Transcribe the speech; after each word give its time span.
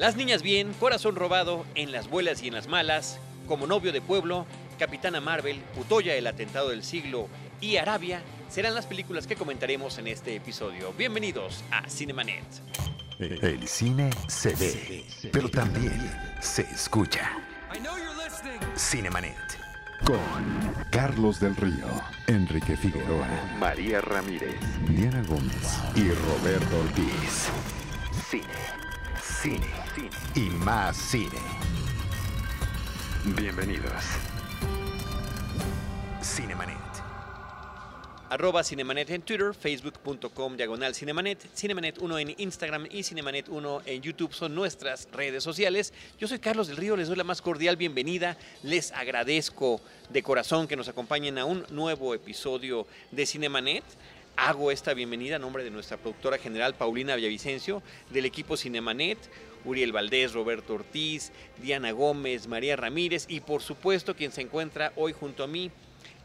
Las 0.00 0.14
niñas 0.14 0.42
bien, 0.42 0.74
corazón 0.74 1.16
robado, 1.16 1.66
en 1.74 1.90
las 1.90 2.08
buenas 2.08 2.40
y 2.44 2.46
en 2.46 2.54
las 2.54 2.68
malas, 2.68 3.18
como 3.48 3.66
novio 3.66 3.90
de 3.90 4.00
pueblo, 4.00 4.46
Capitana 4.78 5.20
Marvel, 5.20 5.60
Utoya 5.76 6.14
el 6.14 6.28
atentado 6.28 6.68
del 6.68 6.84
siglo 6.84 7.26
y 7.60 7.78
Arabia 7.78 8.22
serán 8.48 8.76
las 8.76 8.86
películas 8.86 9.26
que 9.26 9.34
comentaremos 9.34 9.98
en 9.98 10.06
este 10.06 10.36
episodio. 10.36 10.92
Bienvenidos 10.96 11.64
a 11.72 11.90
Cinemanet. 11.90 12.44
El 13.18 13.66
cine 13.66 14.10
se 14.28 14.54
ve, 14.54 15.04
pero 15.32 15.48
también 15.48 16.16
se 16.40 16.62
escucha. 16.62 17.32
Cinemanet. 18.76 19.34
Con 20.04 20.20
Carlos 20.92 21.40
del 21.40 21.56
Río, 21.56 21.88
Enrique 22.28 22.76
Figueroa, 22.76 23.26
María 23.58 24.00
Ramírez, 24.00 24.60
Diana 24.86 25.24
Gómez 25.26 25.76
y 25.96 26.08
Roberto 26.08 26.78
Ortiz. 26.78 27.48
Cine, 28.30 28.44
cine, 29.42 29.60
cine 29.94 30.10
y 30.34 30.50
más 30.50 30.96
cine. 30.96 31.38
Bienvenidos. 33.36 34.02
Cinemanet. 36.20 36.76
Arroba 38.30 38.64
Cinemanet 38.64 39.08
en 39.10 39.22
Twitter, 39.22 39.54
facebook.com 39.54 40.56
diagonal 40.56 40.94
Cinemanet, 40.94 41.38
Cinemanet 41.54 41.98
1 41.98 42.18
en 42.18 42.34
Instagram 42.36 42.86
y 42.90 43.02
Cinemanet 43.04 43.48
1 43.48 43.82
en 43.86 44.02
YouTube 44.02 44.34
son 44.34 44.54
nuestras 44.54 45.08
redes 45.12 45.44
sociales. 45.44 45.94
Yo 46.18 46.26
soy 46.26 46.40
Carlos 46.40 46.66
del 46.66 46.76
Río, 46.76 46.96
les 46.96 47.06
doy 47.06 47.16
la 47.16 47.24
más 47.24 47.40
cordial 47.40 47.76
bienvenida, 47.76 48.36
les 48.64 48.92
agradezco 48.92 49.80
de 50.10 50.22
corazón 50.22 50.66
que 50.66 50.76
nos 50.76 50.88
acompañen 50.88 51.38
a 51.38 51.44
un 51.44 51.64
nuevo 51.70 52.12
episodio 52.12 52.86
de 53.12 53.24
Cinemanet. 53.24 53.84
Hago 54.40 54.70
esta 54.70 54.94
bienvenida 54.94 55.34
a 55.34 55.38
nombre 55.40 55.64
de 55.64 55.70
nuestra 55.72 55.96
productora 55.96 56.38
general 56.38 56.76
Paulina 56.76 57.16
Villavicencio, 57.16 57.82
del 58.10 58.24
equipo 58.24 58.56
Cinemanet, 58.56 59.18
Uriel 59.64 59.90
Valdés, 59.90 60.32
Roberto 60.32 60.74
Ortiz, 60.74 61.32
Diana 61.60 61.90
Gómez, 61.90 62.46
María 62.46 62.76
Ramírez 62.76 63.26
y 63.28 63.40
por 63.40 63.62
supuesto 63.62 64.14
quien 64.14 64.30
se 64.30 64.42
encuentra 64.42 64.92
hoy 64.94 65.12
junto 65.12 65.42
a 65.42 65.48
mí 65.48 65.72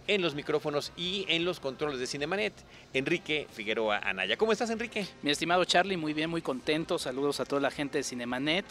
en 0.06 0.22
los 0.22 0.36
micrófonos 0.36 0.92
y 0.96 1.26
en 1.28 1.44
los 1.44 1.60
controles 1.60 2.00
de 2.00 2.06
Cinemanet, 2.06 2.54
Enrique 2.94 3.48
Figueroa 3.52 3.98
Anaya. 3.98 4.38
¿Cómo 4.38 4.52
estás, 4.52 4.70
Enrique? 4.70 5.08
Mi 5.24 5.32
estimado 5.32 5.66
Charlie, 5.66 5.98
muy 5.98 6.14
bien, 6.14 6.30
muy 6.30 6.44
contento. 6.44 7.00
Saludos 7.00 7.40
a 7.40 7.46
toda 7.46 7.62
la 7.62 7.72
gente 7.72 7.98
de 7.98 8.04
Cinemanet. 8.04 8.66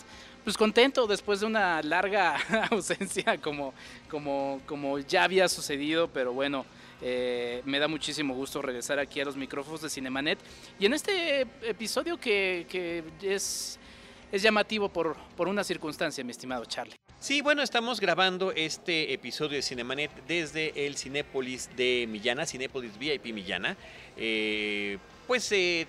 Pues 0.45 0.57
contento 0.57 1.09
después 1.09 1.41
de 1.41 1.47
una 1.47 1.83
larga 1.83 2.37
ausencia, 2.71 3.39
como, 3.39 3.75
como, 4.09 4.61
como 4.67 5.01
ya 5.01 5.25
había 5.25 5.49
sucedido, 5.49 6.07
pero 6.07 6.33
bueno. 6.33 6.65
Eh, 7.05 7.63
me 7.65 7.81
da 7.81 7.89
muchísimo 7.89 8.33
gusto 8.35 8.63
regresar 8.63 9.01
aquí 9.01 9.21
a 9.21 9.25
los 9.25 9.37
micrófonos 9.37 9.83
de 9.83 9.91
Cinemanet. 9.91 10.39
Y 10.79 10.87
en 10.87 10.95
este 10.95 11.43
episodio 11.63 12.19
que, 12.19 13.05
es, 13.21 13.79
llamativo 14.33 14.89
por, 14.89 15.17
una 15.39 15.65
circunstancia, 15.65 16.23
mi 16.23 16.31
estimado 16.31 16.65
Charlie. 16.65 16.95
Sí, 17.19 17.41
bueno, 17.41 17.63
estamos 17.63 18.01
grabando 18.01 18.53
este 18.53 19.13
episodio 19.13 19.57
de 19.57 19.63
Cinemanet 19.63 20.11
desde 20.27 20.87
el 20.87 20.97
Cinépolis 20.97 21.69
de 21.77 22.07
Millana, 22.09 22.47
Cinépolis 22.47 22.97
VIP 22.99 23.27
Millana. 23.33 23.77
Eh, 24.17 24.99
pues 25.27 25.51
eh, 25.53 25.87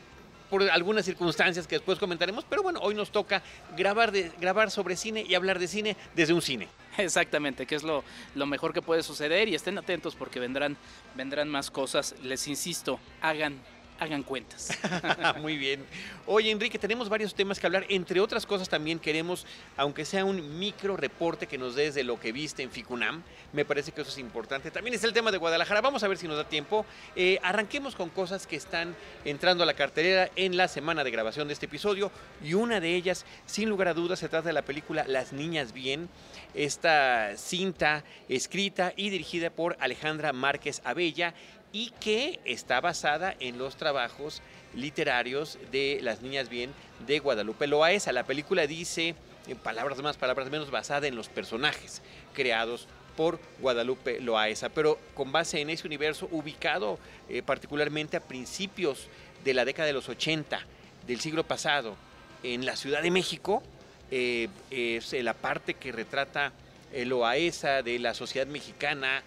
por 0.49 0.63
algunas 0.69 1.05
circunstancias 1.05 1.67
que 1.67 1.75
después 1.75 1.97
comentaremos, 1.99 2.45
pero 2.47 2.61
bueno, 2.61 2.79
hoy 2.81 2.93
nos 2.93 3.11
toca 3.11 3.41
grabar 3.75 4.71
sobre 4.71 4.95
cine 4.95 5.25
y 5.27 5.33
hablar 5.35 5.57
de 5.57 5.67
cine 5.67 5.97
desde 6.15 6.33
un 6.33 6.41
cine. 6.41 6.67
Exactamente, 6.97 7.65
que 7.65 7.75
es 7.75 7.83
lo, 7.83 8.03
lo 8.35 8.45
mejor 8.45 8.73
que 8.73 8.81
puede 8.81 9.03
suceder 9.03 9.47
y 9.49 9.55
estén 9.55 9.77
atentos 9.77 10.15
porque 10.15 10.39
vendrán, 10.39 10.77
vendrán 11.15 11.49
más 11.49 11.71
cosas. 11.71 12.15
Les 12.21 12.47
insisto, 12.47 12.99
hagan 13.21 13.59
hagan 13.99 14.23
cuentas. 14.23 14.77
Muy 15.41 15.57
bien. 15.57 15.85
Oye, 16.25 16.51
Enrique, 16.51 16.79
tenemos 16.79 17.09
varios 17.09 17.33
temas 17.33 17.59
que 17.59 17.65
hablar. 17.65 17.85
Entre 17.89 18.19
otras 18.19 18.45
cosas, 18.45 18.69
también 18.69 18.99
queremos, 18.99 19.45
aunque 19.77 20.05
sea 20.05 20.25
un 20.25 20.59
micro 20.59 20.97
reporte 20.97 21.47
que 21.47 21.57
nos 21.57 21.75
des 21.75 21.95
de 21.95 22.03
lo 22.03 22.19
que 22.19 22.31
viste 22.31 22.63
en 22.63 22.71
Ficunam. 22.71 23.23
Me 23.51 23.65
parece 23.65 23.91
que 23.91 24.01
eso 24.01 24.09
es 24.09 24.17
importante. 24.17 24.71
También 24.71 24.93
es 24.93 25.03
el 25.03 25.13
tema 25.13 25.31
de 25.31 25.37
Guadalajara. 25.37 25.81
Vamos 25.81 26.03
a 26.03 26.07
ver 26.07 26.17
si 26.17 26.27
nos 26.27 26.37
da 26.37 26.43
tiempo. 26.43 26.85
Eh, 27.15 27.39
arranquemos 27.43 27.95
con 27.95 28.09
cosas 28.09 28.47
que 28.47 28.55
están 28.55 28.95
entrando 29.25 29.63
a 29.63 29.65
la 29.65 29.73
cartelera 29.73 30.29
en 30.35 30.57
la 30.57 30.67
semana 30.67 31.03
de 31.03 31.11
grabación 31.11 31.47
de 31.47 31.53
este 31.53 31.65
episodio. 31.65 32.11
Y 32.43 32.53
una 32.53 32.79
de 32.79 32.95
ellas, 32.95 33.25
sin 33.45 33.69
lugar 33.69 33.87
a 33.87 33.93
dudas, 33.93 34.19
se 34.19 34.29
trata 34.29 34.47
de 34.47 34.53
la 34.53 34.63
película 34.63 35.05
Las 35.07 35.33
Niñas 35.33 35.73
Bien. 35.73 36.09
Esta 36.53 37.35
cinta 37.37 38.03
escrita 38.29 38.93
y 38.95 39.09
dirigida 39.09 39.49
por 39.49 39.75
Alejandra 39.79 40.33
Márquez 40.33 40.81
Abella 40.85 41.33
y 41.73 41.89
que 41.99 42.39
está 42.45 42.79
basada 42.79 43.35
en 43.39 43.57
los 43.57 43.75
trabajos 43.75 44.41
literarios 44.75 45.57
de 45.71 45.99
Las 46.01 46.21
Niñas 46.21 46.47
Bien 46.47 46.71
de 47.05 47.19
Guadalupe 47.19 47.67
Loaesa. 47.67 48.13
La 48.13 48.23
película 48.23 48.67
dice, 48.67 49.15
en 49.47 49.57
palabras 49.57 50.01
más, 50.01 50.15
palabras 50.15 50.49
menos, 50.51 50.71
basada 50.71 51.07
en 51.07 51.15
los 51.15 51.29
personajes 51.29 52.03
creados 52.33 52.87
por 53.17 53.39
Guadalupe 53.59 54.21
Loaesa, 54.21 54.69
pero 54.69 54.99
con 55.15 55.31
base 55.31 55.59
en 55.59 55.71
ese 55.71 55.87
universo 55.87 56.27
ubicado 56.31 56.99
eh, 57.27 57.41
particularmente 57.41 58.17
a 58.17 58.21
principios 58.21 59.07
de 59.43 59.53
la 59.53 59.65
década 59.65 59.87
de 59.87 59.93
los 59.93 60.09
80 60.09 60.59
del 61.07 61.19
siglo 61.19 61.43
pasado 61.43 61.95
en 62.43 62.65
la 62.65 62.75
Ciudad 62.75 63.01
de 63.01 63.11
México, 63.11 63.63
eh, 64.11 64.47
es 64.69 65.11
la 65.13 65.33
parte 65.33 65.73
que 65.73 65.91
retrata 65.91 66.53
Loaesa 66.93 67.81
de 67.81 67.97
la 67.97 68.13
sociedad 68.13 68.45
mexicana 68.45 69.23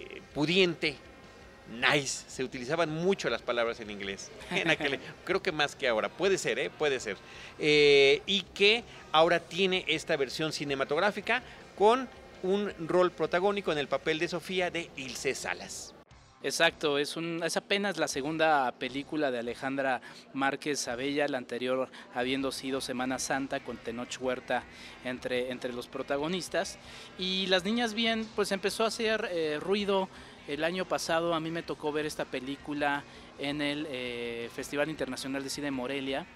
eh, 0.00 0.22
pudiente, 0.34 0.96
nice. 1.70 2.24
Se 2.28 2.44
utilizaban 2.44 2.90
mucho 2.90 3.28
las 3.30 3.42
palabras 3.42 3.80
en 3.80 3.90
inglés. 3.90 4.30
En 4.50 4.70
aquel, 4.70 4.98
creo 5.24 5.42
que 5.42 5.52
más 5.52 5.76
que 5.76 5.88
ahora. 5.88 6.08
Puede 6.08 6.38
ser, 6.38 6.58
¿eh? 6.58 6.70
Puede 6.70 7.00
ser. 7.00 7.16
Eh, 7.58 8.22
y 8.26 8.42
que 8.42 8.84
ahora 9.12 9.40
tiene 9.40 9.84
esta 9.88 10.16
versión 10.16 10.52
cinematográfica 10.52 11.42
con 11.76 12.08
un 12.42 12.72
rol 12.86 13.10
protagónico 13.10 13.72
en 13.72 13.78
el 13.78 13.88
papel 13.88 14.18
de 14.18 14.28
Sofía 14.28 14.70
de 14.70 14.90
Ilse 14.96 15.34
Salas. 15.34 15.94
Exacto, 16.42 16.98
es, 16.98 17.16
un, 17.16 17.42
es 17.42 17.56
apenas 17.56 17.96
la 17.96 18.06
segunda 18.06 18.70
película 18.78 19.30
de 19.30 19.38
Alejandra 19.40 20.00
Márquez 20.32 20.86
Abella, 20.86 21.26
la 21.26 21.38
anterior 21.38 21.88
habiendo 22.14 22.52
sido 22.52 22.80
Semana 22.80 23.18
Santa 23.18 23.60
con 23.60 23.78
Tenoch 23.78 24.20
Huerta 24.20 24.62
entre, 25.04 25.50
entre 25.50 25.72
los 25.72 25.88
protagonistas. 25.88 26.78
Y 27.18 27.46
Las 27.46 27.64
Niñas 27.64 27.94
Bien, 27.94 28.28
pues 28.36 28.52
empezó 28.52 28.84
a 28.84 28.88
hacer 28.88 29.28
eh, 29.32 29.58
ruido 29.60 30.08
el 30.48 30.64
año 30.64 30.84
pasado 30.84 31.34
a 31.34 31.40
mí 31.40 31.50
me 31.50 31.62
tocó 31.62 31.92
ver 31.92 32.06
esta 32.06 32.24
película 32.24 33.04
en 33.38 33.60
el 33.60 33.86
eh, 33.90 34.50
Festival 34.54 34.88
Internacional 34.88 35.42
de 35.42 35.50
Cine 35.50 35.70
Morelia 35.70 36.26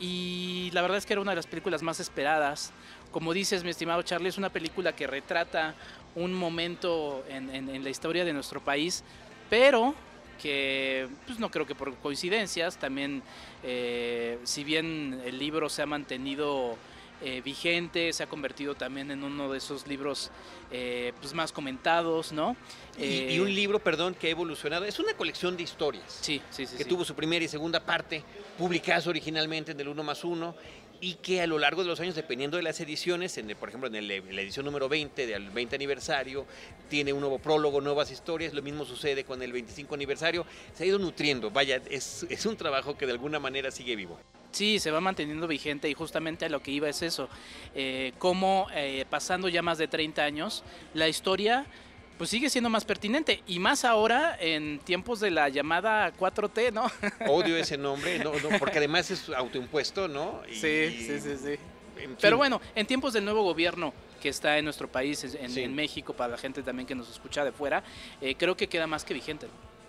y 0.00 0.70
la 0.72 0.80
verdad 0.80 0.96
es 0.96 1.04
que 1.04 1.12
era 1.12 1.20
una 1.20 1.32
de 1.32 1.36
las 1.36 1.46
películas 1.46 1.82
más 1.82 2.00
esperadas. 2.00 2.72
Como 3.12 3.34
dices, 3.34 3.62
mi 3.64 3.70
estimado 3.70 4.02
Charlie, 4.02 4.30
es 4.30 4.38
una 4.38 4.48
película 4.48 4.96
que 4.96 5.06
retrata 5.06 5.74
un 6.14 6.32
momento 6.32 7.22
en, 7.28 7.84
la 7.84 7.90
historia 7.90 8.24
de 8.24 8.32
nuestro 8.32 8.60
país, 8.60 9.04
pero 9.50 9.94
que 10.40 11.06
pues 11.26 11.38
no 11.38 11.50
creo 11.50 11.66
que 11.66 11.74
por 11.74 11.94
coincidencias, 11.96 12.78
también 12.78 13.22
eh, 13.62 14.38
si 14.44 14.64
bien 14.64 15.20
el 15.26 15.38
libro 15.38 15.68
se 15.68 15.82
ha 15.82 15.86
mantenido 15.86 16.78
eh, 17.22 17.42
vigente, 17.44 18.12
se 18.12 18.22
ha 18.22 18.26
convertido 18.26 18.74
también 18.74 19.10
en 19.10 19.22
uno 19.22 19.50
de 19.50 19.58
esos 19.58 19.86
libros 19.86 20.30
eh, 20.70 21.12
pues 21.20 21.34
más 21.34 21.52
comentados, 21.52 22.32
¿no? 22.32 22.56
Y, 22.98 23.34
y, 23.34 23.38
un 23.40 23.54
libro, 23.54 23.78
perdón, 23.78 24.14
que 24.14 24.28
ha 24.28 24.30
evolucionado. 24.30 24.84
Es 24.84 24.98
una 24.98 25.14
colección 25.14 25.56
de 25.56 25.62
historias. 25.62 26.18
Sí, 26.20 26.40
sí, 26.50 26.66
sí. 26.66 26.76
Que 26.76 26.84
sí. 26.84 26.88
tuvo 26.88 27.04
su 27.04 27.14
primera 27.14 27.44
y 27.44 27.48
segunda 27.48 27.80
parte, 27.80 28.22
publicadas 28.58 29.06
originalmente 29.06 29.72
en 29.72 29.80
el 29.80 29.88
1 29.88 30.02
más 30.02 30.24
1 30.24 30.54
y 31.00 31.14
que 31.14 31.40
a 31.40 31.46
lo 31.46 31.58
largo 31.58 31.82
de 31.82 31.88
los 31.88 31.98
años, 32.00 32.14
dependiendo 32.14 32.56
de 32.56 32.62
las 32.62 32.78
ediciones, 32.80 33.38
en 33.38 33.48
el, 33.48 33.56
por 33.56 33.70
ejemplo 33.70 33.88
en, 33.88 33.96
el, 33.96 34.10
en, 34.10 34.36
la 34.36 34.42
edición 34.42 34.66
número 34.66 34.88
20 34.88 35.26
del 35.26 35.50
20 35.50 35.74
aniversario, 35.74 36.46
tiene 36.88 37.12
un 37.12 37.20
nuevo 37.20 37.38
prólogo, 37.38 37.80
nuevas 37.80 38.10
historias, 38.10 38.52
lo 38.52 38.62
mismo 38.62 38.84
sucede 38.84 39.24
con 39.24 39.42
el 39.42 39.52
25 39.52 39.94
aniversario, 39.94 40.44
se 40.74 40.84
ha 40.84 40.86
ido 40.86 40.98
nutriendo, 40.98 41.50
vaya, 41.50 41.80
es, 41.90 42.26
es 42.28 42.46
un 42.46 42.56
trabajo 42.56 42.96
que 42.96 43.06
de 43.06 43.12
alguna 43.12 43.38
manera 43.38 43.70
sigue 43.70 43.96
vivo. 43.96 44.18
Sí, 44.52 44.78
se 44.78 44.90
va 44.90 45.00
manteniendo 45.00 45.46
vigente 45.46 45.88
y 45.88 45.94
justamente 45.94 46.44
a 46.44 46.48
lo 46.48 46.62
que 46.62 46.72
iba 46.72 46.88
es 46.88 47.02
eso, 47.02 47.28
eh, 47.74 48.12
como 48.18 48.66
eh, 48.74 49.04
pasando 49.08 49.48
ya 49.48 49.62
más 49.62 49.78
de 49.78 49.86
30 49.88 50.22
años, 50.22 50.64
la 50.94 51.08
historia 51.08 51.66
pues 52.20 52.28
sigue 52.28 52.50
siendo 52.50 52.68
más 52.68 52.84
pertinente 52.84 53.42
y 53.46 53.58
más 53.60 53.82
ahora 53.86 54.36
en 54.38 54.78
tiempos 54.80 55.20
de 55.20 55.30
la 55.30 55.48
llamada 55.48 56.12
4T, 56.12 56.70
¿no? 56.70 56.84
Odio 57.32 57.56
ese 57.56 57.78
nombre, 57.78 58.18
no, 58.18 58.32
no, 58.34 58.58
porque 58.58 58.76
además 58.76 59.10
es 59.10 59.30
autoimpuesto, 59.30 60.06
¿no? 60.06 60.42
Y, 60.46 60.54
sí, 60.54 61.06
sí, 61.06 61.18
sí, 61.18 61.36
sí. 61.42 61.52
En 61.96 62.10
fin. 62.10 62.16
Pero 62.20 62.36
bueno, 62.36 62.60
en 62.74 62.86
tiempos 62.86 63.14
del 63.14 63.24
nuevo 63.24 63.42
gobierno 63.42 63.94
que 64.20 64.28
está 64.28 64.58
en 64.58 64.64
nuestro 64.64 64.86
país, 64.86 65.24
en, 65.24 65.50
sí. 65.50 65.62
en 65.62 65.74
México, 65.74 66.12
para 66.12 66.32
la 66.32 66.36
gente 66.36 66.62
también 66.62 66.86
que 66.86 66.94
nos 66.94 67.08
escucha 67.08 67.42
de 67.42 67.52
fuera, 67.52 67.82
eh, 68.20 68.34
creo 68.34 68.54
que 68.54 68.68
queda 68.68 68.86
más 68.86 69.02
que 69.02 69.14
vigente. 69.14 69.46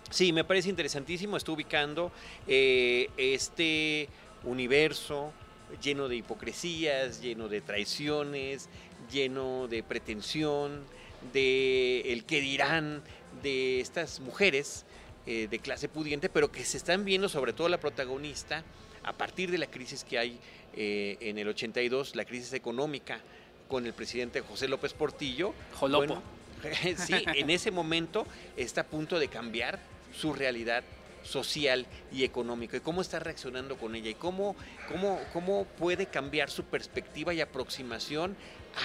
Sí, 0.08 0.32
me 0.32 0.44
parece 0.44 0.68
interesantísimo, 0.68 1.36
está 1.36 1.52
ubicando 1.52 2.12
eh, 2.46 3.08
este 3.16 4.08
universo 4.44 5.32
lleno 5.80 6.08
de 6.08 6.16
hipocresías, 6.16 7.20
lleno 7.20 7.48
de 7.48 7.60
traiciones, 7.60 8.68
lleno 9.10 9.68
de 9.68 9.82
pretensión, 9.82 10.84
de 11.32 12.12
el 12.12 12.24
que 12.24 12.40
dirán 12.40 13.02
de 13.42 13.80
estas 13.80 14.20
mujeres 14.20 14.84
eh, 15.26 15.46
de 15.48 15.58
clase 15.58 15.88
pudiente, 15.88 16.28
pero 16.28 16.50
que 16.50 16.64
se 16.64 16.76
están 16.76 17.04
viendo, 17.04 17.28
sobre 17.28 17.52
todo 17.52 17.68
la 17.68 17.78
protagonista, 17.78 18.64
a 19.04 19.12
partir 19.12 19.50
de 19.50 19.58
la 19.58 19.66
crisis 19.66 20.04
que 20.04 20.18
hay 20.18 20.38
eh, 20.74 21.16
en 21.20 21.38
el 21.38 21.48
82, 21.48 22.16
la 22.16 22.24
crisis 22.24 22.52
económica 22.52 23.20
con 23.68 23.86
el 23.86 23.94
presidente 23.94 24.40
José 24.40 24.68
López 24.68 24.92
Portillo. 24.92 25.54
Jolopo. 25.74 26.22
sí, 26.96 27.14
en 27.34 27.50
ese 27.50 27.70
momento 27.70 28.26
está 28.56 28.82
a 28.82 28.86
punto 28.86 29.18
de 29.18 29.28
cambiar 29.28 29.80
su 30.14 30.32
realidad 30.32 30.84
social 31.22 31.86
y 32.12 32.24
económica 32.24 32.76
y 32.76 32.80
cómo 32.80 33.00
está 33.00 33.18
reaccionando 33.18 33.76
con 33.76 33.94
ella 33.94 34.10
y 34.10 34.14
cómo, 34.14 34.56
cómo, 34.88 35.20
cómo 35.32 35.64
puede 35.64 36.06
cambiar 36.06 36.50
su 36.50 36.64
perspectiva 36.64 37.32
y 37.34 37.40
aproximación 37.40 38.36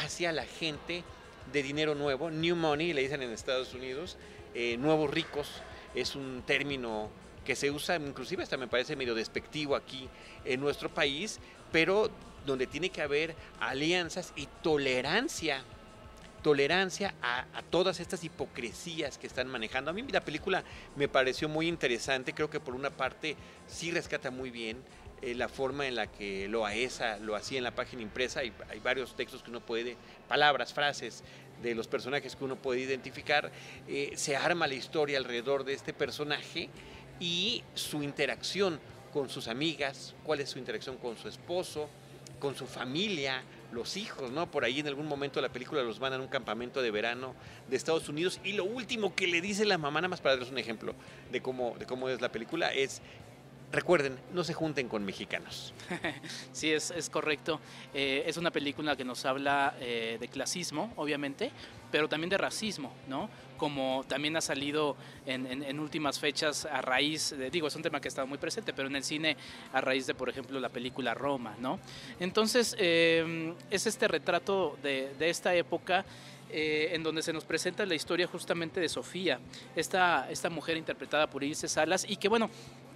hacia 0.03 0.31
la 0.31 0.45
gente 0.45 1.03
de 1.51 1.63
dinero 1.63 1.95
nuevo, 1.95 2.29
new 2.29 2.55
money, 2.55 2.93
le 2.93 3.01
dicen 3.01 3.21
en 3.21 3.31
Estados 3.31 3.73
Unidos, 3.73 4.17
eh, 4.53 4.77
nuevos 4.77 5.09
ricos, 5.09 5.49
es 5.95 6.15
un 6.15 6.43
término 6.45 7.09
que 7.45 7.55
se 7.55 7.71
usa 7.71 7.95
inclusive 7.95 8.43
hasta 8.43 8.57
me 8.57 8.67
parece 8.67 8.95
medio 8.95 9.15
despectivo 9.15 9.75
aquí 9.75 10.09
en 10.43 10.59
nuestro 10.59 10.93
país, 10.93 11.39
pero 11.71 12.11
donde 12.45 12.67
tiene 12.67 12.89
que 12.89 13.01
haber 13.01 13.35
alianzas 13.59 14.33
y 14.35 14.47
tolerancia 14.61 15.63
tolerancia 16.47 17.13
a, 17.21 17.43
todas 17.69 17.99
estas 17.99 18.23
hipocresías 18.23 19.17
que 19.17 19.27
están 19.27 19.49
manejando. 19.49 19.91
A 19.91 19.93
mí 19.93 20.01
la 20.09 20.21
película 20.21 20.63
me 20.95 21.09
pareció 21.09 21.49
muy 21.49 21.67
interesante, 21.67 22.31
creo 22.31 22.49
que 22.49 22.61
por 22.61 22.73
una 22.73 22.89
parte 22.89 23.35
sí 23.67 23.91
rescata 23.91 24.31
muy 24.31 24.49
bien 24.49 24.77
eh, 25.21 25.35
la 25.35 25.49
forma 25.49 25.87
en 25.87 25.95
la 25.95 26.07
que 26.07 26.47
lo 26.47 26.65
AESA 26.65 27.17
lo 27.17 27.35
hacía 27.35 27.57
en 27.57 27.65
la 27.65 27.75
página 27.75 28.01
impresa, 28.01 28.39
hay, 28.39 28.53
hay 28.69 28.79
varios 28.79 29.13
textos 29.13 29.43
que 29.43 29.49
uno 29.49 29.59
puede, 29.59 29.97
palabras, 30.29 30.73
frases 30.73 31.21
de 31.61 31.75
los 31.75 31.89
personajes 31.89 32.37
que 32.37 32.45
uno 32.45 32.55
puede 32.55 32.79
identificar, 32.79 33.51
eh, 33.89 34.13
se 34.15 34.37
arma 34.37 34.67
la 34.67 34.75
historia 34.75 35.17
alrededor 35.17 35.65
de 35.65 35.73
este 35.73 35.91
personaje 35.91 36.69
y 37.19 37.61
su 37.73 38.03
interacción 38.03 38.79
con 39.11 39.27
sus 39.27 39.49
amigas, 39.49 40.15
cuál 40.23 40.39
es 40.39 40.51
su 40.51 40.59
interacción 40.59 40.95
con 40.95 41.17
su 41.17 41.27
esposo, 41.27 41.89
con 42.39 42.55
su 42.55 42.67
familia, 42.67 43.43
los 43.71 43.97
hijos, 43.97 44.31
¿no? 44.31 44.49
Por 44.49 44.63
ahí 44.63 44.79
en 44.79 44.87
algún 44.87 45.07
momento 45.07 45.39
de 45.39 45.47
la 45.47 45.53
película 45.53 45.83
los 45.83 45.99
van 45.99 46.13
a 46.13 46.19
un 46.19 46.27
campamento 46.27 46.81
de 46.81 46.91
verano 46.91 47.35
de 47.69 47.75
Estados 47.75 48.07
Unidos 48.09 48.39
y 48.43 48.53
lo 48.53 48.63
último 48.63 49.13
que 49.15 49.27
le 49.27 49.41
dice 49.41 49.65
la 49.65 49.77
mamá, 49.77 49.99
nada 49.99 50.09
más 50.09 50.21
para 50.21 50.35
darles 50.35 50.51
un 50.51 50.57
ejemplo 50.57 50.95
de 51.31 51.41
cómo, 51.41 51.75
de 51.77 51.85
cómo 51.85 52.09
es 52.09 52.21
la 52.21 52.31
película, 52.31 52.73
es 52.73 53.01
recuerden, 53.71 54.17
no 54.33 54.43
se 54.43 54.53
junten 54.53 54.87
con 54.87 55.03
mexicanos. 55.03 55.73
Sí, 56.51 56.71
es, 56.71 56.91
es 56.91 57.09
correcto. 57.09 57.59
Eh, 57.93 58.23
es 58.25 58.37
una 58.37 58.49
película 58.49 58.95
que 58.95 59.05
nos 59.05 59.25
habla 59.25 59.75
eh, 59.79 60.17
de 60.19 60.27
clasismo, 60.27 60.91
obviamente, 60.95 61.51
pero 61.91 62.09
también 62.09 62.29
de 62.29 62.37
racismo, 62.37 62.91
¿no? 63.07 63.29
Como 63.57 64.03
también 64.07 64.35
ha 64.37 64.41
salido 64.41 64.95
en, 65.25 65.79
últimas 65.79 66.19
fechas 66.19 66.65
a 66.65 66.81
raíz, 66.81 67.35
de, 67.37 67.49
digo, 67.51 67.67
es 67.67 67.75
un 67.75 67.83
tema 67.83 67.99
que 67.99 68.07
ha 68.07 68.09
estado 68.09 68.27
muy 68.27 68.37
presente, 68.37 68.73
pero 68.73 68.87
en 68.87 68.95
el 68.95 69.03
cine 69.03 69.37
a 69.71 69.81
raíz 69.81 70.07
de, 70.07 70.15
por 70.15 70.29
ejemplo, 70.29 70.59
la 70.59 70.69
película 70.69 71.13
Roma, 71.13 71.55
¿no? 71.59 71.79
Entonces, 72.19 72.75
eh, 72.79 73.53
es 73.69 73.85
este 73.85 74.07
retrato 74.07 74.77
de, 74.81 75.11
esta 75.19 75.53
época 75.53 76.05
en 76.49 77.03
donde 77.03 77.21
se 77.21 77.33
nos 77.33 77.43
presenta 77.43 77.85
la 77.85 77.93
historia 77.93 78.25
justamente 78.25 78.79
de 78.79 78.87
Sofía, 78.87 79.39
esta, 79.75 80.31
esta 80.31 80.49
mujer 80.49 80.77
interpretada 80.77 81.29
por 81.29 81.43
Ilse 81.43 81.67
Salas, 81.67 82.05
y 82.07 82.15
que 82.15 82.29
bueno, 82.29 82.49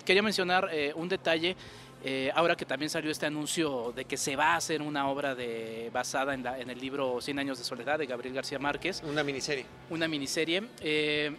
quería 0.04 0.22
mencionar 0.22 0.70
eh, 0.72 0.94
un 0.96 1.10
detalle. 1.10 1.56
Eh, 2.04 2.32
ahora 2.34 2.56
que 2.56 2.66
también 2.66 2.90
salió 2.90 3.12
este 3.12 3.28
anuncio 3.28 3.94
de 3.96 4.06
que 4.06 4.18
se 4.18 4.36
va 4.36 4.54
a 4.54 4.56
hacer 4.56 4.82
una 4.82 5.08
obra 5.08 5.36
de, 5.36 5.92
basada 5.94 6.34
en, 6.34 6.44
en 6.46 6.70
el 6.72 6.80
libro 6.80 7.22
Cien 7.22 7.38
años 7.38 7.60
de 7.60 7.64
soledad 7.64 8.00
de 8.00 8.08
Gabriel 8.08 8.34
García 8.34 8.58
Márquez. 8.58 9.04
Una 9.06 9.24
miniserie. 9.24 9.66
Una 9.92 10.08
miniserie. 10.08 10.64
Eh, 10.82 11.36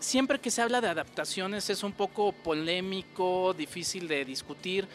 siempre 0.00 0.40
que 0.40 0.50
se 0.50 0.62
habla 0.62 0.80
de 0.80 0.88
adaptaciones 0.88 1.70
es 1.70 1.84
un 1.84 1.92
poco 1.92 2.32
polémico, 2.32 3.54
difícil 3.54 4.08
de 4.08 4.24
discutir. 4.24 4.88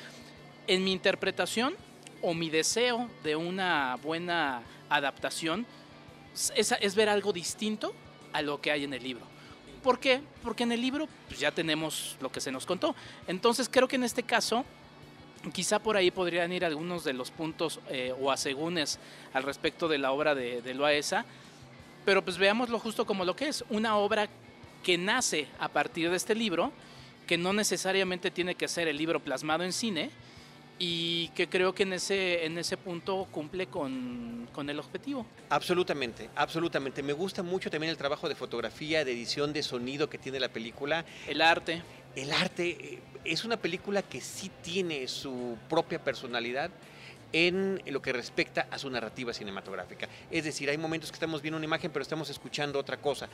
En 0.67 0.83
mi 0.83 0.91
interpretación 0.91 1.75
o 2.21 2.33
mi 2.33 2.49
deseo 2.49 3.09
de 3.23 3.37
una 3.37 3.95
buena 4.03 4.63
adaptación 4.89 5.65
es, 6.55 6.73
es 6.77 6.95
ver 6.95 7.07
algo 7.07 7.31
distinto 7.31 7.93
a 8.33 8.41
lo 8.41 8.59
que 8.59 8.71
hay 8.71 8.83
en 8.83 8.93
el 8.93 9.01
libro. 9.01 9.25
¿Por 9.81 9.99
qué? 9.99 10.21
Porque 10.43 10.63
en 10.63 10.71
el 10.71 10.81
libro 10.81 11.07
pues, 11.27 11.39
ya 11.39 11.51
tenemos 11.51 12.17
lo 12.21 12.31
que 12.31 12.41
se 12.41 12.51
nos 12.51 12.65
contó. 12.65 12.95
Entonces 13.27 13.69
creo 13.69 13.87
que 13.87 13.95
en 13.95 14.03
este 14.03 14.23
caso 14.23 14.65
quizá 15.53 15.79
por 15.79 15.95
ahí 15.95 16.11
podrían 16.11 16.51
ir 16.51 16.65
algunos 16.65 17.03
de 17.03 17.13
los 17.13 17.31
puntos 17.31 17.79
eh, 17.89 18.13
o 18.19 18.31
asegúnes 18.31 18.99
al 19.33 19.43
respecto 19.43 19.87
de 19.87 19.97
la 19.97 20.11
obra 20.11 20.35
de, 20.35 20.61
de 20.61 20.73
Loaesa, 20.73 21.25
pero 22.05 22.23
pues 22.23 22.37
veámoslo 22.37 22.79
justo 22.79 23.05
como 23.05 23.23
lo 23.23 23.35
que 23.35 23.47
es, 23.47 23.63
una 23.69 23.95
obra 23.95 24.27
que 24.83 24.97
nace 24.97 25.47
a 25.59 25.69
partir 25.69 26.09
de 26.09 26.17
este 26.17 26.35
libro, 26.35 26.71
que 27.25 27.37
no 27.37 27.53
necesariamente 27.53 28.31
tiene 28.31 28.55
que 28.55 28.67
ser 28.67 28.87
el 28.87 28.97
libro 28.97 29.19
plasmado 29.19 29.63
en 29.63 29.71
cine, 29.71 30.09
y 30.79 31.27
que 31.29 31.49
creo 31.49 31.75
que 31.75 31.83
en 31.83 31.93
ese, 31.93 32.45
en 32.45 32.57
ese 32.57 32.77
punto 32.77 33.27
cumple 33.31 33.67
con, 33.67 34.47
con, 34.53 34.69
el 34.69 34.79
objetivo. 34.79 35.25
Absolutamente, 35.49 36.29
absolutamente. 36.35 37.03
Me 37.03 37.11
gusta 37.11 37.43
mucho 37.43 37.69
también 37.69 37.91
el 37.91 37.97
trabajo 37.97 38.29
de 38.29 38.35
fotografía, 38.35 39.03
de 39.03 39.11
edición, 39.11 39.51
de 39.51 39.61
sonido 39.61 40.09
que 40.09 40.17
tiene 40.17 40.39
la 40.39 40.47
película. 40.47 41.03
El 41.27 41.41
arte. 41.41 41.83
El 42.15 42.31
arte 42.31 42.69
eh, 42.69 42.99
es 43.25 43.43
una 43.43 43.57
película 43.57 44.01
que 44.01 44.21
sí 44.21 44.49
tiene 44.63 45.07
su 45.09 45.57
propia 45.67 46.01
personalidad 46.01 46.71
en 47.33 47.81
lo 47.85 48.01
que 48.01 48.13
respecta 48.13 48.67
a 48.71 48.79
su 48.79 48.89
narrativa 48.89 49.33
cinematográfica. 49.33 50.07
Es 50.31 50.45
decir, 50.45 50.69
hay 50.69 50.77
momentos 50.77 51.11
que 51.11 51.15
estamos 51.15 51.41
viendo 51.41 51.57
una 51.57 51.65
imagen 51.65 51.91
pero 51.91 52.03
estamos 52.03 52.29
escuchando 52.29 52.79
otra 52.79 52.97
cosa. 52.97 53.27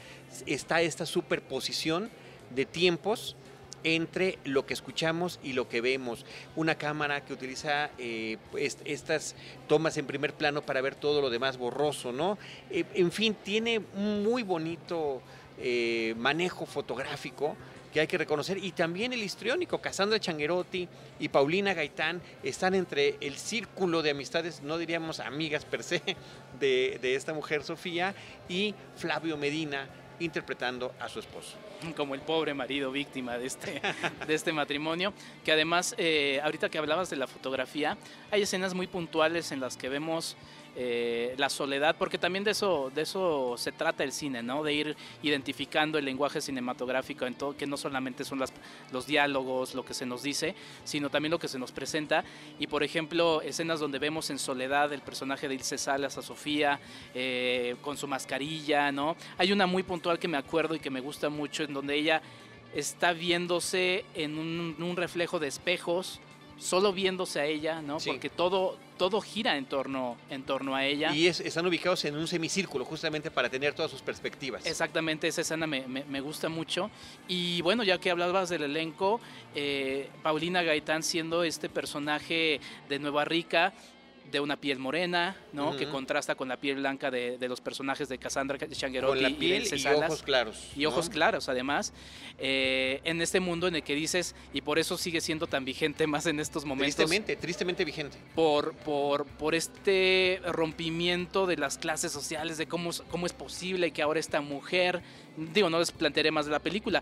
Está 0.48 0.82
esta 0.82 1.06
superposición 1.06 2.10
de 2.50 2.66
tiempos 2.66 3.36
entre 3.86 4.40
lo 4.44 4.66
que 4.66 4.74
escuchamos 4.74 5.40
y 5.44 5.54
lo 5.54 5.70
que 5.70 5.80
vemos. 5.80 6.26
Una 6.56 6.76
cámara 6.76 7.24
que 7.24 7.34
utiliza 7.34 7.92
eh, 8.00 8.38
estas 8.58 9.36
tomas 9.68 9.96
en 9.98 10.08
primer 10.08 10.34
plano 10.34 10.64
para 10.64 10.82
ver 10.82 10.96
todo 10.96 11.22
lo 11.22 11.30
demás 11.30 11.58
borroso, 11.58 12.12
¿no? 12.12 12.40
Eh, 12.72 12.84
en 12.96 13.12
fin, 13.12 13.36
tiene 13.44 13.80
un 13.96 14.24
muy 14.24 14.42
bonito 14.42 15.22
eh, 15.60 16.16
manejo 16.18 16.66
fotográfico 16.66 17.56
que 17.94 18.00
hay 18.00 18.08
que 18.08 18.18
reconocer. 18.18 18.58
Y 18.58 18.72
también 18.72 19.14
el 19.14 19.22
histriónico, 19.22 19.80
Cassandra 19.80 20.20
Changuerotti 20.20 20.90
y 21.20 21.30
Paulina 21.30 21.76
Gaitán 21.76 22.24
están 22.42 22.74
entre 22.74 23.18
el 23.22 23.38
círculo 23.38 24.02
de 24.02 24.10
amistades, 24.10 24.64
no 24.64 24.80
diríamos 24.80 25.20
amigas 25.20 25.64
per 25.64 25.84
se, 25.84 26.02
de, 26.60 26.98
de 27.00 27.16
esta 27.16 27.36
mujer 27.36 27.64
Sofía, 27.64 28.16
y 28.50 28.74
Flavio 28.98 29.38
Medina 29.38 29.88
interpretando 30.20 30.94
a 31.00 31.10
su 31.10 31.20
esposo. 31.20 31.58
Como 31.96 32.16
el 32.16 32.22
pobre 32.22 32.54
marido 32.54 32.92
víctima 32.92 33.38
de 33.38 33.48
este, 33.48 33.82
de 34.28 34.34
este 34.34 34.52
matrimonio, 34.54 35.14
que 35.44 35.52
además, 35.52 35.96
eh, 35.98 36.40
ahorita 36.44 36.70
que 36.70 36.78
hablabas 36.78 37.10
de 37.10 37.18
la 37.18 37.28
fotografía, 37.28 37.98
hay 38.32 38.42
escenas 38.42 38.74
muy 38.74 38.88
puntuales 38.88 39.52
en 39.52 39.60
las 39.60 39.78
que 39.78 39.90
vemos 39.90 40.36
eh, 40.78 41.34
la 41.38 41.50
soledad, 41.50 41.96
porque 41.98 42.18
también 42.18 42.44
de 42.44 42.52
eso, 42.52 42.92
de 42.94 43.04
eso 43.04 43.56
se 43.58 43.72
trata 43.72 44.04
el 44.04 44.12
cine, 44.12 44.44
¿no? 44.44 44.62
De 44.62 44.74
ir 44.74 44.98
identificando 45.24 45.98
el 45.98 46.04
lenguaje 46.04 46.42
cinematográfico 46.42 47.26
en 47.26 47.36
todo, 47.36 47.56
que 47.56 47.66
no 47.66 47.78
solamente 47.78 48.26
son 48.26 48.44
los 48.92 49.08
diálogos, 49.08 49.74
lo 49.74 49.86
que 49.86 49.94
se 49.94 50.06
nos 50.06 50.22
dice, 50.22 50.54
sino 50.84 51.10
también 51.10 51.32
lo 51.32 51.40
que 51.40 51.48
se 51.48 51.58
nos 51.58 51.72
presenta. 51.72 52.26
Y 52.60 52.68
por 52.68 52.84
ejemplo, 52.84 53.42
escenas 53.42 53.80
donde 53.80 54.00
vemos 54.00 54.30
en 54.30 54.38
soledad 54.38 54.92
el 54.92 55.02
personaje 55.02 55.48
de 55.48 55.56
Ilse 55.56 55.78
Salas 55.78 56.18
a 56.18 56.22
Sofía 56.22 56.80
eh, 57.14 57.78
con 57.82 57.96
su 57.96 58.08
mascarilla, 58.08 58.92
¿no? 58.92 59.16
Hay 59.38 59.54
una 59.54 59.68
muy 59.68 59.84
puntual 59.84 60.20
que 60.20 60.28
me 60.28 60.38
acuerdo 60.38 60.76
y 60.76 60.80
que 60.80 60.90
me 60.90 61.00
gusta 61.00 61.30
mucho, 61.30 61.64
en 61.64 61.74
donde 61.74 61.96
ella 61.96 62.22
está 62.74 63.14
viéndose 63.14 64.04
en 64.14 64.38
un 64.38 64.96
reflejo 64.98 65.40
de 65.40 65.48
espejos 65.48 66.20
solo 66.58 66.94
viéndose 66.94 67.40
a 67.40 67.46
ella, 67.46 67.82
¿no? 67.82 67.98
Porque 67.98 68.30
todo, 68.30 68.78
todo 68.98 69.22
gira 69.22 69.58
en 69.58 69.66
torno, 69.66 70.18
en 70.30 70.44
torno 70.44 70.76
a 70.76 70.86
ella. 70.86 71.14
Y 71.14 71.28
están 71.28 71.66
ubicados 71.66 72.06
en 72.06 72.16
un 72.16 72.28
semicírculo, 72.28 72.86
justamente 72.86 73.32
para 73.32 73.50
tener 73.50 73.74
todas 73.74 73.92
sus 73.92 74.02
perspectivas. 74.02 74.66
Exactamente, 74.66 75.28
esa 75.28 75.42
escena 75.42 75.68
me, 75.68 75.88
me, 75.88 76.22
gusta 76.22 76.50
mucho. 76.50 76.90
Y 77.28 77.62
bueno, 77.62 77.84
ya 77.84 78.00
que 78.00 78.12
hablabas 78.12 78.50
del 78.50 78.64
elenco, 78.64 79.20
eh, 79.54 80.10
Paulina 80.24 80.64
Gaitán 80.64 81.04
siendo 81.04 81.44
este 81.44 81.70
personaje 81.70 82.60
de 82.90 83.00
Nueva 83.00 83.26
Rica, 83.26 83.74
de 84.32 84.40
una 84.40 84.58
piel 84.58 84.80
morena, 84.80 85.36
¿no? 85.54 85.76
Que 85.78 85.88
contrasta 85.88 86.36
con 86.36 86.48
la 86.48 86.58
piel 86.58 86.78
blanca 86.78 87.12
de, 87.12 87.38
los 87.48 87.62
personajes 87.62 88.10
de 88.10 88.18
Cassandra 88.18 88.58
Changuerotti 88.58 89.22
la 89.22 89.30
piel 89.30 89.68
y, 89.72 89.88
ojos 89.88 90.24
claros. 90.24 90.72
Y 90.76 90.86
ojos 90.86 91.10
claros, 91.10 91.50
además. 91.50 91.94
Eh, 92.38 93.02
en 93.04 93.22
este 93.22 93.40
mundo 93.40 93.68
en 93.68 93.76
el 93.76 93.84
que 93.84 93.96
dices, 93.96 94.36
y 94.54 94.62
por 94.62 94.80
eso 94.80 94.98
sigue 94.98 95.22
siendo 95.22 95.48
tan 95.48 95.64
vigente 95.64 96.08
más 96.08 96.26
en 96.26 96.40
estos 96.40 96.66
momentos. 96.66 96.96
Tristemente, 96.96 97.36
tristemente 97.36 97.86
vigente. 97.86 98.18
Por, 98.34 98.74
por, 98.74 99.26
por 99.26 99.56
este 99.56 100.42
rompimiento 100.46 101.46
de 101.46 101.58
las 101.58 101.78
clases 101.78 102.12
sociales, 102.12 102.58
de 102.58 102.68
cómo, 102.68 102.92
cómo 103.10 103.26
es 103.26 103.34
posible 103.34 103.92
que 103.92 104.02
ahora 104.02 104.20
esta 104.20 104.42
mujer, 104.42 105.02
digo, 105.38 105.70
no 105.70 105.80
les 105.80 105.92
plantearé 105.92 106.32
más 106.32 106.46
de 106.46 106.52
la 106.52 106.60
película, 106.60 107.02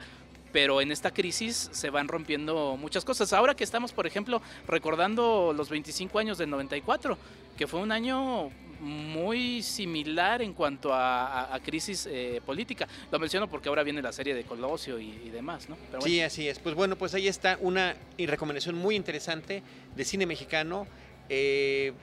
pero 0.53 0.79
en 0.79 0.91
esta 0.91 1.11
crisis 1.11 1.69
se 1.73 1.89
van 1.89 2.07
rompiendo 2.07 2.77
muchas 2.77 3.03
cosas. 3.03 3.33
Ahora 3.33 3.55
que 3.55 3.65
estamos, 3.65 3.91
por 3.91 4.07
ejemplo, 4.07 4.41
recordando 4.67 5.51
los 5.51 5.69
25 5.69 6.19
años 6.19 6.37
del 6.37 6.49
94, 6.51 7.17
que 7.57 7.67
fue 7.67 7.81
un 7.81 7.91
año 7.91 8.51
muy 8.79 9.63
similar 9.63 10.41
en 10.41 10.53
cuanto 10.53 10.93
a, 10.93 11.59
crisis 11.65 12.07
eh, 12.09 12.41
política. 12.45 12.87
Lo 13.11 13.17
menciono 13.17 13.49
porque 13.49 13.69
ahora 13.69 13.81
viene 13.81 14.01
la 14.01 14.11
serie 14.11 14.35
de 14.35 14.43
Colosio 14.43 14.99
y, 14.99 15.29
demás, 15.29 15.67
¿no? 15.69 15.77
Sí, 16.01 16.21
así 16.21 16.47
es. 16.47 16.59
Pues 16.59 16.75
bueno, 16.75 16.97
pues 16.97 17.13
ahí 17.15 17.27
está 17.27 17.57
una 17.61 17.95
recomendación 18.17 18.75
muy 18.75 18.95
interesante 18.95 19.63
de 19.95 20.05
cine 20.05 20.25
mexicano. 20.25 20.85
Eh, 21.29 21.93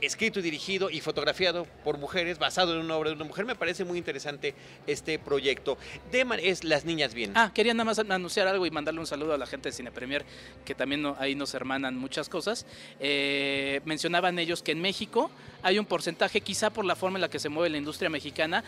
escrito 0.00 0.40
y 0.40 0.42
dirigido 0.42 0.90
y 0.90 1.00
fotografiado 1.00 1.66
por 1.84 1.98
mujeres, 1.98 2.38
basado 2.38 2.74
en 2.74 2.80
una 2.80 2.96
obra 2.96 3.10
de 3.10 3.16
una 3.16 3.24
mujer. 3.24 3.44
Me 3.44 3.54
parece 3.54 3.84
muy 3.84 3.98
interesante 3.98 4.54
este 4.86 5.18
proyecto. 5.18 5.78
Deman 6.10 6.40
es 6.40 6.64
Las 6.64 6.84
Niñas 6.84 7.14
Bien. 7.14 7.32
Ah, 7.34 7.50
quería 7.54 7.74
nada 7.74 7.84
más 7.84 7.98
anunciar 7.98 8.46
algo 8.46 8.66
y 8.66 8.70
mandarle 8.70 9.00
un 9.00 9.06
saludo 9.06 9.34
a 9.34 9.38
la 9.38 9.46
gente 9.46 9.68
de 9.68 9.72
Cine 9.72 9.90
Premier, 9.90 10.24
que 10.64 10.74
también 10.74 11.04
ahí 11.18 11.34
nos 11.34 11.54
hermanan 11.54 11.96
muchas 11.96 12.28
cosas. 12.28 12.66
Eh, 13.00 13.80
mencionaban 13.84 14.38
ellos 14.38 14.62
que 14.62 14.72
en 14.72 14.80
México 14.80 15.30
hay 15.62 15.78
un 15.78 15.86
porcentaje, 15.86 16.40
quizá 16.40 16.70
por 16.70 16.84
la 16.84 16.96
forma 16.96 17.18
en 17.18 17.22
la 17.22 17.30
que 17.30 17.38
se 17.38 17.48
mueve 17.48 17.70
la 17.70 17.78
industria 17.78 18.10
mexicana, 18.10 18.64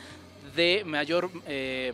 de 0.54 0.82
mayor... 0.84 1.30
Eh, 1.46 1.92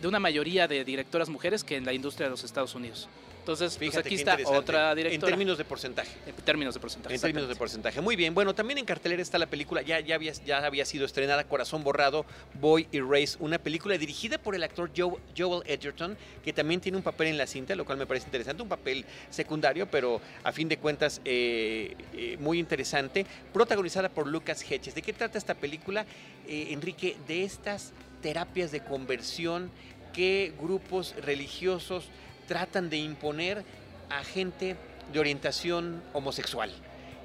de 0.00 0.06
una 0.06 0.20
mayoría 0.20 0.68
de 0.68 0.84
directoras 0.84 1.28
mujeres 1.28 1.64
que 1.64 1.76
en 1.76 1.84
la 1.84 1.92
industria 1.92 2.26
de 2.26 2.30
los 2.30 2.44
Estados 2.44 2.74
Unidos. 2.76 3.08
Entonces, 3.48 3.78
pues 3.78 3.96
aquí 3.96 4.16
está 4.16 4.36
otra 4.44 4.94
directora. 4.94 5.14
En 5.14 5.20
términos 5.20 5.56
de 5.56 5.64
porcentaje. 5.64 6.10
En 6.26 6.34
términos 6.34 6.74
de 6.74 6.80
porcentaje. 6.80 7.14
En 7.14 7.20
términos 7.20 7.48
de 7.48 7.56
porcentaje. 7.56 8.00
Muy 8.02 8.14
bien. 8.14 8.34
Bueno, 8.34 8.54
también 8.54 8.76
en 8.76 8.84
cartelera 8.84 9.22
está 9.22 9.38
la 9.38 9.46
película, 9.46 9.80
ya, 9.80 10.00
ya, 10.00 10.16
había, 10.16 10.34
ya 10.44 10.58
había 10.58 10.84
sido 10.84 11.06
estrenada, 11.06 11.44
Corazón 11.44 11.82
Borrado, 11.82 12.26
Boy 12.60 12.86
Erase, 12.92 13.38
una 13.40 13.56
película 13.56 13.96
dirigida 13.96 14.36
por 14.36 14.54
el 14.54 14.62
actor 14.62 14.90
Joel 14.94 15.62
Edgerton, 15.64 16.18
que 16.44 16.52
también 16.52 16.82
tiene 16.82 16.98
un 16.98 17.02
papel 17.02 17.28
en 17.28 17.38
la 17.38 17.46
cinta, 17.46 17.74
lo 17.74 17.86
cual 17.86 17.96
me 17.96 18.04
parece 18.04 18.26
interesante, 18.26 18.62
un 18.62 18.68
papel 18.68 19.06
secundario, 19.30 19.90
pero 19.90 20.20
a 20.44 20.52
fin 20.52 20.68
de 20.68 20.76
cuentas 20.76 21.22
eh, 21.24 21.96
eh, 22.12 22.36
muy 22.40 22.58
interesante, 22.58 23.24
protagonizada 23.54 24.10
por 24.10 24.26
Lucas 24.26 24.62
Hedges. 24.62 24.94
¿De 24.94 25.00
qué 25.00 25.14
trata 25.14 25.38
esta 25.38 25.54
película, 25.54 26.04
eh, 26.46 26.68
Enrique? 26.72 27.16
De 27.26 27.44
estas 27.44 27.94
terapias 28.20 28.72
de 28.72 28.80
conversión 28.80 29.70
que 30.12 30.52
grupos 30.60 31.14
religiosos 31.24 32.10
tratan 32.48 32.90
de 32.90 32.96
imponer 32.96 33.64
a 34.10 34.24
gente 34.24 34.76
de 35.12 35.20
orientación 35.20 36.02
homosexual. 36.12 36.72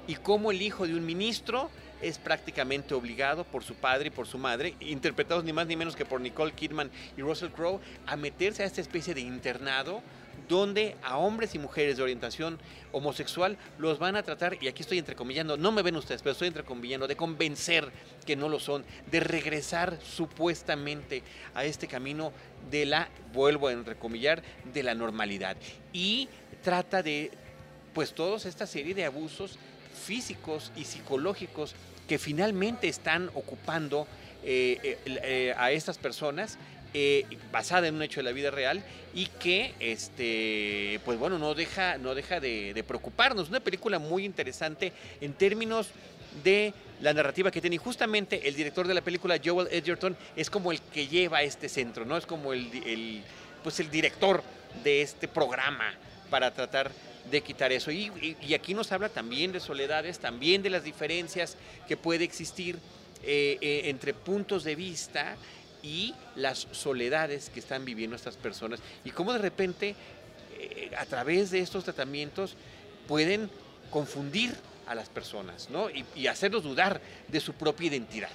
Y 0.06 0.14
cómo 0.16 0.52
el 0.52 0.62
hijo 0.62 0.86
de 0.86 0.94
un 0.94 1.04
ministro 1.04 1.70
es 2.02 2.18
prácticamente 2.18 2.94
obligado 2.94 3.44
por 3.44 3.64
su 3.64 3.74
padre 3.74 4.08
y 4.08 4.10
por 4.10 4.26
su 4.26 4.38
madre, 4.38 4.74
interpretados 4.80 5.42
ni 5.42 5.52
más 5.52 5.66
ni 5.66 5.74
menos 5.74 5.96
que 5.96 6.04
por 6.04 6.20
Nicole 6.20 6.52
Kidman 6.52 6.90
y 7.16 7.22
Russell 7.22 7.48
Crowe, 7.48 7.80
a 8.06 8.16
meterse 8.16 8.62
a 8.62 8.66
esta 8.66 8.82
especie 8.82 9.14
de 9.14 9.22
internado 9.22 10.02
donde 10.48 10.96
a 11.02 11.18
hombres 11.18 11.54
y 11.54 11.58
mujeres 11.58 11.96
de 11.96 12.02
orientación 12.02 12.58
homosexual 12.92 13.56
los 13.78 13.98
van 13.98 14.16
a 14.16 14.22
tratar, 14.22 14.56
y 14.60 14.68
aquí 14.68 14.82
estoy 14.82 14.98
entrecomillando, 14.98 15.56
no 15.56 15.72
me 15.72 15.82
ven 15.82 15.96
ustedes, 15.96 16.22
pero 16.22 16.32
estoy 16.32 16.48
entrecomillando, 16.48 17.06
de 17.06 17.16
convencer 17.16 17.90
que 18.26 18.36
no 18.36 18.48
lo 18.48 18.60
son, 18.60 18.84
de 19.10 19.20
regresar 19.20 19.98
supuestamente 20.02 21.22
a 21.54 21.64
este 21.64 21.86
camino 21.86 22.32
de 22.70 22.86
la, 22.86 23.08
vuelvo 23.32 23.68
a 23.68 23.72
entrecomillar, 23.72 24.42
de 24.72 24.82
la 24.82 24.94
normalidad. 24.94 25.56
Y 25.92 26.28
trata 26.62 27.02
de, 27.02 27.30
pues, 27.92 28.14
toda 28.14 28.36
esta 28.36 28.66
serie 28.66 28.94
de 28.94 29.04
abusos 29.04 29.58
físicos 29.94 30.72
y 30.76 30.84
psicológicos 30.84 31.74
que 32.08 32.18
finalmente 32.18 32.88
están 32.88 33.30
ocupando 33.34 34.06
eh, 34.46 34.78
eh, 34.82 34.98
eh, 35.06 35.54
a 35.56 35.70
estas 35.72 35.96
personas 35.96 36.58
eh, 36.96 37.26
basada 37.50 37.88
en 37.88 37.96
un 37.96 38.02
hecho 38.02 38.20
de 38.20 38.24
la 38.24 38.30
vida 38.30 38.52
real 38.52 38.80
y 39.14 39.26
que, 39.26 39.74
este, 39.80 41.00
pues 41.04 41.18
bueno, 41.18 41.40
no 41.40 41.52
deja, 41.54 41.98
no 41.98 42.14
deja 42.14 42.38
de, 42.38 42.84
preocuparnos. 42.86 43.48
Una 43.48 43.58
película 43.58 43.98
muy 43.98 44.24
interesante 44.24 44.92
en 45.20 45.32
términos 45.32 45.88
de 46.44 46.72
la 47.00 47.12
narrativa 47.12 47.50
que 47.50 47.60
tiene. 47.60 47.74
Y 47.74 47.78
justamente 47.78 48.48
el 48.48 48.54
director 48.54 48.86
de 48.86 48.94
la 48.94 49.00
película, 49.00 49.40
Joel 49.44 49.66
Edgerton, 49.72 50.16
es 50.36 50.48
como 50.48 50.70
el 50.70 50.80
que 50.80 51.08
lleva 51.08 51.42
este 51.42 51.68
centro, 51.68 52.04
¿no? 52.04 52.16
Es 52.16 52.26
como 52.26 52.52
el, 52.52 53.22
pues 53.64 53.80
el 53.80 53.90
director 53.90 54.44
de 54.84 55.02
este 55.02 55.26
programa 55.26 55.94
para 56.30 56.54
tratar 56.54 56.92
de 57.28 57.40
quitar 57.40 57.72
eso. 57.72 57.90
Y, 57.90 58.54
aquí 58.54 58.72
nos 58.72 58.92
habla 58.92 59.08
también 59.08 59.50
de 59.50 59.58
soledades, 59.58 60.20
también 60.20 60.62
de 60.62 60.70
las 60.70 60.84
diferencias 60.84 61.56
que 61.88 61.96
puede 61.96 62.22
existir 62.22 62.78
eh, 63.24 63.58
eh, 63.60 63.82
entre 63.86 64.14
puntos 64.14 64.62
de 64.62 64.76
vista 64.76 65.36
y 65.84 66.14
las 66.34 66.66
soledades 66.72 67.50
que 67.50 67.60
están 67.60 67.84
viviendo 67.84 68.16
estas 68.16 68.36
personas 68.36 68.80
y 69.04 69.10
cómo 69.10 69.34
de 69.34 69.38
repente 69.38 69.94
eh, 70.58 70.90
a 70.96 71.04
través 71.04 71.50
de 71.50 71.60
estos 71.60 71.84
tratamientos 71.84 72.56
pueden 73.06 73.50
confundir 73.90 74.56
a 74.86 74.94
las 74.94 75.10
personas 75.10 75.68
¿no? 75.70 75.88
y, 75.90 76.26
hacerlos 76.26 76.62
dudar 76.62 77.00
de 77.28 77.38
su 77.38 77.52
propia 77.52 77.88
identidad. 77.88 78.30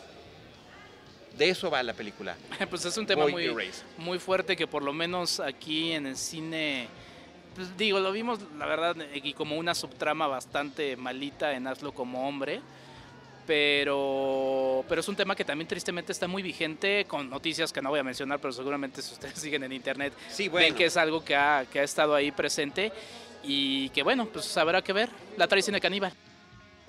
De 1.38 1.50
eso 1.50 1.70
va 1.72 1.82
la 1.82 1.94
película. 1.94 2.36
Pues 2.70 2.86
es 2.86 2.98
un 2.98 3.08
tema 3.08 3.28
muy, 3.28 3.50
muy 3.98 4.20
fuerte 4.20 4.56
que 4.56 4.68
por 4.68 4.84
lo 4.84 4.94
menos 4.94 5.40
aquí 5.40 5.94
en 5.94 6.06
el 6.06 6.18
cine, 6.18 6.88
pues 7.56 7.76
digo, 7.78 8.00
lo 8.00 8.12
vimos 8.12 8.40
la 8.58 8.68
verdad 8.68 8.96
y 9.14 9.34
como 9.34 9.58
una 9.58 9.74
subtrama 9.74 10.28
bastante 10.28 10.96
malita 10.96 11.54
en 11.54 11.66
Hazlo 11.66 11.94
como 11.94 12.28
hombre 12.28 12.62
pero, 13.50 14.86
pero 14.88 15.02
es 15.02 15.08
un 15.08 15.16
tema 15.16 15.36
que 15.36 15.44
también 15.44 15.68
tristemente 15.68 16.12
está 16.12 16.28
muy 16.28 16.44
vigente 16.44 17.06
con 17.06 17.32
noticias 17.32 17.74
que 17.74 17.82
no 17.82 17.90
voy 17.90 17.98
a 17.98 18.04
mencionar, 18.04 18.38
pero 18.38 18.54
seguramente 18.54 19.02
si 19.02 19.12
ustedes 19.12 19.34
siguen 19.40 19.64
en 19.64 19.74
internet 19.74 20.14
ven 20.54 20.76
que 20.76 20.86
es 20.86 20.96
algo 20.98 21.26
que 21.26 21.36
ha, 21.36 21.66
que 21.66 21.80
ha 21.80 21.84
estado 21.84 22.14
ahí 22.14 22.32
presente 22.32 22.92
y 23.44 23.90
que 23.90 24.04
bueno, 24.04 24.28
pues 24.28 24.56
habrá 24.56 24.84
que 24.84 24.94
ver 24.94 25.10
la 25.36 25.48
tradición 25.48 25.74
de 25.74 25.82
caníbal. 25.82 26.14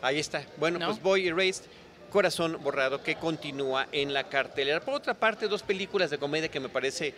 Ahí 0.03 0.19
está. 0.19 0.45
Bueno, 0.59 0.79
pues 0.85 1.01
Boy 1.01 1.29
Erased, 1.29 1.65
Corazón 2.11 2.59
Borrado, 2.63 3.03
que 3.03 3.15
continúa 3.15 3.89
en 3.91 4.13
la 4.13 4.25
cartelera. 4.25 4.81
Por 4.81 4.93
otra 4.93 5.15
parte, 5.15 5.49
dos 5.49 5.63
películas 5.63 6.11
de 6.11 6.19
comedia 6.19 6.51
que 6.51 6.61
me 6.61 6.69
parece 6.69 7.15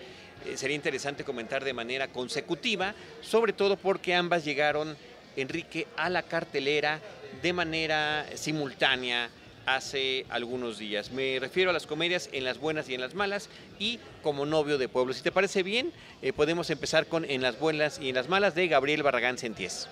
eh, 0.47 0.57
sería 0.57 0.77
interesante 0.77 1.25
comentar 1.25 1.65
de 1.65 1.73
manera 1.73 2.07
consecutiva, 2.07 2.95
sobre 3.23 3.53
todo 3.53 3.77
porque 3.77 4.15
ambas 4.15 4.45
llegaron, 4.45 4.97
Enrique, 5.35 5.89
a 5.97 6.09
la 6.11 6.23
cartelera 6.23 7.01
de 7.41 7.53
manera 7.53 8.27
simultánea 8.35 9.31
hace 9.67 10.27
algunos 10.29 10.79
días. 10.79 11.11
Me 11.11 11.39
refiero 11.39 11.71
a 11.71 11.73
las 11.73 11.87
comedias 11.87 12.29
en 12.33 12.45
las 12.45 12.59
buenas 12.59 12.89
y 12.89 12.95
en 12.95 13.01
las 13.01 13.15
malas 13.15 13.49
y 13.79 13.99
como 14.23 14.47
novio 14.47 14.79
de 14.79 14.89
pueblo. 14.89 15.13
Si 15.13 15.23
te 15.23 15.33
parece 15.33 15.63
bien, 15.63 15.93
eh, 16.21 16.33
podemos 16.33 16.71
empezar 16.71 17.07
con 17.07 17.25
En 17.25 17.43
las 17.43 17.59
buenas 17.59 17.99
y 18.01 18.09
en 18.09 18.15
las 18.15 18.29
malas 18.29 18.55
de 18.55 18.69
Gabriel 18.69 19.03
Barragán 19.03 19.39
Senties. 19.39 19.89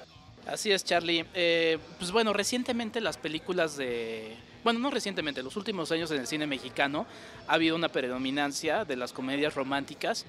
Así 0.47 0.73
es, 0.73 0.85
Charlie. 0.85 1.25
Eh, 1.35 1.78
pues 1.99 2.11
bueno, 2.11 2.32
recientemente 2.32 3.00
las 3.00 3.16
películas 3.16 3.76
de... 3.76 4.35
Bueno, 4.64 4.78
no 4.78 4.90
recientemente, 4.90 5.42
los 5.42 5.56
últimos 5.56 5.90
años 5.90 6.11
en 6.11 6.20
el 6.20 6.26
cine 6.26 6.47
mexicano 6.47 7.06
ha 7.47 7.54
habido 7.54 7.76
una 7.76 7.88
predominancia 7.88 8.85
de 8.85 8.97
las 8.97 9.12
comedias 9.12 9.54
románticas. 9.54 10.26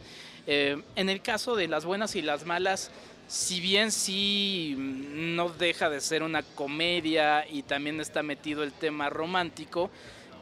Eh, 0.48 0.82
en 0.96 1.10
el 1.10 1.22
caso 1.22 1.56
de 1.56 1.68
las 1.68 1.84
buenas 1.86 2.16
y 2.16 2.22
las 2.22 2.46
malas, 2.46 2.92
si 3.32 3.62
bien 3.62 3.94
sí 3.94 4.76
no 4.78 5.48
deja 5.48 5.90
de 5.90 6.02
ser 6.02 6.22
una 6.22 6.44
comedia 6.44 7.48
y 7.50 7.64
también 7.64 8.02
está 8.02 8.24
metido 8.24 8.62
el 8.62 8.74
tema 8.74 9.10
romántico, 9.10 9.90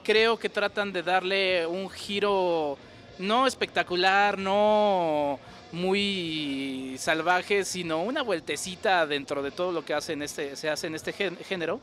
creo 0.04 0.40
que 0.40 0.50
tratan 0.50 0.92
de 0.92 1.04
darle 1.04 1.68
un 1.68 1.88
giro 1.92 2.80
no 3.20 3.46
espectacular, 3.46 4.40
no 4.40 5.40
muy 5.72 6.96
salvaje, 6.98 7.64
sino 7.64 8.02
una 8.02 8.24
vueltecita 8.24 9.06
dentro 9.06 9.44
de 9.44 9.52
todo 9.52 9.72
lo 9.72 9.86
que 9.86 9.96
este, 9.96 10.56
se 10.56 10.68
hace 10.68 10.88
en 10.88 10.96
este 10.96 11.14
género. 11.14 11.80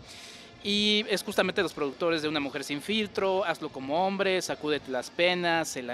Y 0.64 1.04
es 1.08 1.22
justamente 1.22 1.62
los 1.62 1.72
productores 1.72 2.22
de 2.22 2.28
Una 2.28 2.40
Mujer 2.40 2.64
Sin 2.64 2.82
Filtro, 2.82 3.44
Hazlo 3.44 3.68
como 3.68 4.04
Hombre, 4.04 4.42
Sacúdete 4.42 4.90
las 4.90 5.10
Penas, 5.10 5.76
El, 5.76 5.88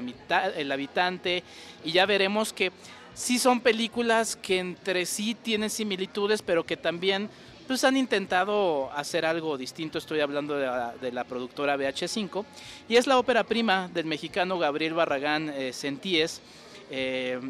el 0.57 0.73
Habitante, 0.73 1.43
y 1.85 1.93
ya 1.93 2.07
veremos 2.07 2.55
que 2.55 2.73
sí 3.15 3.39
son 3.39 3.61
películas 3.61 4.37
que 4.37 4.59
entre 4.59 5.07
sí 5.07 5.35
tienen 5.35 5.71
similitudes, 5.71 6.43
pero 6.43 6.65
que 6.65 6.77
también 6.77 7.29
pues, 7.73 7.85
han 7.85 7.97
intentado 7.97 8.93
hacer 8.93 9.25
algo 9.25 9.57
distinto. 9.57 9.97
Estoy 9.97 10.21
hablando 10.21 10.57
de 10.57 11.11
la, 11.11 11.25
productora 11.25 11.75
BH5. 11.75 12.45
Y 12.87 12.97
es 12.97 13.07
la 13.07 13.19
ópera 13.19 13.45
prima 13.45 13.89
del 13.95 14.05
mexicano 14.05 14.59
Gabriel 14.59 14.93
Barragán 14.93 15.49
eh, 15.49 15.73
Sentíes. 15.73 16.43
Eh, 16.91 17.41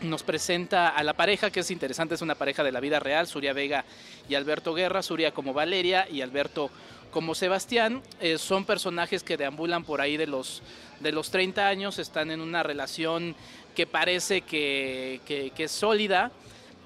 nos 0.00 0.22
presenta 0.22 0.88
a 0.88 1.02
la 1.02 1.12
pareja, 1.12 1.50
que 1.50 1.60
es 1.60 1.70
interesante, 1.70 2.14
es 2.14 2.22
una 2.22 2.36
pareja 2.36 2.64
de 2.64 2.72
la 2.72 2.80
vida 2.80 3.00
real, 3.00 3.26
Suria 3.26 3.52
Vega 3.52 3.84
y 4.30 4.34
Alberto 4.34 4.72
Guerra, 4.72 5.02
Suria 5.02 5.32
como 5.32 5.52
Valeria 5.52 6.08
y 6.10 6.22
Alberto 6.22 6.70
como 7.10 7.34
Sebastián. 7.34 8.02
Eh, 8.20 8.38
son 8.38 8.64
personajes 8.64 9.22
que 9.22 9.36
deambulan 9.36 9.84
por 9.84 10.00
ahí 10.00 10.16
de 10.16 10.26
los, 10.26 10.62
de 11.00 11.12
los 11.12 11.30
30 11.30 11.68
años, 11.68 11.98
están 11.98 12.30
en 12.30 12.40
una 12.40 12.62
relación 12.62 13.36
que 13.74 13.86
parece 13.86 14.42
que, 14.42 15.20
es 15.56 15.70
sólida, 15.70 16.30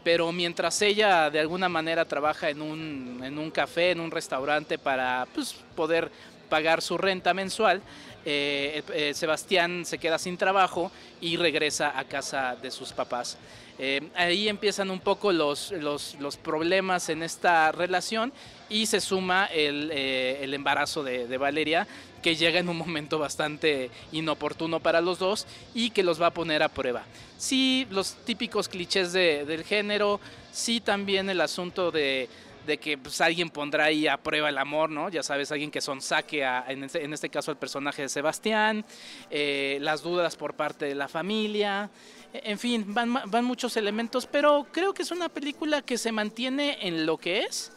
pero 0.02 0.33
mientras 0.33 0.80
ella 0.83 1.30
de 1.30 1.40
alguna 1.40 1.68
manera 1.68 2.04
trabaja 2.04 2.50
en 2.50 2.62
un, 2.62 3.21
en 3.23 3.38
un 3.38 3.50
café, 3.50 3.90
en 3.90 4.00
un 4.00 4.11
restaurante 4.11 4.78
para 4.78 5.26
pues, 5.35 5.54
poder 5.76 6.11
pagar 6.49 6.80
su 6.80 6.97
renta 6.97 7.35
mensual, 7.35 7.83
eh, 8.25 8.82
eh, 8.92 9.12
Sebastián 9.14 9.84
se 9.84 9.98
queda 9.98 10.18
sin 10.18 10.37
trabajo 10.37 10.90
y 11.20 11.37
regresa 11.37 11.98
a 11.98 12.04
casa 12.04 12.56
de 12.60 12.70
sus 12.70 12.92
papás. 12.92 13.38
Eh, 13.78 14.08
ahí 14.16 14.48
empiezan 14.48 14.90
un 14.90 14.98
poco 14.98 15.32
los, 15.32 15.70
los, 15.70 16.37
problemas 16.42 17.08
en 17.10 17.22
esta 17.22 17.70
relación 17.70 18.32
y 18.68 18.87
se 18.87 19.00
suma 19.00 19.46
el, 19.46 19.92
el 19.92 20.52
embarazo 20.52 21.04
de, 21.04 21.38
Valeria, 21.38 21.87
que 22.20 22.34
llega 22.34 22.58
en 22.58 22.68
un 22.68 22.76
momento 22.76 23.20
bastante 23.20 23.90
inoportuno 24.10 24.80
para 24.80 25.00
los 25.00 25.20
dos 25.20 25.46
y 25.75 25.90
que 25.90 26.02
los 26.02 26.20
va 26.20 26.26
a 26.26 26.34
poner 26.34 26.64
a 26.64 26.68
prueba. 26.68 27.04
Sí, 27.38 27.87
los 27.90 28.14
típicos 28.25 28.68
clichés 28.68 29.12
de, 29.12 29.44
del 29.44 29.62
género, 29.62 30.20
sí 30.52 30.80
también 30.80 31.30
el 31.30 31.40
asunto 31.40 31.92
de 31.92 32.28
de 32.68 32.78
que 32.78 32.98
pues, 32.98 33.20
alguien 33.20 33.48
pondrá 33.48 33.87
ahí 33.87 34.06
a 34.06 34.18
prueba 34.18 34.50
el 34.50 34.58
amor, 34.58 34.90
¿no? 34.90 35.08
Ya 35.08 35.22
sabes, 35.22 35.50
alguien 35.50 35.70
que 35.70 35.80
son 35.80 36.00
saque, 36.00 36.44
en, 36.68 36.84
este, 36.84 37.02
en, 37.02 37.12
este, 37.12 37.30
caso, 37.30 37.50
al 37.50 37.56
personaje 37.56 38.02
de 38.02 38.08
Sebastián, 38.08 38.84
eh, 39.30 39.78
las 39.80 40.02
dudas 40.02 40.37
por 40.37 40.54
parte 40.54 40.84
de 40.84 40.94
la 40.94 41.08
familia, 41.08 41.90
en 42.32 42.58
fin, 42.58 42.84
van, 42.87 43.12
van 43.25 43.44
muchos 43.44 43.76
elementos, 43.78 44.26
pero 44.26 44.66
creo 44.70 44.92
que 44.92 45.02
es 45.02 45.10
una 45.10 45.30
película 45.30 45.80
que 45.80 45.96
se 45.96 46.12
mantiene 46.12 46.78
en 46.82 47.06
lo 47.06 47.16
que 47.16 47.40
es 47.40 47.72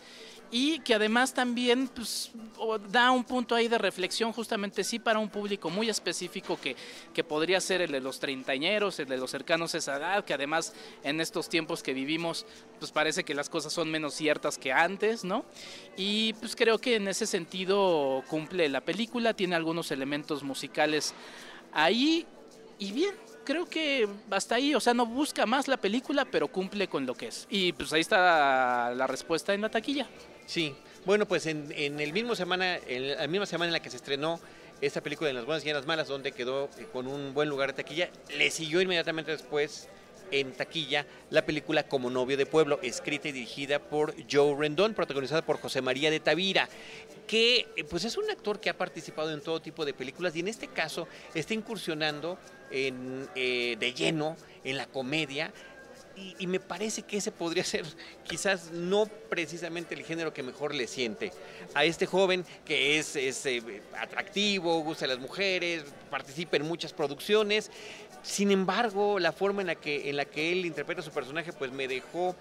y 0.51 0.79
que 0.79 0.93
además 0.93 1.33
también 1.33 1.87
pues, 1.87 2.31
da 2.89 3.09
un 3.11 3.23
punto 3.23 3.55
ahí 3.55 3.69
de 3.69 3.77
reflexión 3.77 4.33
justamente 4.33 4.83
sí 4.83 4.99
para 4.99 5.17
un 5.17 5.29
público 5.29 5.69
muy 5.69 5.89
específico 5.89 6.59
que, 6.59 6.75
que 7.13 7.23
podría 7.23 7.61
ser 7.61 7.81
el 7.81 7.91
de 7.91 8.01
los 8.01 8.19
treintañeros, 8.19 8.99
el 8.99 9.07
de 9.07 9.17
los 9.17 9.31
cercanos 9.31 9.73
a 9.73 9.77
esa 9.77 9.95
edad, 9.95 10.25
que 10.25 10.33
además 10.33 10.73
en 11.03 11.21
estos 11.21 11.47
tiempos 11.47 11.81
que 11.81 11.93
vivimos 11.93 12.45
pues 12.79 12.91
parece 12.91 13.23
que 13.23 13.33
las 13.33 13.49
cosas 13.49 13.71
son 13.71 13.89
menos 13.89 14.13
ciertas 14.13 14.57
que 14.57 14.73
antes, 14.73 15.23
¿no? 15.23 15.45
Y 15.95 16.33
pues 16.33 16.55
creo 16.55 16.79
que 16.79 16.97
en 16.97 17.07
ese 17.07 17.25
sentido 17.25 18.23
cumple 18.27 18.67
la 18.67 18.81
película, 18.81 19.33
tiene 19.33 19.55
algunos 19.55 19.91
elementos 19.91 20.43
musicales 20.43 21.13
ahí 21.71 22.25
y 22.77 22.91
bien, 22.91 23.13
creo 23.45 23.67
que 23.67 24.09
hasta 24.31 24.55
ahí, 24.55 24.73
o 24.73 24.79
sea, 24.79 24.95
no 24.95 25.05
busca 25.05 25.45
más 25.45 25.67
la 25.67 25.77
película, 25.77 26.25
pero 26.25 26.47
cumple 26.47 26.87
con 26.87 27.05
lo 27.05 27.13
que 27.13 27.27
es. 27.27 27.47
Y 27.47 27.73
pues 27.73 27.93
ahí 27.93 28.01
está 28.01 28.91
la 28.95 29.05
respuesta 29.05 29.53
en 29.53 29.61
la 29.61 29.69
taquilla. 29.69 30.07
Sí, 30.51 30.75
bueno, 31.05 31.25
pues 31.25 31.45
en, 31.45 31.71
el 31.71 32.11
mismo 32.11 32.35
semana, 32.35 32.75
en 32.75 33.15
la 33.15 33.27
misma 33.27 33.45
semana 33.45 33.69
en 33.69 33.71
la 33.71 33.81
que 33.81 33.89
se 33.89 33.95
estrenó 33.95 34.37
esta 34.81 34.99
película 34.99 35.29
de 35.29 35.33
las 35.33 35.45
buenas 35.45 35.63
y 35.63 35.69
en 35.69 35.75
las 35.77 35.85
malas, 35.85 36.09
donde 36.09 36.33
quedó 36.33 36.65
eh, 36.77 36.87
con 36.91 37.07
un 37.07 37.33
buen 37.33 37.47
lugar 37.47 37.69
de 37.69 37.81
taquilla, 37.81 38.09
le 38.37 38.51
siguió 38.51 38.81
inmediatamente 38.81 39.31
después 39.31 39.87
en 40.29 40.51
taquilla 40.51 41.05
la 41.29 41.45
película 41.45 41.83
Como 41.83 42.09
novio 42.09 42.35
de 42.35 42.45
pueblo, 42.45 42.79
escrita 42.81 43.29
y 43.29 43.31
dirigida 43.31 43.79
por 43.79 44.13
Joe 44.29 44.53
Rendón, 44.59 44.93
protagonizada 44.93 45.41
por 45.41 45.57
José 45.57 45.81
María 45.81 46.11
de 46.11 46.19
Tavira, 46.19 46.67
que 47.27 47.69
eh, 47.77 47.85
pues 47.85 48.03
es 48.03 48.17
un 48.17 48.29
actor 48.29 48.59
que 48.59 48.69
ha 48.69 48.77
participado 48.77 49.31
en 49.31 49.39
todo 49.39 49.61
tipo 49.61 49.85
de 49.85 49.93
películas 49.93 50.35
y 50.35 50.41
en 50.41 50.49
este 50.49 50.67
caso 50.67 51.07
está 51.33 51.53
incursionando 51.53 52.37
en, 52.71 53.25
eh, 53.35 53.77
de 53.79 53.93
lleno 53.93 54.35
en 54.65 54.75
la 54.75 54.87
comedia 54.87 55.53
y, 56.15 56.47
me 56.47 56.59
parece 56.59 57.03
que 57.03 57.17
ese 57.17 57.31
podría 57.31 57.63
ser 57.63 57.85
quizás 58.27 58.71
no 58.71 59.05
precisamente 59.29 59.95
el 59.95 60.03
género 60.03 60.33
que 60.33 60.43
mejor 60.43 60.75
le 60.75 60.87
siente 60.87 61.31
a 61.73 61.85
este 61.85 62.05
joven 62.05 62.45
que 62.65 62.99
es, 62.99 63.15
eh, 63.15 63.81
atractivo, 63.97 64.81
gusta 64.81 65.05
de 65.07 65.13
las 65.15 65.19
mujeres, 65.19 65.85
participa 66.09 66.57
en 66.57 66.63
muchas 66.63 66.93
producciones. 66.93 67.71
Sin 68.23 68.51
embargo, 68.51 69.19
la 69.19 69.31
forma 69.31 69.61
en 69.61 69.67
la 69.67 69.75
que, 69.75 70.09
en 70.09 70.17
la 70.17 70.25
que 70.25 70.51
él 70.51 70.65
interpreta 70.65 71.01
su 71.01 71.11
personaje 71.11 71.53
pues 71.53 71.71
me 71.71 71.87
dejó 71.87 72.35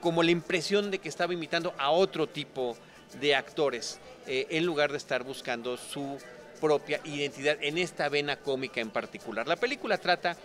como 0.00 0.22
la 0.22 0.30
impresión 0.30 0.90
de 0.90 0.98
que 0.98 1.08
estaba 1.08 1.34
imitando 1.34 1.74
a 1.78 1.90
otro 1.90 2.26
tipo 2.28 2.76
de 3.20 3.34
actores 3.34 3.98
eh, 4.26 4.46
en 4.50 4.64
lugar 4.64 4.90
de 4.92 4.98
estar 4.98 5.24
buscando 5.24 5.76
su 5.76 6.18
propia 6.60 7.00
identidad 7.04 7.56
en 7.60 7.78
esta 7.78 8.08
vena 8.08 8.36
cómica 8.36 8.80
en 8.80 8.90
particular. 8.90 9.46
La 9.46 9.56
película 9.56 9.98
trata 9.98 10.36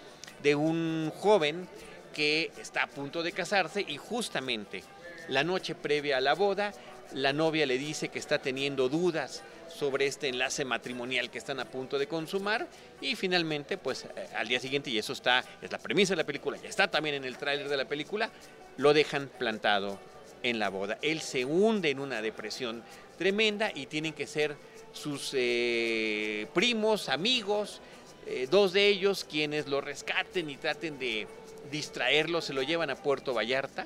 de 0.41 0.55
un 0.55 1.11
joven 1.19 1.67
que 2.13 2.51
está 2.61 2.83
a 2.83 2.87
punto 2.87 3.23
de 3.23 3.31
casarse 3.31 3.83
y 3.85 3.97
justamente 3.97 4.83
la 5.27 5.43
noche 5.43 5.75
previa 5.75 6.17
a 6.17 6.21
la 6.21 6.35
boda, 6.35 6.73
la 7.13 7.33
novia 7.33 7.65
le 7.65 7.77
dice 7.77 8.09
que 8.09 8.19
está 8.19 8.39
teniendo 8.39 8.89
dudas 8.89 9.43
sobre 9.67 10.05
este 10.05 10.29
enlace 10.29 10.65
matrimonial 10.65 11.29
que 11.29 11.37
están 11.37 11.59
a 11.59 11.65
punto 11.65 11.97
de 11.97 12.07
consumar 12.07 12.67
y 13.01 13.15
finalmente 13.15 13.77
pues 13.77 14.05
eh, 14.05 14.27
al 14.35 14.47
día 14.47 14.59
siguiente 14.59 14.89
y 14.89 14.97
eso 14.97 15.13
está 15.13 15.43
es 15.61 15.71
la 15.71 15.79
premisa 15.79 16.13
de 16.13 16.17
la 16.17 16.25
película 16.25 16.57
ya 16.57 16.69
está 16.69 16.89
también 16.89 17.15
en 17.15 17.25
el 17.25 17.37
tráiler 17.37 17.67
de 17.67 17.77
la 17.77 17.85
película 17.85 18.29
lo 18.77 18.93
dejan 18.93 19.29
plantado 19.39 19.99
en 20.43 20.59
la 20.59 20.69
boda. 20.69 20.97
Él 21.01 21.21
se 21.21 21.45
hunde 21.45 21.89
en 21.89 21.99
una 21.99 22.21
depresión 22.21 22.83
tremenda 23.17 23.71
y 23.73 23.85
tienen 23.85 24.13
que 24.13 24.27
ser 24.27 24.55
sus 24.91 25.31
eh, 25.33 26.47
primos 26.53 27.09
amigos 27.09 27.81
eh, 28.25 28.47
dos 28.49 28.71
de 28.71 28.87
ellos 28.87 29.25
quienes 29.25 29.67
lo 29.67 29.81
rescaten 29.81 30.49
y 30.49 30.55
traten 30.55 30.97
de 30.97 31.27
distraerlo, 31.71 32.41
se 32.41 32.53
lo 32.53 32.61
llevan 32.61 32.89
a 32.89 32.95
Puerto 32.95 33.33
Vallarta, 33.33 33.85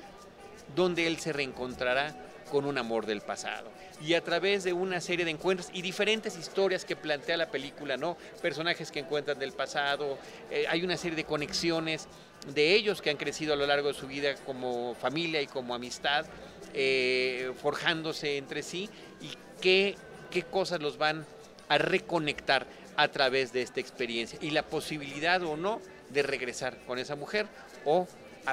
donde 0.74 1.06
él 1.06 1.18
se 1.18 1.32
reencontrará 1.32 2.14
con 2.50 2.64
un 2.64 2.78
amor 2.78 3.06
del 3.06 3.20
pasado. 3.20 3.70
Y 4.04 4.14
a 4.14 4.22
través 4.22 4.64
de 4.64 4.72
una 4.72 5.00
serie 5.00 5.24
de 5.24 5.30
encuentros 5.30 5.70
y 5.72 5.82
diferentes 5.82 6.36
historias 6.36 6.84
que 6.84 6.96
plantea 6.96 7.36
la 7.36 7.50
película, 7.50 7.96
¿no? 7.96 8.16
Personajes 8.40 8.90
que 8.90 9.00
encuentran 9.00 9.38
del 9.38 9.52
pasado, 9.52 10.18
eh, 10.50 10.66
hay 10.68 10.82
una 10.82 10.96
serie 10.96 11.16
de 11.16 11.24
conexiones 11.24 12.06
de 12.54 12.74
ellos 12.74 13.02
que 13.02 13.10
han 13.10 13.16
crecido 13.16 13.52
a 13.52 13.56
lo 13.56 13.66
largo 13.66 13.88
de 13.88 13.94
su 13.94 14.06
vida 14.06 14.34
como 14.46 14.94
familia 14.94 15.42
y 15.42 15.46
como 15.46 15.74
amistad, 15.74 16.26
eh, 16.74 17.52
forjándose 17.60 18.36
entre 18.36 18.62
sí 18.62 18.88
y 19.20 19.30
qué, 19.60 19.96
qué 20.30 20.42
cosas 20.42 20.80
los 20.80 20.98
van 20.98 21.26
a 21.68 21.78
reconectar 21.78 22.66
a 22.96 23.08
través 23.08 23.52
de 23.52 23.62
esta 23.62 23.80
experiencia 23.80 24.38
y 24.42 24.50
la 24.50 24.62
posibilidad 24.62 25.42
o 25.42 25.56
no 25.56 25.80
de 26.10 26.22
regresar 26.22 26.78
con 26.86 26.98
esa 26.98 27.16
mujer 27.16 27.46
o 27.88 28.06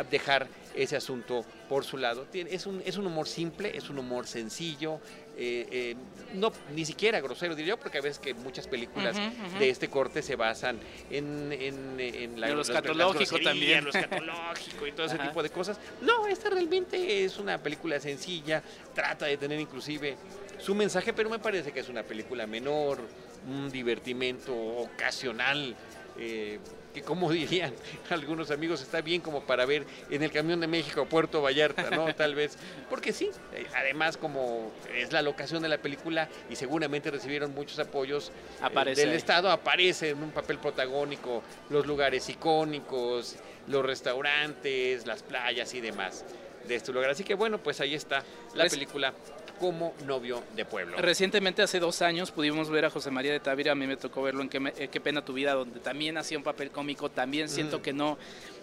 dejar 0.10 0.48
ese 0.76 0.98
asunto 0.98 1.45
por 1.69 1.86
su 1.86 1.98
lado. 1.98 2.28
Es 2.34 2.65
un, 2.65 2.82
es 2.86 2.98
un 2.98 3.08
humor 3.08 3.28
simple, 3.28 3.76
es 3.76 3.89
un 3.89 3.98
humor 3.98 4.28
sencillo, 4.28 5.00
eh, 5.38 5.67
eh, 5.71 5.95
no 6.34 6.52
ni 6.74 6.86
siquiera 6.86 7.19
grosero 7.21 7.56
diría 7.56 7.76
yo, 7.76 7.78
porque 7.78 7.98
a 7.98 8.02
veces 8.02 8.19
que 8.19 8.34
muchas 8.34 8.67
películas 8.67 9.15
de 9.58 9.69
este 9.69 9.89
corte 9.89 10.21
se 10.21 10.36
basan 10.36 10.80
en, 11.10 11.52
en, 11.52 12.39
la, 12.39 12.50
lo 12.50 12.62
escatológico 12.62 13.39
también, 13.39 13.86
lo 13.86 13.89
escatológico 13.93 14.88
y 14.88 14.91
todo 14.91 15.06
ese 15.06 15.17
tipo 15.17 15.41
de 15.41 15.50
cosas. 15.50 15.80
No, 16.02 16.28
esta 16.28 16.50
realmente 16.50 17.24
es 17.24 17.38
una 17.38 17.58
película 17.62 18.00
sencilla, 18.00 18.62
trata 18.93 19.26
de 19.26 19.38
tener 19.38 19.60
inclusive 19.60 20.17
su 20.60 20.76
mensaje, 20.76 21.13
pero 21.13 21.30
me 21.30 21.39
parece 21.39 21.71
que 21.71 21.80
es 21.80 21.89
una 21.89 22.04
película 22.04 22.45
menor, 22.48 23.00
un 23.48 23.71
divertimento 23.71 24.54
ocasional. 24.56 25.76
Eh, 26.17 26.60
que 26.95 27.01
como 27.01 27.29
dirían 27.29 27.73
algunos 28.10 28.49
amigos, 28.51 28.81
está 28.81 29.01
bien 29.01 29.19
como 29.19 29.41
para 29.41 29.65
ver 29.65 29.86
en 30.10 30.23
el 30.23 30.31
camión 30.31 30.62
de 30.62 30.67
México 30.67 31.01
a 31.01 31.05
Puerto 31.05 31.41
Vallarta, 31.41 31.89
¿no? 31.91 32.05
Tal 32.15 32.34
vez, 32.34 32.58
porque 32.89 33.12
sí, 33.12 33.29
eh, 33.53 33.67
además 33.75 34.15
como 34.15 34.71
es 34.95 35.12
la 35.12 35.21
locación 35.21 35.62
de 35.62 35.67
la 35.67 35.77
película 35.77 36.29
y 36.49 36.55
seguramente 36.55 37.12
recibieron 37.12 37.53
muchos 37.53 37.77
apoyos 37.79 38.31
eh, 38.63 38.95
del 38.95 39.12
Estado, 39.12 39.51
aparece 39.51 40.12
en 40.12 40.23
un 40.23 40.31
papel 40.31 40.58
protagónico 40.58 41.43
los 41.69 41.86
lugares 41.86 42.29
icónicos, 42.29 43.36
los 43.67 43.86
restaurantes, 43.86 45.05
las 45.05 45.21
playas 45.21 45.73
y 45.73 45.81
demás 45.81 46.23
de 46.65 46.75
este 46.75 46.93
lugar. 46.93 47.10
Así 47.10 47.25
que 47.25 47.34
bueno, 47.34 47.58
pues 47.58 47.81
ahí 47.81 47.93
está 47.93 48.23
la 48.53 48.63
pues 48.63 48.73
película 48.73 49.13
como 49.60 49.94
novio 50.06 50.44
de 50.56 50.65
pueblo. 50.65 50.98
Recientemente, 50.98 51.62
hace 51.62 51.80
dos 51.80 52.02
años, 52.02 52.32
pudimos 52.32 52.70
ver 52.70 52.86
a 52.86 52.89
José 52.89 53.12
María 53.12 53.32
de 53.32 53.39
Tavira, 53.39 53.72
a 53.72 53.76
mí 53.76 53.88
me 53.88 53.98
tocó 53.98 54.22
verlo 54.24 54.41
en 54.41 54.50
Qué, 54.50 54.74
eh, 54.78 54.88
Qué 54.89 55.00
Pena 55.00 55.24
Tu 55.24 55.34
Vida, 55.34 55.54
donde 55.54 55.80
también 55.80 56.18
hacía 56.18 56.38
un 56.38 56.44
papel 56.44 56.72
cómico, 56.72 57.10
también 57.10 57.50
siento 57.50 57.80
mm. 57.80 57.82
que 57.82 57.94
no 57.94 58.18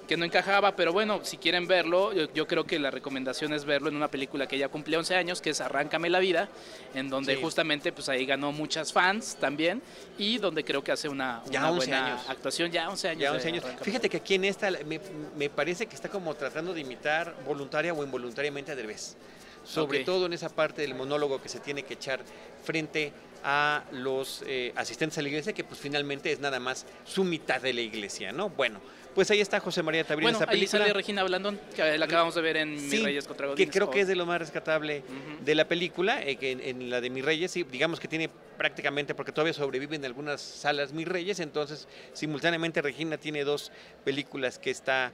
que 0.07 0.16
no 0.16 0.24
encajaba, 0.24 0.74
pero 0.76 0.92
bueno, 0.92 1.20
si 1.22 1.37
quieren 1.37 1.66
verlo, 1.66 2.12
yo, 2.12 2.46
creo 2.46 2.64
que 2.64 2.78
la 2.78 2.90
recomendación 2.90 3.52
es 3.52 3.64
verlo 3.64 3.88
en 3.88 3.96
una 3.96 4.09
película 4.09 4.46
que 4.46 4.59
ya 4.59 4.68
cumple 4.68 4.96
11 4.96 5.14
años, 5.14 5.40
que 5.40 5.50
es 5.50 5.61
Arráncame 5.61 6.11
la 6.11 6.18
vida, 6.18 6.48
en 6.94 7.09
donde 7.09 7.37
justamente 7.37 7.92
pues 7.92 8.09
ahí 8.09 8.26
ganó 8.26 8.52
muchas 8.52 8.92
fans 8.92 9.37
también 9.40 9.81
y 10.18 10.38
donde 10.38 10.64
creo 10.64 10.83
que 10.83 10.92
hace 10.92 11.09
una, 11.09 11.42
buena 11.46 12.20
actuación, 12.28 12.70
ya 12.70 12.88
11 12.88 13.09
años. 13.09 13.22
Ya 13.22 13.33
11 13.33 13.48
años. 13.48 13.64
Fíjate 13.81 14.09
que 14.09 14.18
aquí 14.18 14.35
en 14.35 14.44
esta 14.44 14.70
me, 14.87 15.00
me, 15.37 15.48
parece 15.48 15.87
que 15.87 15.94
está 15.94 16.09
como 16.09 16.35
tratando 16.35 16.74
de 16.74 16.81
imitar 16.81 17.35
voluntaria 17.46 17.94
o 17.94 18.02
involuntariamente 18.02 18.72
a 18.72 18.74
Derbez 18.74 19.16
sobre 19.64 20.05
todo 20.05 20.27
en 20.27 20.33
esa 20.33 20.48
parte 20.48 20.83
del 20.83 20.94
monólogo 20.94 21.40
que 21.40 21.48
se 21.48 21.61
tiene 21.61 21.83
que 21.83 21.94
echar 21.94 22.20
frente 22.64 23.12
a 23.44 23.85
los 23.90 24.44
eh, 24.46 24.72
asistentes 24.77 25.18
a 25.18 25.22
la 25.22 25.29
iglesia, 25.29 25.53
que 25.53 25.64
pues 25.64 25.81
finalmente 25.81 26.31
es 26.31 26.40
nada 26.40 26.61
más 26.61 26.87
su 27.05 27.25
mitad 27.25 27.61
de 27.61 27.72
la 27.72 27.81
iglesia, 27.81 28.33
¿no? 28.33 28.51
Bueno, 28.51 28.81
pues 29.14 29.31
ahí 29.31 29.40
está 29.40 29.61
José 29.61 29.83
María 29.83 30.05
Tabrín 30.05 30.25
bueno, 30.25 30.38
esa 30.38 30.46
película. 30.46 30.79
Ahí 30.79 30.87
sale 30.87 30.92
Regina 30.92 31.22
Blandón, 31.25 31.61
que 31.75 31.98
la 31.98 32.05
acabamos 32.05 32.35
de 32.35 32.42
ver 32.42 32.57
en 32.57 32.75
Mis 32.75 33.03
Reyes 33.03 33.27
contra 33.27 33.46
Godines. 33.46 33.66
Que 33.66 33.72
creo 33.72 33.90
que 33.90 34.01
es 34.01 34.09
de 34.09 34.16
lo 34.16 34.27
más 34.27 34.38
rescatable 34.38 35.03
de 35.44 35.55
la 35.55 35.68
película, 35.68 36.22
eh, 36.22 36.37
que 36.37 36.53
en, 36.53 36.90
la 36.90 37.01
de 37.01 37.11
Mis 37.11 37.25
Reyes, 37.25 37.51
sí, 37.51 37.64
digamos 37.64 38.01
que 38.01 38.09
tiene 38.09 38.31
prácticamente, 38.57 39.14
porque 39.14 39.33
todavía 39.33 39.53
sobrevive 39.53 39.96
en 39.96 40.05
algunas 40.05 40.40
salas 40.40 40.92
Mis 40.92 41.07
Reyes, 41.07 41.40
entonces 41.40 41.88
simultáneamente 42.12 42.81
Regina 42.81 43.18
tiene 43.18 43.44
dos 43.44 43.72
películas 44.05 44.59
que 44.59 44.70
está 44.70 45.12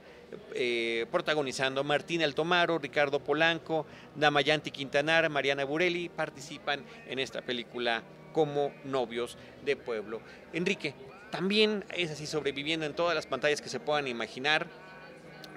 eh, 0.53 1.05
protagonizando. 1.11 1.83
Martín 1.83 2.21
Altomaro, 2.21 2.77
Ricardo 2.77 3.19
Polanco, 3.19 3.85
Damayanti 4.15 4.71
Quintanar, 4.71 5.29
Mariana 5.29 5.65
Burelli 5.65 6.09
participan 6.09 6.83
en 7.07 7.19
esta 7.19 7.41
película 7.41 8.03
como 8.33 8.71
novios 8.85 9.37
de 9.65 9.75
pueblo. 9.75 10.21
Enrique, 10.53 10.93
también 11.31 11.85
es 11.95 12.11
así 12.11 12.25
sobreviviendo 12.25 12.85
en 12.85 12.93
todas 12.93 13.15
las 13.15 13.27
pantallas 13.27 13.61
que 13.61 13.69
se 13.69 13.79
puedan 13.79 14.07
imaginar 14.07 14.67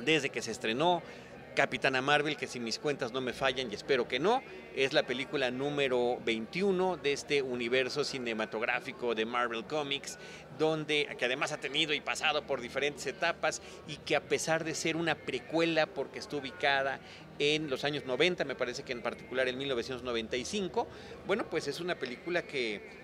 desde 0.04 0.30
que 0.30 0.42
se 0.42 0.50
estrenó. 0.50 1.02
Capitana 1.54 2.00
Marvel, 2.00 2.38
que 2.38 2.46
si 2.46 2.60
mis 2.60 2.78
cuentas 2.78 3.12
no 3.12 3.20
me 3.20 3.34
fallan 3.34 3.70
y 3.70 3.74
espero 3.74 4.08
que 4.08 4.18
no, 4.18 4.42
es 4.74 4.94
la 4.94 5.02
película 5.02 5.50
número 5.50 6.18
21 6.24 6.96
de 6.96 7.12
este 7.12 7.42
universo 7.42 8.04
cinematográfico 8.04 9.14
de 9.14 9.26
Marvel 9.26 9.64
Comics, 9.64 10.18
donde 10.58 11.14
que 11.18 11.24
además 11.26 11.52
ha 11.52 11.58
tenido 11.58 11.92
y 11.92 12.00
pasado 12.00 12.46
por 12.46 12.62
diferentes 12.62 13.06
etapas 13.06 13.60
y 13.86 13.96
que 13.98 14.16
a 14.16 14.22
pesar 14.22 14.64
de 14.64 14.74
ser 14.74 14.96
una 14.96 15.14
precuela 15.14 15.84
porque 15.84 16.20
está 16.20 16.36
ubicada 16.36 17.00
en 17.38 17.68
los 17.68 17.84
años 17.84 18.06
90, 18.06 18.44
me 18.44 18.54
parece 18.54 18.82
que 18.82 18.92
en 18.92 19.02
particular 19.02 19.46
en 19.46 19.58
1995, 19.58 20.88
bueno, 21.26 21.44
pues 21.50 21.68
es 21.68 21.80
una 21.80 21.96
película 21.96 22.42
que 22.42 23.01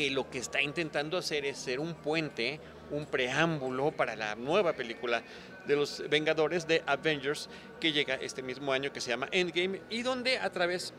que 0.00 0.10
lo 0.10 0.30
que 0.30 0.38
está 0.38 0.62
intentando 0.62 1.18
hacer 1.18 1.44
es 1.44 1.58
ser 1.58 1.78
un 1.78 1.92
puente, 1.92 2.58
un 2.90 3.04
preámbulo 3.04 3.92
para 3.92 4.16
la 4.16 4.34
nueva 4.34 4.72
película 4.72 5.22
de 5.66 5.76
los 5.76 6.02
Vengadores 6.08 6.66
de 6.66 6.82
Avengers 6.86 7.50
que 7.78 7.92
llega 7.92 8.14
este 8.14 8.42
mismo 8.42 8.72
año 8.72 8.94
que 8.94 9.02
se 9.02 9.10
llama 9.10 9.28
Endgame 9.30 9.82
y 9.90 10.00
donde 10.00 10.38
a 10.38 10.48
través 10.48 10.94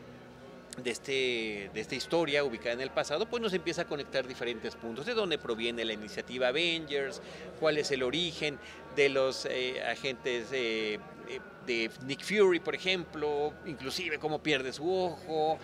de, 0.76 0.90
este, 0.92 1.70
de 1.74 1.80
esta 1.80 1.96
historia 1.96 2.44
ubicada 2.44 2.74
en 2.74 2.80
el 2.80 2.90
pasado, 2.90 3.26
pues 3.26 3.42
nos 3.42 3.52
empieza 3.54 3.82
a 3.82 3.84
conectar 3.86 4.24
diferentes 4.24 4.76
puntos, 4.76 5.04
de 5.04 5.14
dónde 5.14 5.36
proviene 5.36 5.84
la 5.84 5.94
iniciativa 5.94 6.46
Avengers, 6.46 7.20
cuál 7.58 7.78
es 7.78 7.90
el 7.90 8.04
origen 8.04 8.56
de 8.94 9.08
los 9.08 9.46
eh, 9.46 9.82
agentes 9.82 10.46
eh, 10.52 11.00
de 11.66 11.90
Nick 12.06 12.22
Fury, 12.22 12.60
por 12.60 12.76
ejemplo, 12.76 13.52
inclusive 13.66 14.20
cómo 14.20 14.40
pierde 14.40 14.72
su 14.72 14.88
ojo, 14.88 15.58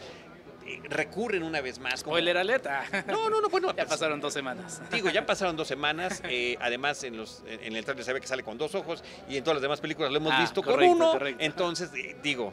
recurren 0.84 1.42
una 1.42 1.60
vez 1.60 1.78
más. 1.78 2.02
Como... 2.02 2.14
Spoiler 2.16 2.36
alerta. 2.36 2.84
No, 3.06 3.28
no, 3.30 3.40
no, 3.40 3.48
bueno. 3.48 3.74
ya 3.74 3.86
pasaron 3.86 4.20
dos 4.20 4.32
semanas. 4.32 4.80
Digo, 4.90 5.10
ya 5.10 5.24
pasaron 5.26 5.56
dos 5.56 5.68
semanas. 5.68 6.22
Eh, 6.28 6.56
además, 6.60 7.02
en, 7.04 7.16
los, 7.16 7.42
en 7.46 7.76
el 7.76 7.84
trailer 7.84 8.04
se 8.04 8.12
ve 8.12 8.20
que 8.20 8.26
sale 8.26 8.42
con 8.42 8.58
dos 8.58 8.74
ojos 8.74 9.02
y 9.28 9.36
en 9.36 9.44
todas 9.44 9.56
las 9.56 9.62
demás 9.62 9.80
películas 9.80 10.10
lo 10.10 10.18
hemos 10.18 10.32
ah, 10.32 10.40
visto 10.40 10.62
con 10.62 10.82
uno. 10.82 11.18
Entonces, 11.38 11.90
eh, 11.94 12.16
digo, 12.22 12.52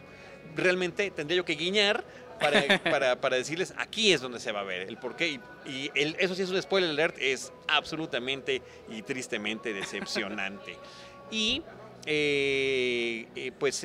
realmente 0.56 1.12
tendría 1.12 1.38
yo 1.38 1.46
que 1.46 1.56
guiñar 1.56 2.04
para, 2.84 3.16
para, 3.16 3.38
decirles 3.38 3.74
aquí 3.78 4.12
es 4.12 4.20
donde 4.20 4.42
se 4.42 4.52
va 4.52 4.60
a 4.60 4.64
ver 4.64 4.88
el 4.88 4.98
porqué. 4.98 5.40
Y, 5.66 5.92
el, 5.96 6.16
eso 6.20 6.36
sí 6.36 6.44
es 6.44 6.50
un 6.50 6.62
spoiler 6.62 6.90
alert, 6.90 7.16
es 7.20 7.52
absolutamente 7.68 8.62
y 8.90 9.02
tristemente 9.02 9.74
decepcionante. 9.74 10.78
y 11.32 11.64
eh, 12.06 13.52
pues 13.58 13.84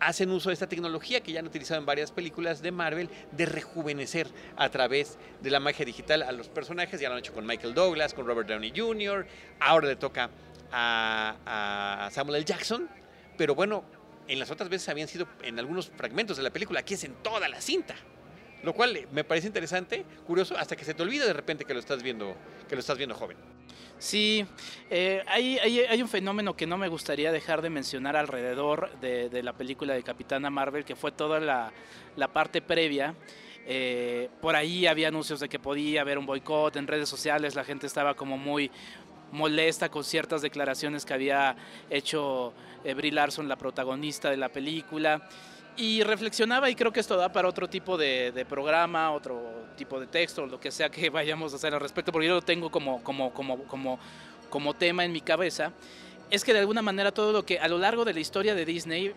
hacen 0.00 0.30
uso 0.30 0.50
de 0.50 0.54
esta 0.54 0.68
tecnología 0.68 1.20
que 1.20 1.32
ya 1.32 1.40
han 1.40 1.46
utilizado 1.46 1.80
en 1.80 1.86
varias 1.86 2.12
películas 2.12 2.62
de 2.62 2.72
Marvel 2.72 3.08
de 3.32 3.46
rejuvenecer 3.46 4.28
a 4.56 4.68
través 4.70 5.18
de 5.40 5.50
la 5.50 5.60
magia 5.60 5.84
digital 5.84 6.22
a 6.22 6.32
los 6.32 6.48
personajes. 6.48 7.00
Ya 7.00 7.08
lo 7.08 7.14
han 7.14 7.20
hecho 7.20 7.32
con 7.32 7.46
Michael 7.46 7.74
Douglas, 7.74 8.14
con 8.14 8.26
Robert 8.26 8.48
Downey 8.48 8.72
Jr., 8.74 9.26
ahora 9.60 9.88
le 9.88 9.96
toca 9.96 10.30
a, 10.72 12.08
Samuel 12.12 12.36
L. 12.36 12.44
Jackson, 12.44 12.88
pero 13.36 13.54
bueno, 13.54 13.84
en 14.26 14.38
las 14.38 14.50
otras 14.50 14.68
veces 14.68 14.88
habían 14.88 15.08
sido 15.08 15.26
en 15.42 15.58
algunos 15.58 15.90
fragmentos 15.90 16.36
de 16.36 16.42
la 16.42 16.50
película, 16.50 16.80
aquí 16.80 16.94
es 16.94 17.04
en 17.04 17.14
toda 17.22 17.48
la 17.48 17.60
cinta. 17.60 17.94
Lo 18.62 18.72
cual 18.72 19.06
me 19.12 19.24
parece 19.24 19.46
interesante, 19.46 20.04
curioso, 20.26 20.56
hasta 20.56 20.74
que 20.74 20.84
se 20.84 20.94
te 20.94 21.02
olvida 21.02 21.26
de 21.26 21.32
repente 21.32 21.64
que 21.64 21.74
lo 21.74 21.80
estás 21.80 22.02
viendo, 22.02 22.34
que 22.68 22.74
lo 22.74 22.80
estás 22.80 22.98
viendo 22.98 23.14
joven. 23.14 23.36
Sí, 23.98 24.46
eh, 24.90 25.24
hay, 25.26 25.58
hay, 25.58 26.00
un 26.00 26.08
fenómeno 26.08 26.54
que 26.54 26.68
no 26.68 26.78
me 26.78 26.86
gustaría 26.86 27.32
dejar 27.32 27.62
de 27.62 27.70
mencionar 27.70 28.16
alrededor 28.16 28.96
de, 29.00 29.42
la 29.42 29.52
película 29.52 29.94
de 29.94 30.04
Capitana 30.04 30.50
Marvel, 30.50 30.84
que 30.84 30.94
fue 30.94 31.10
toda 31.10 31.40
la, 31.40 31.72
parte 32.32 32.62
previa. 32.62 33.14
Eh, 33.66 34.30
por 34.40 34.54
ahí 34.54 34.86
había 34.86 35.08
anuncios 35.08 35.40
de 35.40 35.48
que 35.48 35.58
podía 35.58 36.02
haber 36.02 36.16
un 36.16 36.26
boicot 36.26 36.76
en 36.76 36.86
redes 36.86 37.08
sociales, 37.08 37.54
la 37.54 37.64
gente 37.64 37.86
estaba 37.86 38.14
como 38.14 38.38
muy 38.38 38.70
molesta 39.32 39.90
con 39.90 40.04
ciertas 40.04 40.42
declaraciones 40.42 41.04
que 41.04 41.14
había 41.14 41.56
hecho 41.90 42.54
eh, 42.84 42.94
Brie 42.94 43.12
Larson, 43.12 43.48
la 43.48 43.56
protagonista 43.56 44.30
de 44.30 44.36
la 44.36 44.48
película 44.48 45.28
y 45.78 46.02
reflexionaba 46.02 46.68
y 46.68 46.74
creo 46.74 46.92
que 46.92 46.98
esto 46.98 47.16
da 47.16 47.30
para 47.30 47.48
otro 47.48 47.68
tipo 47.68 47.96
de, 47.96 48.44
programa, 48.48 49.12
otro 49.12 49.68
tipo 49.76 50.00
de 50.00 50.08
texto, 50.08 50.44
lo 50.44 50.58
que 50.58 50.72
sea 50.72 50.90
que 50.90 51.08
vayamos 51.10 51.52
a 51.52 51.56
hacer 51.56 51.72
al 51.72 51.80
respecto, 51.80 52.10
porque 52.10 52.26
yo 52.26 52.34
lo 52.34 52.42
tengo 52.42 52.68
como, 52.70 53.02
como, 53.02 53.32
como, 53.32 53.62
como, 53.64 53.98
como 54.50 54.74
tema 54.74 55.04
en 55.04 55.12
mi 55.12 55.20
cabeza, 55.20 55.72
es 56.30 56.44
que 56.44 56.52
de 56.52 56.58
alguna 56.58 56.82
manera 56.82 57.12
todo 57.12 57.32
lo 57.32 57.46
que 57.46 57.60
a 57.60 57.68
lo 57.68 57.78
largo 57.78 58.04
de 58.04 58.12
la 58.12 58.20
historia 58.20 58.56
de 58.56 58.64
Disney, 58.64 59.14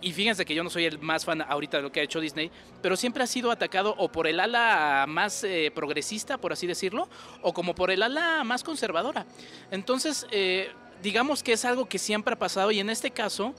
y 0.00 0.12
fíjense 0.12 0.44
que 0.44 0.54
yo 0.54 0.62
no 0.62 0.70
soy 0.70 0.84
el 0.84 1.00
más 1.00 1.24
fan 1.24 1.42
ahorita 1.42 1.78
de 1.78 1.82
lo 1.82 1.90
que 1.90 2.00
ha 2.00 2.02
hecho 2.04 2.20
Disney, 2.20 2.52
pero 2.80 2.96
siempre 2.96 3.24
ha 3.24 3.26
sido 3.26 3.50
atacado 3.50 3.94
o 3.98 4.10
por 4.10 4.28
el 4.28 4.38
ala 4.38 5.06
más 5.08 5.42
eh, 5.42 5.72
progresista, 5.74 6.38
por 6.38 6.52
así 6.52 6.68
decirlo, 6.68 7.08
o 7.42 7.52
como 7.52 7.74
por 7.74 7.90
el 7.90 8.02
ala 8.02 8.44
más 8.44 8.62
conservadora. 8.62 9.26
Entonces, 9.72 10.26
eh, 10.30 10.70
digamos 11.02 11.42
que 11.42 11.52
es 11.52 11.64
algo 11.64 11.86
que 11.86 11.98
siempre 11.98 12.34
ha 12.34 12.38
pasado 12.38 12.70
y 12.70 12.78
en 12.78 12.90
este 12.90 13.10
caso 13.10 13.54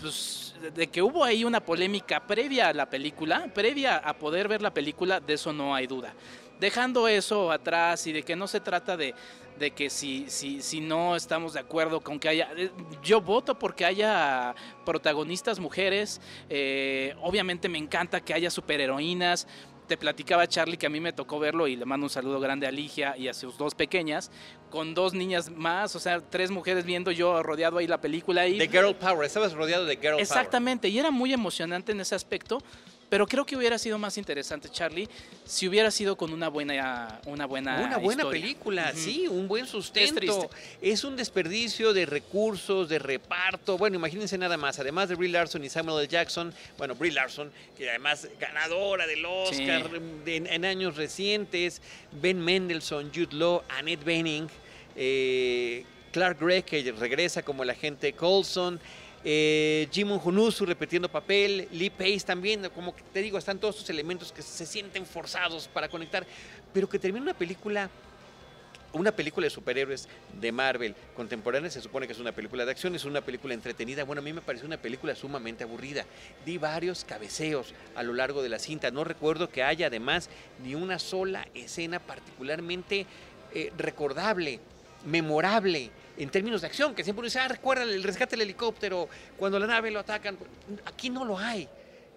pues, 0.00 0.54
de 0.74 0.86
que 0.88 1.02
hubo 1.02 1.24
ahí 1.24 1.44
una 1.44 1.60
polémica 1.60 2.20
previa 2.26 2.68
a 2.68 2.72
la 2.72 2.88
película, 2.88 3.50
previa 3.54 3.96
a 3.96 4.14
poder 4.14 4.48
ver 4.48 4.62
la 4.62 4.72
película, 4.72 5.20
de 5.20 5.34
eso 5.34 5.52
no 5.52 5.74
hay 5.74 5.86
duda. 5.86 6.14
Dejando 6.58 7.08
eso 7.08 7.50
atrás 7.50 8.06
y 8.06 8.12
de 8.12 8.22
que 8.22 8.36
no 8.36 8.46
se 8.46 8.60
trata 8.60 8.96
de, 8.96 9.14
de 9.58 9.70
que 9.70 9.90
si, 9.90 10.28
si, 10.28 10.62
si 10.62 10.80
no 10.80 11.14
estamos 11.14 11.52
de 11.52 11.60
acuerdo 11.60 12.00
con 12.00 12.18
que 12.18 12.28
haya... 12.28 12.48
Eh, 12.56 12.70
yo 13.02 13.20
voto 13.20 13.58
porque 13.58 13.84
haya 13.84 14.54
protagonistas 14.84 15.60
mujeres, 15.60 16.20
eh, 16.48 17.14
obviamente 17.20 17.68
me 17.68 17.78
encanta 17.78 18.20
que 18.22 18.34
haya 18.34 18.50
superheroínas, 18.50 19.46
te 19.90 19.96
platicaba 19.96 20.46
Charlie 20.46 20.76
que 20.76 20.86
a 20.86 20.88
mí 20.88 21.00
me 21.00 21.12
tocó 21.12 21.40
verlo 21.40 21.66
y 21.66 21.74
le 21.74 21.84
mando 21.84 22.06
un 22.06 22.10
saludo 22.10 22.38
grande 22.38 22.64
a 22.64 22.70
Ligia 22.70 23.16
y 23.16 23.26
a 23.26 23.34
sus 23.34 23.58
dos 23.58 23.74
pequeñas, 23.74 24.30
con 24.70 24.94
dos 24.94 25.14
niñas 25.14 25.50
más, 25.50 25.96
o 25.96 25.98
sea, 25.98 26.20
tres 26.20 26.52
mujeres 26.52 26.84
viendo 26.84 27.10
yo 27.10 27.42
rodeado 27.42 27.78
ahí 27.78 27.88
la 27.88 28.00
película. 28.00 28.46
Y, 28.46 28.56
de 28.56 28.68
Girl 28.68 28.94
Power, 28.94 29.26
estabas 29.26 29.52
rodeado 29.52 29.86
de 29.86 29.96
Girl 29.96 30.10
Power. 30.12 30.22
Exactamente, 30.22 30.88
y 30.88 30.96
era 30.96 31.10
muy 31.10 31.32
emocionante 31.32 31.90
en 31.90 32.00
ese 32.00 32.14
aspecto 32.14 32.62
pero 33.10 33.26
creo 33.26 33.44
que 33.44 33.56
hubiera 33.56 33.76
sido 33.76 33.98
más 33.98 34.16
interesante, 34.16 34.68
Charlie, 34.70 35.08
si 35.44 35.68
hubiera 35.68 35.90
sido 35.90 36.16
con 36.16 36.32
una 36.32 36.48
buena 36.48 37.20
Una 37.26 37.44
buena, 37.44 37.80
una 37.80 37.98
buena 37.98 38.30
película, 38.30 38.92
sí, 38.94 39.26
un 39.28 39.48
buen 39.48 39.66
sustento. 39.66 40.48
Es, 40.80 41.02
un 41.02 41.16
desperdicio 41.16 41.92
de 41.92 42.06
recursos, 42.06 42.88
de 42.88 43.00
reparto. 43.00 43.76
Bueno, 43.76 43.96
imagínense 43.96 44.38
nada 44.38 44.56
más, 44.56 44.78
además 44.78 45.08
de 45.08 45.16
Brie 45.16 45.30
Larson 45.30 45.64
y 45.64 45.68
Samuel 45.68 45.98
L. 45.98 46.08
Jackson, 46.08 46.54
bueno, 46.78 46.94
Brie 46.94 47.10
Larson, 47.10 47.50
que 47.76 47.90
además 47.90 48.28
ganadora 48.38 49.08
del 49.08 49.24
Oscar 49.26 49.90
en, 50.26 50.64
años 50.64 50.96
recientes, 50.96 51.82
Ben 52.12 52.38
Mendelssohn, 52.38 53.10
Jude 53.12 53.34
Law, 53.34 53.62
Annette 53.68 54.04
Bening, 54.04 54.46
eh, 54.94 55.84
Clark 56.12 56.38
Gregg, 56.40 56.64
que 56.64 56.92
regresa 56.92 57.42
como 57.42 57.64
el 57.64 57.70
agente 57.70 58.12
Colson 58.12 58.78
eh, 59.22 59.88
Jimon 59.90 60.18
Junusu 60.18 60.64
repitiendo 60.64 61.08
papel, 61.08 61.68
Lee 61.72 61.90
Pace 61.90 62.20
también, 62.20 62.68
como 62.74 62.94
te 63.12 63.20
digo, 63.20 63.36
están 63.36 63.58
todos 63.58 63.76
estos 63.76 63.90
elementos 63.90 64.32
que 64.32 64.40
se 64.40 64.64
sienten 64.64 65.04
forzados 65.04 65.68
para 65.68 65.88
conectar, 65.88 66.26
pero 66.72 66.88
que 66.88 66.98
termina 66.98 67.24
una 67.24 67.34
película, 67.34 67.90
una 68.94 69.12
película 69.12 69.44
de 69.44 69.50
superhéroes 69.50 70.08
de 70.40 70.52
Marvel 70.52 70.94
contemporánea, 71.14 71.68
se 71.68 71.82
supone 71.82 72.06
que 72.06 72.14
es 72.14 72.18
una 72.18 72.32
película 72.32 72.64
de 72.64 72.70
acción, 72.70 72.94
es 72.94 73.04
una 73.04 73.20
película 73.20 73.52
entretenida, 73.52 74.04
bueno, 74.04 74.20
a 74.20 74.24
mí 74.24 74.32
me 74.32 74.40
pareció 74.40 74.66
una 74.66 74.78
película 74.78 75.14
sumamente 75.14 75.64
aburrida, 75.64 76.06
di 76.46 76.56
varios 76.56 77.04
cabeceos 77.04 77.74
a 77.94 78.02
lo 78.02 78.14
largo 78.14 78.42
de 78.42 78.48
la 78.48 78.58
cinta, 78.58 78.90
no 78.90 79.04
recuerdo 79.04 79.50
que 79.50 79.62
haya 79.62 79.88
además 79.88 80.30
ni 80.64 80.74
una 80.74 80.98
sola 80.98 81.46
escena 81.52 81.98
particularmente 81.98 83.04
eh, 83.52 83.70
recordable, 83.76 84.60
memorable 85.04 85.90
en 86.18 86.28
términos 86.30 86.60
de 86.60 86.66
acción, 86.66 86.94
que 86.94 87.04
siempre 87.04 87.20
uno 87.20 87.26
dice, 87.26 87.38
ah, 87.38 87.48
recuerda 87.48 87.84
el 87.84 88.02
rescate 88.02 88.32
del 88.32 88.42
helicóptero, 88.42 89.08
cuando 89.38 89.58
la 89.58 89.66
nave 89.66 89.90
lo 89.90 90.00
atacan. 90.00 90.36
Aquí 90.84 91.10
no 91.10 91.24
lo 91.24 91.38
hay. 91.38 91.68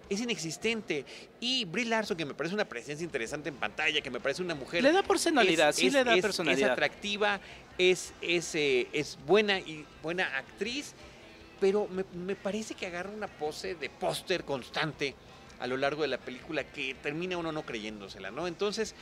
Es 0.08 0.20
inexistente. 0.20 1.04
Y 1.40 1.64
Brie 1.64 1.86
Larson, 1.86 2.16
que 2.16 2.26
me 2.26 2.34
parece 2.34 2.54
una 2.54 2.66
presencia 2.66 3.04
interesante 3.04 3.48
en 3.48 3.56
pantalla, 3.56 4.00
que 4.00 4.10
me 4.10 4.20
parece 4.20 4.42
una 4.42 4.54
mujer. 4.54 4.82
Le 4.82 4.92
da 4.92 5.02
personalidad, 5.02 5.72
sí 5.72 5.90
le 5.90 6.04
da 6.04 6.16
personalidad. 6.16 6.68
Es 6.68 6.72
atractiva, 6.72 7.40
es, 7.78 8.12
es, 8.20 8.54
eh, 8.54 8.88
es 8.92 9.18
buena 9.26 9.58
y 9.58 9.86
buena 10.02 10.36
actriz, 10.36 10.92
pero 11.60 11.88
me, 11.88 12.04
me 12.14 12.36
parece 12.36 12.74
que 12.74 12.86
agarra 12.86 13.10
una 13.10 13.28
pose 13.28 13.74
de 13.74 13.88
póster 13.88 14.44
constante 14.44 15.14
a 15.60 15.66
lo 15.66 15.76
largo 15.76 16.02
de 16.02 16.08
la 16.08 16.18
película 16.18 16.64
que 16.64 16.94
termina 17.02 17.38
uno 17.38 17.52
no 17.52 17.62
creyéndosela, 17.62 18.30
¿no? 18.30 18.46
Entonces, 18.46 18.94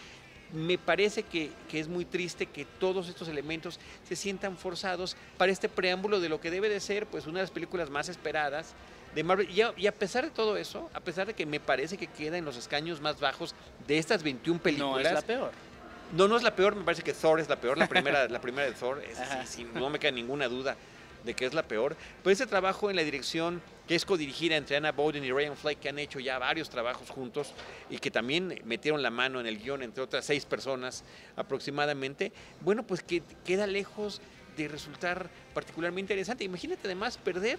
me 0.52 0.78
parece 0.78 1.22
que, 1.22 1.50
es 1.72 1.88
muy 1.88 2.04
triste 2.04 2.46
que 2.46 2.64
todos 2.64 3.08
estos 3.08 3.28
elementos 3.28 3.80
se 4.06 4.16
sientan 4.16 4.56
forzados 4.56 5.16
para 5.38 5.52
este 5.52 5.68
preámbulo 5.68 6.20
de 6.20 6.28
lo 6.28 6.40
que 6.40 6.50
debe 6.50 6.68
de 6.68 6.80
ser 6.80 7.06
pues 7.06 7.26
una 7.26 7.38
de 7.38 7.44
las 7.44 7.50
películas 7.50 7.90
más 7.90 8.08
esperadas 8.08 8.74
de 9.14 9.24
Marvel. 9.24 9.50
Y 9.50 9.62
a, 9.62 9.72
y 9.76 9.86
a, 9.86 9.92
pesar 9.92 10.24
de 10.24 10.30
todo 10.30 10.56
eso, 10.56 10.90
a 10.94 11.00
pesar 11.00 11.26
de 11.26 11.34
que 11.34 11.46
me 11.46 11.60
parece 11.60 11.96
que 11.96 12.06
queda 12.06 12.36
en 12.36 12.44
los 12.44 12.56
escaños 12.56 13.00
más 13.00 13.18
bajos 13.20 13.54
de 13.86 13.98
estas 13.98 14.22
21 14.22 14.60
películas. 14.60 14.90
No 14.92 14.98
es 15.00 15.12
la 15.12 15.22
peor. 15.22 15.50
No, 16.12 16.28
no 16.28 16.36
es 16.36 16.42
la 16.42 16.54
peor, 16.54 16.76
me 16.76 16.84
parece 16.84 17.02
que 17.02 17.14
Thor 17.14 17.40
es 17.40 17.48
la 17.48 17.56
peor, 17.56 17.78
la 17.78 17.88
primera, 17.88 18.28
la 18.28 18.40
primera 18.40 18.66
de 18.66 18.74
Thor, 18.74 19.02
sí, 19.46 19.66
no 19.72 19.88
me 19.88 19.98
queda 19.98 20.10
ninguna 20.10 20.46
duda 20.46 20.76
de 21.24 21.34
que 21.34 21.46
es 21.46 21.54
la 21.54 21.62
peor. 21.62 21.96
Pero 22.22 22.32
ese 22.32 22.46
trabajo 22.46 22.90
en 22.90 22.96
la 22.96 23.02
dirección 23.02 23.62
que 23.86 23.94
es 23.94 24.04
codirigida 24.04 24.56
entre 24.56 24.76
Anna 24.76 24.92
Bowden 24.92 25.24
y 25.24 25.32
Ryan 25.32 25.56
Flake, 25.56 25.80
que 25.80 25.88
han 25.88 25.98
hecho 25.98 26.20
ya 26.20 26.38
varios 26.38 26.70
trabajos 26.70 27.10
juntos 27.10 27.52
y 27.90 27.98
que 27.98 28.10
también 28.10 28.60
metieron 28.64 29.02
la 29.02 29.10
mano 29.10 29.40
en 29.40 29.46
el 29.46 29.58
guion, 29.58 29.82
entre 29.82 30.02
otras 30.02 30.24
seis 30.24 30.44
personas 30.44 31.04
aproximadamente, 31.36 32.32
bueno, 32.60 32.84
pues 32.86 33.02
que 33.02 33.22
queda 33.44 33.66
lejos 33.66 34.20
de 34.56 34.68
resultar 34.68 35.28
particularmente 35.54 36.12
interesante. 36.12 36.44
Imagínate 36.44 36.82
además 36.84 37.16
perder 37.18 37.58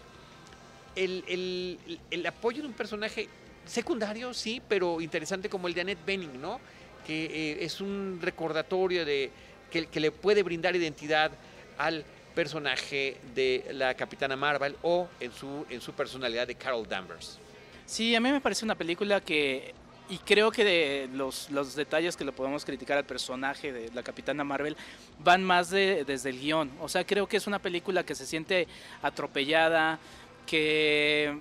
el, 0.95 1.80
el, 2.12 2.26
apoyo 2.26 2.62
de 2.62 2.67
un 2.67 2.73
personaje 2.73 3.28
secundario, 3.65 4.34
sí, 4.34 4.62
pero 4.67 5.02
interesante 5.02 5.49
como 5.49 5.67
el 5.67 5.73
de 5.73 5.82
Annette 5.82 6.06
Bening, 6.06 6.39
¿no? 6.39 6.60
Que 7.06 7.26
eh, 7.26 7.65
es 7.65 7.82
un 7.82 8.19
recordatorio 8.21 9.06
de 9.06 9.32
que, 9.71 9.88
que 9.88 9.99
le 9.99 10.12
puede 10.12 10.43
brindar 10.43 10.76
identidad 10.76 11.32
al 11.78 12.06
personaje 12.34 13.17
de 13.36 13.65
la 13.74 13.93
Capitana 13.93 14.36
Marvel 14.36 14.76
o 14.82 15.08
en 15.19 15.32
su, 15.32 15.65
en 15.69 15.82
su 15.82 15.93
personalidad 15.93 16.48
de 16.48 16.56
Carol 16.56 16.88
Danvers. 16.88 17.39
Sí, 17.86 18.15
a 18.15 18.19
mí 18.19 18.32
me 18.32 18.41
parece 18.41 18.65
una 18.65 18.76
película 18.76 19.22
que, 19.22 19.74
y 20.10 20.17
creo 20.19 20.52
que 20.52 20.63
de 20.63 21.10
los, 21.13 21.50
los 21.50 21.76
detalles 21.76 22.15
que 22.15 22.26
le 22.26 22.32
podemos 22.32 22.65
criticar 22.65 22.98
al 22.98 23.06
personaje 23.06 23.72
de 23.72 23.91
la 23.93 24.04
Capitana 24.04 24.43
Marvel 24.43 24.78
van 25.19 25.43
más 25.43 25.69
de, 25.69 26.04
desde 26.06 26.30
el 26.30 26.39
guion. 26.39 26.72
O 26.82 26.89
sea, 26.89 27.06
creo 27.06 27.28
que 27.28 27.38
es 27.38 27.48
una 27.48 27.60
película 27.60 28.04
que 28.04 28.15
se 28.15 28.26
siente 28.26 28.67
atropellada, 29.02 30.00
que 30.46 31.38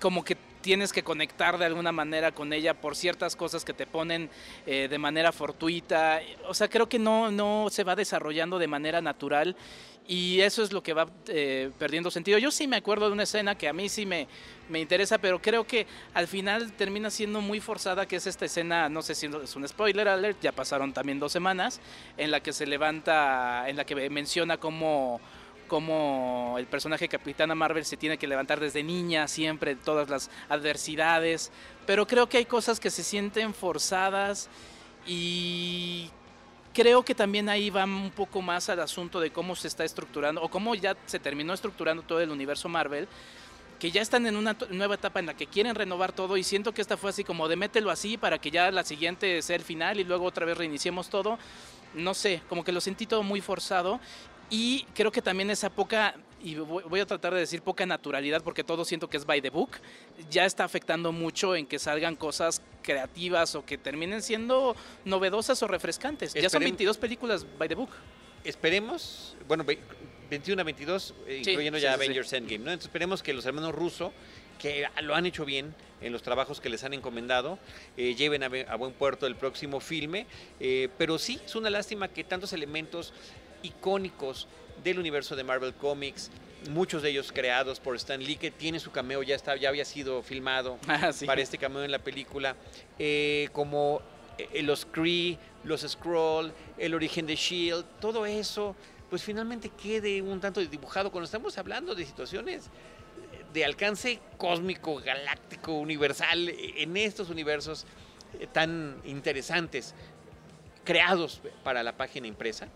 como 0.00 0.24
que 0.24 0.36
tienes 0.60 0.92
que 0.92 1.02
conectar 1.02 1.58
de 1.58 1.64
alguna 1.64 1.92
manera 1.92 2.32
con 2.32 2.52
ella 2.52 2.74
por 2.74 2.96
ciertas 2.96 3.36
cosas 3.36 3.64
que 3.64 3.72
te 3.72 3.86
ponen 3.86 4.30
eh, 4.66 4.88
de 4.88 4.98
manera 4.98 5.32
fortuita. 5.32 6.20
O 6.46 6.54
sea, 6.54 6.68
creo 6.68 6.88
que 6.88 6.98
no, 6.98 7.30
no 7.30 7.68
se 7.70 7.84
va 7.84 7.96
desarrollando 7.96 8.58
de 8.58 8.66
manera 8.66 9.00
natural 9.00 9.56
y 10.08 10.40
eso 10.40 10.62
es 10.62 10.72
lo 10.72 10.82
que 10.82 10.94
va 10.94 11.06
eh, 11.26 11.70
perdiendo 11.78 12.10
sentido. 12.10 12.38
Yo 12.38 12.50
sí 12.50 12.66
me 12.66 12.76
acuerdo 12.76 13.06
de 13.06 13.12
una 13.12 13.24
escena 13.24 13.58
que 13.58 13.68
a 13.68 13.74
mí 13.74 13.90
sí 13.90 14.06
me, 14.06 14.26
me 14.70 14.80
interesa, 14.80 15.18
pero 15.18 15.40
creo 15.40 15.66
que 15.66 15.86
al 16.14 16.26
final 16.26 16.72
termina 16.72 17.10
siendo 17.10 17.42
muy 17.42 17.60
forzada, 17.60 18.06
que 18.06 18.16
es 18.16 18.26
esta 18.26 18.46
escena, 18.46 18.88
no 18.88 19.02
sé 19.02 19.14
si 19.14 19.26
es 19.26 19.54
un 19.54 19.68
spoiler 19.68 20.08
alert, 20.08 20.40
ya 20.40 20.52
pasaron 20.52 20.94
también 20.94 21.20
dos 21.20 21.30
semanas, 21.30 21.82
en 22.16 22.30
la 22.30 22.40
que 22.40 22.54
se 22.54 22.66
levanta, 22.66 23.68
en 23.68 23.76
la 23.76 23.84
que 23.84 24.08
menciona 24.08 24.56
cómo 24.56 25.20
cómo 25.68 26.56
el 26.58 26.66
personaje 26.66 27.08
Capitana 27.08 27.54
Marvel 27.54 27.84
se 27.84 27.96
tiene 27.96 28.18
que 28.18 28.26
levantar 28.26 28.58
desde 28.58 28.82
niña 28.82 29.28
siempre, 29.28 29.76
todas 29.76 30.08
las 30.08 30.30
adversidades, 30.48 31.52
pero 31.86 32.06
creo 32.06 32.28
que 32.28 32.38
hay 32.38 32.44
cosas 32.44 32.80
que 32.80 32.90
se 32.90 33.04
sienten 33.04 33.54
forzadas 33.54 34.48
y 35.06 36.10
creo 36.74 37.04
que 37.04 37.14
también 37.14 37.48
ahí 37.48 37.70
va 37.70 37.84
un 37.84 38.10
poco 38.10 38.42
más 38.42 38.68
al 38.68 38.80
asunto 38.80 39.20
de 39.20 39.30
cómo 39.30 39.54
se 39.54 39.68
está 39.68 39.84
estructurando 39.84 40.42
o 40.42 40.48
cómo 40.48 40.74
ya 40.74 40.96
se 41.06 41.20
terminó 41.20 41.54
estructurando 41.54 42.02
todo 42.02 42.20
el 42.20 42.30
universo 42.30 42.68
Marvel 42.68 43.06
que 43.78 43.90
ya 43.90 44.02
están 44.02 44.26
en 44.26 44.36
una 44.36 44.56
nueva 44.70 44.96
etapa 44.96 45.20
en 45.20 45.26
la 45.26 45.34
que 45.34 45.46
quieren 45.46 45.74
renovar 45.74 46.12
todo 46.12 46.36
y 46.36 46.42
siento 46.42 46.72
que 46.72 46.82
esta 46.82 46.96
fue 46.96 47.10
así 47.10 47.24
como 47.24 47.48
de 47.48 47.56
mételo 47.56 47.90
así 47.90 48.16
para 48.16 48.38
que 48.38 48.50
ya 48.50 48.70
la 48.70 48.84
siguiente 48.84 49.40
sea 49.42 49.56
el 49.56 49.62
final 49.62 50.00
y 50.00 50.04
luego 50.04 50.24
otra 50.24 50.44
vez 50.44 50.58
reiniciemos 50.58 51.08
todo. 51.08 51.38
No 51.94 52.12
sé, 52.12 52.42
como 52.48 52.64
que 52.64 52.72
lo 52.72 52.80
sentí 52.80 53.06
todo 53.06 53.22
muy 53.22 53.40
forzado 53.40 54.00
y 54.50 54.84
creo 54.94 55.12
que 55.12 55.22
también 55.22 55.50
esa 55.50 55.70
poca, 55.70 56.14
y 56.42 56.54
voy 56.54 57.00
a 57.00 57.06
tratar 57.06 57.34
de 57.34 57.40
decir 57.40 57.62
poca 57.62 57.84
naturalidad 57.86 58.42
porque 58.42 58.64
todo 58.64 58.84
siento 58.84 59.08
que 59.08 59.16
es 59.16 59.26
by 59.26 59.42
the 59.42 59.50
book, 59.50 59.72
ya 60.30 60.46
está 60.46 60.64
afectando 60.64 61.12
mucho 61.12 61.54
en 61.54 61.66
que 61.66 61.78
salgan 61.78 62.16
cosas 62.16 62.62
creativas 62.82 63.54
o 63.54 63.64
que 63.64 63.76
terminen 63.76 64.22
siendo 64.22 64.74
novedosas 65.04 65.62
o 65.62 65.66
refrescantes. 65.66 66.34
ya 66.34 66.48
son 66.48 66.62
22 66.62 66.96
películas 66.96 67.46
by 67.58 67.68
the 67.68 67.74
book. 67.74 67.90
Esperemos, 68.44 69.36
bueno, 69.46 69.64
21 70.30 70.60
a 70.60 70.64
22, 70.64 71.14
eh, 71.26 71.42
incluyendo 71.44 71.78
ya 71.78 71.94
Avengers 71.94 72.32
Endgame, 72.32 72.64
¿no? 72.64 72.70
Entonces 72.70 72.86
esperemos 72.86 73.22
que 73.22 73.34
los 73.34 73.44
hermanos 73.46 73.74
rusos 73.74 74.12
que 74.58 74.86
lo 75.02 75.14
han 75.14 75.24
hecho 75.26 75.44
bien 75.44 75.74
en 76.00 76.12
los 76.12 76.22
trabajos 76.22 76.60
que 76.60 76.68
les 76.68 76.84
han 76.84 76.92
encomendado, 76.92 77.58
eh, 77.96 78.14
lleven 78.14 78.42
a, 78.42 78.76
buen 78.76 78.92
puerto 78.92 79.26
el 79.26 79.36
próximo 79.36 79.80
filme, 79.80 80.26
eh, 80.60 80.88
pero 80.98 81.18
sí, 81.18 81.40
es 81.44 81.54
una 81.54 81.70
lástima 81.70 82.08
que 82.08 82.24
tantos 82.24 82.52
elementos 82.52 83.12
icónicos 83.62 84.46
del 84.82 84.98
universo 84.98 85.36
de 85.36 85.44
Marvel 85.44 85.74
Comics, 85.74 86.30
muchos 86.70 87.02
de 87.02 87.10
ellos 87.10 87.32
creados 87.32 87.80
por 87.80 87.96
Stan 87.96 88.22
Lee, 88.22 88.36
que 88.36 88.50
tiene 88.50 88.80
su 88.80 88.90
cameo, 88.90 89.22
ya, 89.22 89.34
está, 89.34 89.56
ya 89.56 89.68
había 89.68 89.84
sido 89.84 90.22
filmado 90.22 90.78
ah, 90.88 91.10
para 91.26 91.40
este 91.40 91.58
cameo 91.58 91.84
en 91.84 91.90
la 91.90 91.98
película, 91.98 92.56
eh, 92.98 93.48
como 93.52 94.02
eh, 94.38 94.62
los 94.62 94.84
Kree, 94.86 95.38
los 95.64 95.82
Skrull, 95.82 96.52
el 96.76 96.94
origen 96.94 97.26
de 97.26 97.36
Shield, 97.36 97.84
todo 98.00 98.26
eso, 98.26 98.74
pues 99.10 99.22
finalmente 99.22 99.70
quede 99.70 100.20
un 100.22 100.40
tanto 100.40 100.60
dibujado. 100.60 101.10
Cuando 101.10 101.24
estamos 101.24 101.56
hablando 101.58 101.94
de 101.94 102.04
situaciones 102.04 102.70
de 103.52 103.64
alcance 103.64 104.20
cósmico, 104.36 104.96
galáctico, 104.96 105.72
universal, 105.74 106.48
en 106.48 106.96
estos 106.96 107.30
universos 107.30 107.86
eh, 108.38 108.46
tan 108.52 109.00
interesantes, 109.04 109.94
creados 110.84 111.40
para 111.64 111.82
la 111.82 111.96
página 111.96 112.26
impresa 112.26 112.68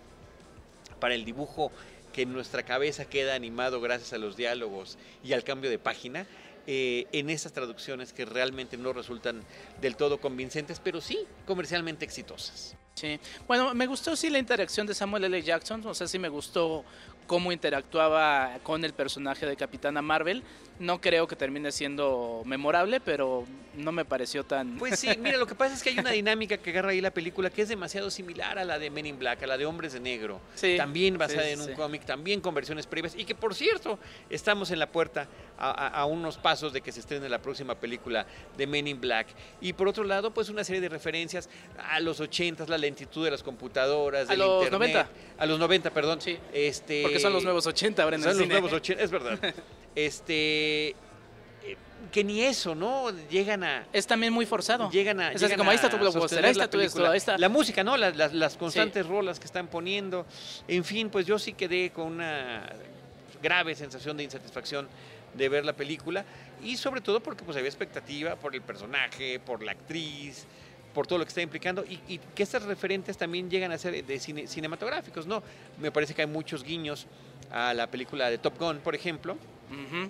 para 1.02 1.16
el 1.16 1.24
dibujo 1.24 1.72
que 2.12 2.22
en 2.22 2.32
nuestra 2.32 2.62
cabeza 2.62 3.06
queda 3.06 3.34
animado 3.34 3.80
gracias 3.80 4.12
a 4.12 4.18
los 4.18 4.36
diálogos 4.36 4.98
y 5.24 5.32
al 5.32 5.42
cambio 5.42 5.68
de 5.68 5.80
página, 5.80 6.28
eh, 6.68 7.06
en 7.10 7.28
esas 7.28 7.52
traducciones 7.52 8.12
que 8.12 8.24
realmente 8.24 8.76
no 8.76 8.92
resultan 8.92 9.42
del 9.80 9.96
todo 9.96 10.20
convincentes, 10.20 10.78
pero 10.78 11.00
sí 11.00 11.18
comercialmente 11.44 12.04
exitosas. 12.04 12.76
Sí, 12.94 13.18
bueno, 13.48 13.74
me 13.74 13.88
gustó 13.88 14.14
sí 14.14 14.30
la 14.30 14.38
interacción 14.38 14.86
de 14.86 14.94
Samuel 14.94 15.24
L. 15.24 15.42
Jackson, 15.42 15.84
o 15.84 15.92
sea, 15.92 16.06
sí 16.06 16.20
me 16.20 16.28
gustó 16.28 16.84
cómo 17.26 17.50
interactuaba 17.50 18.60
con 18.62 18.84
el 18.84 18.92
personaje 18.92 19.44
de 19.44 19.56
Capitana 19.56 20.02
Marvel. 20.02 20.44
No 20.78 21.00
creo 21.00 21.26
que 21.26 21.36
termine 21.36 21.70
siendo 21.70 22.42
memorable, 22.44 23.00
pero 23.00 23.46
no 23.74 23.92
me 23.92 24.04
pareció 24.04 24.44
tan... 24.44 24.78
Pues 24.78 24.98
sí, 24.98 25.08
mira, 25.18 25.38
lo 25.38 25.46
que 25.46 25.54
pasa 25.54 25.74
es 25.74 25.82
que 25.82 25.90
hay 25.90 25.98
una 25.98 26.10
dinámica 26.10 26.56
que 26.58 26.70
agarra 26.70 26.90
ahí 26.90 27.00
la 27.00 27.12
película 27.12 27.50
que 27.50 27.62
es 27.62 27.68
demasiado 27.68 28.10
similar 28.10 28.58
a 28.58 28.64
la 28.64 28.78
de 28.78 28.90
Men 28.90 29.06
in 29.06 29.18
Black, 29.18 29.42
a 29.42 29.46
la 29.46 29.56
de 29.56 29.66
Hombres 29.66 29.92
de 29.92 30.00
Negro. 30.00 30.40
también 30.76 31.16
basada 31.18 31.48
en 31.48 31.60
un 31.60 31.72
cómic, 31.74 32.04
también 32.04 32.40
con 32.40 32.54
versiones 32.54 32.86
previas. 32.86 33.14
Y 33.16 33.24
que, 33.24 33.34
por 33.34 33.54
cierto, 33.54 33.98
estamos 34.28 34.70
en 34.70 34.78
la 34.78 34.90
puerta 34.90 35.28
a, 35.58 36.04
unos 36.06 36.38
pasos 36.38 36.72
de 36.72 36.80
que 36.80 36.90
se 36.90 37.00
estrene 37.00 37.28
la 37.28 37.40
próxima 37.40 37.74
película 37.74 38.26
de 38.56 38.66
Men 38.66 38.88
in 38.88 39.00
Black. 39.00 39.28
Y 39.60 39.72
por 39.72 39.88
otro 39.88 40.04
lado, 40.04 40.32
pues 40.32 40.48
una 40.48 40.64
serie 40.64 40.80
de 40.80 40.88
referencias 40.88 41.48
a 41.78 42.00
los 42.00 42.20
80, 42.20 42.66
la 42.66 42.78
lentitud 42.78 43.24
de 43.24 43.30
las 43.30 43.42
computadoras, 43.42 44.28
a 44.28 44.34
los 44.34 44.70
90. 44.70 45.08
A 45.38 45.46
los 45.46 45.58
90, 45.58 45.90
perdón. 45.90 46.20
Sí. 46.20 46.36
Este, 46.52 47.02
Porque 47.02 47.20
son 47.20 47.32
los 47.32 47.44
nuevos 47.44 47.66
80 47.66 48.02
ahora 48.02 48.16
en 48.16 48.22
son 48.22 48.38
los 48.38 48.48
nuevos 48.48 48.72
80, 48.72 49.02
es 49.02 49.10
verdad. 49.10 49.38
este 49.94 50.90
eh, 50.90 50.94
que 52.10 52.24
ni 52.24 52.42
eso, 52.42 52.74
¿no? 52.74 53.10
Llegan 53.28 53.64
a... 53.64 53.86
Es 53.92 54.06
también 54.06 54.32
muy 54.32 54.46
forzado. 54.46 54.90
Llegan 54.90 55.20
a... 55.20 55.32
Es 55.32 55.56
como 55.56 55.70
ahí 55.70 55.76
está 55.76 55.88
tu 55.88 55.98
blockbuster, 55.98 56.44
ahí 56.44 56.50
está 56.50 56.68
tu 56.68 56.80
esto, 56.80 57.08
ahí 57.08 57.18
está. 57.18 57.38
La 57.38 57.48
música, 57.48 57.84
¿no? 57.84 57.96
Las, 57.96 58.32
las, 58.32 58.56
constantes 58.56 59.06
rolas 59.06 59.38
que 59.38 59.46
están 59.46 59.68
poniendo. 59.68 60.26
En 60.68 60.84
fin, 60.84 61.10
pues 61.10 61.26
yo 61.26 61.38
sí 61.38 61.52
quedé 61.52 61.90
con 61.90 62.06
una 62.06 62.68
grave 63.42 63.74
sensación 63.74 64.16
de 64.16 64.24
insatisfacción 64.24 64.88
de 65.34 65.48
ver 65.48 65.64
la 65.64 65.72
película 65.72 66.24
y 66.62 66.76
sobre 66.76 67.00
todo 67.00 67.20
porque 67.20 67.44
pues 67.44 67.56
había 67.56 67.68
expectativa 67.68 68.36
por 68.36 68.54
el 68.54 68.62
personaje, 68.62 69.40
por 69.40 69.62
la 69.62 69.72
actriz, 69.72 70.46
por 70.92 71.06
todo 71.06 71.18
lo 71.18 71.24
que 71.24 71.30
está 71.30 71.42
implicando 71.42 71.84
y, 71.88 72.18
que 72.18 72.42
estas 72.42 72.62
referentes 72.64 73.16
también 73.16 73.50
llegan 73.50 73.72
a 73.72 73.78
ser 73.78 74.04
de 74.04 74.18
cinematográficos, 74.18 75.26
¿no? 75.26 75.42
Me 75.78 75.90
parece 75.90 76.14
que 76.14 76.22
hay 76.22 76.28
muchos 76.28 76.62
guiños 76.62 77.06
a 77.52 77.74
la 77.74 77.86
película 77.86 78.30
de 78.30 78.38
Top 78.38 78.58
Gun, 78.58 78.78
por 78.78 78.94
ejemplo. 78.94 79.36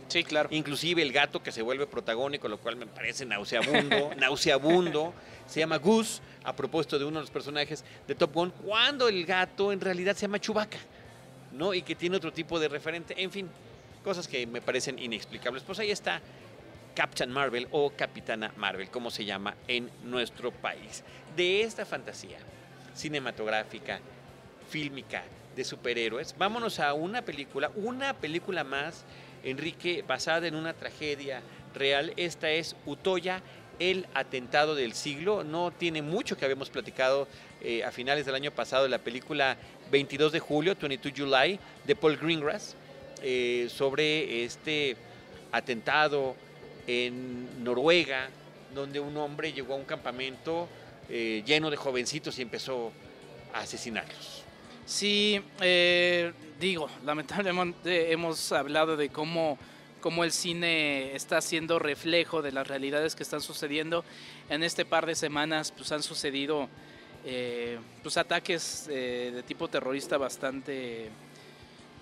Sí, 0.09 0.25
claro. 0.25 0.49
Inclusive 0.51 1.03
el 1.03 1.13
gato 1.13 1.41
que 1.41 1.53
se 1.53 1.63
vuelve 1.63 1.87
protagónico, 1.87 2.49
lo 2.49 2.59
cual 2.59 2.77
me 2.77 2.87
parece 2.87 3.25
nauseabundo, 3.25 4.11
nauseabundo. 4.19 5.15
Se 5.47 5.61
llama 5.61 5.79
Goose, 5.79 6.21
a 6.43 6.55
propósito 6.55 6.99
de 6.99 7.05
uno 7.05 7.19
de 7.19 7.23
los 7.23 7.31
personajes 7.31 7.85
de 8.09 8.15
Top 8.15 8.35
Gun, 8.35 8.51
cuando 8.51 9.09
el 9.09 9.25
gato 9.25 9.71
en 9.71 9.81
realidad 9.81 10.17
se 10.17 10.23
llama 10.23 10.41
Chewbacca, 10.41 10.79
¿no? 11.53 11.75
Y 11.75 11.83
que 11.83 11.95
tiene 11.95 12.17
otro 12.17 12.33
tipo 12.33 12.59
de 12.59 12.69
referente. 12.69 13.15
En 13.23 13.31
fin, 13.31 13.49
cosas 14.03 14.27
que 14.27 14.47
me 14.47 14.61
parecen 14.61 14.99
inexplicables. 14.99 15.63
Pues 15.63 15.79
ahí 15.79 15.93
está 15.93 16.21
Captain 16.95 17.31
Marvel 17.31 17.69
o 17.71 17.91
Capitana 17.91 18.53
Marvel, 18.57 18.91
como 18.91 19.11
se 19.11 19.25
llama 19.25 19.55
en 19.69 19.91
nuestro 20.05 20.51
país. 20.51 21.05
De 21.37 21.63
esta 21.63 21.87
fantasía 21.87 22.39
cinematográfica, 22.95 24.01
fílmica, 24.69 25.23
de 25.57 25.65
superhéroes, 25.65 26.35
vámonos 26.39 26.81
a 26.81 26.95
una 26.95 27.23
película, 27.23 27.71
una 27.75 28.15
película 28.15 28.65
más, 28.65 29.05
Enrique, 29.45 30.05
basada 30.07 30.47
en 30.47 30.55
una 30.55 30.73
tragedia 30.73 31.43
real. 31.75 32.13
Esta 32.17 32.51
es 32.51 32.77
Utoya, 32.87 33.43
el 33.79 34.07
atentado 34.15 34.75
del 34.75 34.95
siglo. 34.95 35.45
No 35.45 35.71
tiene 35.73 36.03
mucho 36.03 36.37
que 36.37 36.45
habíamos 36.45 36.71
platicado 36.71 37.27
eh, 37.61 37.85
a 37.85 37.91
finales 37.91 38.27
del 38.27 38.35
año 38.35 38.51
pasado 38.51 38.89
la 38.89 38.99
película 38.99 39.57
22 39.91 40.33
de 40.33 40.41
julio, 40.41 40.77
22 40.81 41.13
July, 41.17 41.59
de 41.85 41.97
Paul 41.97 42.17
Greengrass, 42.17 42.77
eh, 43.23 43.69
sobre 43.71 44.45
este 44.45 44.97
atentado 45.51 46.35
en 46.87 47.63
Noruega, 47.63 48.29
donde 48.75 49.01
un 49.01 49.17
hombre 49.17 49.53
llegó 49.53 49.75
a 49.75 49.77
un 49.77 49.85
campamento 49.85 50.69
eh, 51.09 51.43
lleno 51.45 51.71
de 51.71 51.77
jovencitos 51.77 52.39
y 52.39 52.43
empezó 52.43 52.93
a 53.53 53.61
asesinarlos. 53.61 54.42
Sí, 54.85 55.41
digo, 56.61 56.89
lamentablemente 57.05 58.13
hemos 58.13 58.53
hablado 58.53 58.97
de 58.97 59.09
cómo 59.09 59.59
cómo 60.03 60.25
el 60.25 60.33
cine 60.33 61.15
está 61.15 61.41
siendo 61.41 61.79
reflejo 61.79 62.43
de 62.43 62.53
las 62.53 62.67
realidades 62.67 63.15
que 63.15 63.23
están 63.23 63.41
sucediendo. 63.41 64.05
En 64.51 64.63
este 64.63 64.85
par 64.85 65.07
de 65.07 65.15
semanas 65.15 65.73
pues, 65.73 65.91
han 65.93 66.03
sucedido 66.03 66.69
eh, 67.25 67.79
pues, 68.03 68.19
ataques 68.19 68.89
eh, 68.91 69.31
de 69.35 69.43
tipo 69.45 69.69
terrorista 69.69 70.19
bastante, 70.19 71.09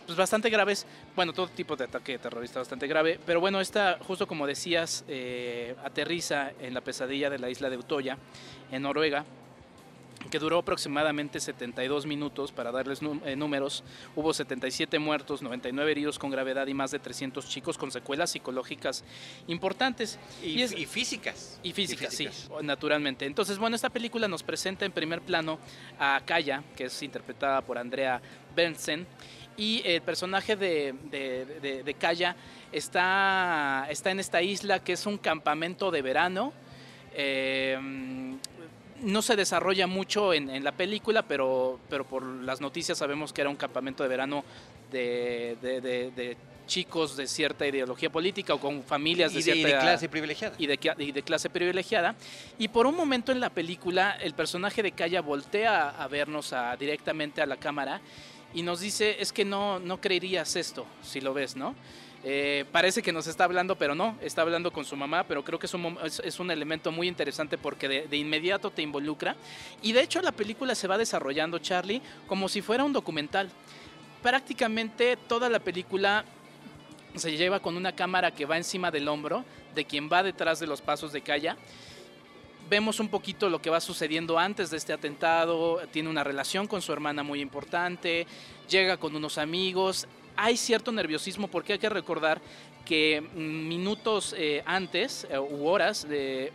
pues, 0.07 0.19
bastante 0.19 0.51
graves. 0.51 0.87
Bueno, 1.15 1.33
todo 1.33 1.47
tipo 1.49 1.77
de 1.77 1.85
ataque 1.85 2.19
terrorista 2.19 2.59
bastante 2.59 2.89
grave. 2.89 3.21
Pero 3.25 3.39
bueno, 3.39 3.61
esta, 3.61 3.99
justo 4.01 4.27
como 4.27 4.49
decías, 4.49 5.05
eh, 5.07 5.77
aterriza 5.85 6.51
en 6.59 6.75
la 6.75 6.81
pesadilla 6.81 7.31
de 7.31 7.39
la 7.39 7.51
isla 7.51 7.71
de 7.71 7.77
Utoya, 7.77 8.19
en 8.73 8.83
Noruega 8.83 9.25
que 10.29 10.39
duró 10.39 10.59
aproximadamente 10.59 11.41
72 11.41 12.05
minutos 12.05 12.53
para 12.53 12.71
darles 12.71 13.01
eh, 13.25 13.37
números. 13.37 13.83
Hubo 14.15 14.35
77 14.35 14.99
muertos, 14.99 15.41
99 15.41 15.91
heridos 15.91 16.19
con 16.19 16.31
gravedad 16.31 16.67
y 16.67 16.75
más 16.75 16.91
de 16.91 16.99
300 16.99 17.49
chicos 17.49 17.79
con 17.79 17.91
secuelas 17.91 18.31
psicológicas 18.31 19.05
importantes. 19.47 20.19
Y, 20.43 20.67
físicas. 20.87 21.59
Y 21.63 21.73
físicas, 21.73 22.13
sí, 22.13 22.29
naturalmente. 22.63 23.25
Entonces, 23.25 23.59
bueno, 23.59 23.77
esta 23.77 23.91
película 23.91 24.29
nos 24.29 24.43
presenta 24.43 24.85
en 24.85 24.93
primer 24.93 25.23
plano 25.23 25.59
a 25.99 26.21
Kaya, 26.25 26.63
que 26.77 26.85
es 26.85 27.03
interpretada 27.03 27.63
por 27.63 27.79
Andrea 27.79 28.21
Bernsen. 28.55 29.07
Y 29.57 29.83
el 29.85 30.01
personaje 30.03 30.57
de, 30.57 30.95
de, 31.11 31.95
Kaya 31.99 32.37
está, 32.73 33.87
está 33.91 34.11
en 34.11 34.21
esta 34.21 34.41
isla 34.41 34.83
que 34.83 34.93
es 34.93 35.07
un 35.07 35.19
campamento 35.19 35.91
de 35.91 36.03
verano. 36.03 36.53
Eh, 37.13 38.39
no 39.03 39.23
se 39.23 39.37
desarrolla 39.37 39.87
mucho 39.87 40.33
en, 40.33 40.63
la 40.63 40.73
película, 40.73 41.23
pero, 41.23 41.79
pero 41.89 42.05
por 42.05 42.25
las 42.25 42.61
noticias 42.61 42.99
sabemos 42.99 43.33
que 43.33 43.41
era 43.41 43.51
un 43.51 43.57
campamento 43.57 44.03
de 44.03 44.09
verano 44.09 44.45
de, 44.91 46.37
chicos 46.67 47.17
de 47.17 47.27
cierta 47.27 47.67
ideología 47.67 48.11
política 48.11 48.55
o 48.55 48.61
con 48.61 48.83
familias 48.85 49.33
de, 49.33 49.43
cierta 49.43 49.81
clase 49.81 50.09
privilegiada. 50.09 50.55
Y 50.59 50.67
de, 50.67 51.23
clase 51.23 51.51
privilegiada. 51.51 52.15
Y 52.59 52.69
por 52.69 52.87
un 52.87 52.97
momento 52.97 53.33
en 53.33 53.41
la 53.41 53.51
película, 53.51 54.17
el 54.21 54.35
personaje 54.35 54.83
de 54.83 54.93
Kaya 54.93 55.21
voltea 55.21 55.91
a 55.91 56.09
vernos 56.09 56.55
directamente 56.79 57.43
a 57.43 57.47
la 57.47 57.57
cámara 57.57 58.01
y 58.55 58.63
nos 58.63 58.81
dice, 58.81 59.17
es 59.21 59.33
que 59.33 59.45
no, 59.45 59.79
no 59.79 60.01
creerías 60.01 60.57
esto 60.57 60.87
si 61.03 61.21
lo 61.21 61.35
ves, 61.35 61.57
¿no? 61.57 61.75
Eh, 62.23 62.67
parece 62.71 63.03
que 63.03 63.13
nos 63.13 63.27
está 63.27 63.45
hablando, 63.45 63.77
pero 63.77 63.95
no, 63.95 64.17
está 64.21 64.43
hablando 64.43 64.71
con 64.73 64.85
su 64.85 64.95
mamá, 64.95 65.25
pero 65.25 65.43
creo 65.43 65.59
que 65.59 65.67
es 65.67 65.73
un, 65.73 65.99
es, 66.03 66.39
un 66.39 66.51
elemento 66.51 66.93
muy 66.93 67.09
interesante 67.09 67.57
porque 67.57 67.89
de, 67.89 68.17
inmediato 68.17 68.71
te 68.71 68.83
involucra. 68.83 69.37
Y 69.83 69.93
de 69.93 70.03
hecho 70.03 70.21
la 70.21 70.33
película 70.33 70.75
se 70.75 70.87
va 70.87 70.99
desarrollando, 70.99 71.59
Charlie, 71.59 72.03
como 72.27 72.49
si 72.49 72.61
fuera 72.61 72.85
un 72.85 72.93
documental. 72.93 73.51
Prácticamente 74.23 75.17
toda 75.17 75.49
la 75.49 75.61
película 75.61 76.25
se 77.15 77.37
lleva 77.37 77.61
con 77.61 77.77
una 77.77 77.97
cámara 77.97 78.33
que 78.33 78.45
va 78.45 78.59
encima 78.59 78.91
del 78.91 79.09
hombro 79.09 79.45
de 79.75 79.85
quien 79.85 80.11
va 80.13 80.23
detrás 80.23 80.61
de 80.61 80.67
los 80.67 80.83
pasos 80.83 81.13
de 81.13 81.23
Kaya 81.23 81.57
vemos 82.71 83.01
un 83.01 83.09
poquito 83.09 83.51
lo 83.51 83.61
que 83.61 83.69
va 83.69 83.81
sucediendo 83.81 84.39
antes 84.39 84.71
de 84.71 84.77
este 84.77 84.93
atentado, 84.93 85.81
tiene 85.91 86.09
una 86.09 86.23
relación 86.23 86.69
con 86.69 86.81
su 86.81 86.93
hermana 86.93 87.25
muy 87.25 87.41
importante, 87.41 88.29
llega 88.69 88.97
con 88.97 89.17
unos 89.17 89.39
amigos, 89.39 90.07
hay 90.41 90.57
cierto 90.57 90.91
nerviosismo 90.91 91.49
porque 91.49 91.75
hay 91.75 91.79
que 91.79 91.89
recordar 91.91 92.41
que 92.87 93.21
minutos 93.35 94.35
eh, 94.39 94.63
antes 94.65 95.27
eh, 95.31 95.39
u 95.39 95.67
horas 95.67 96.07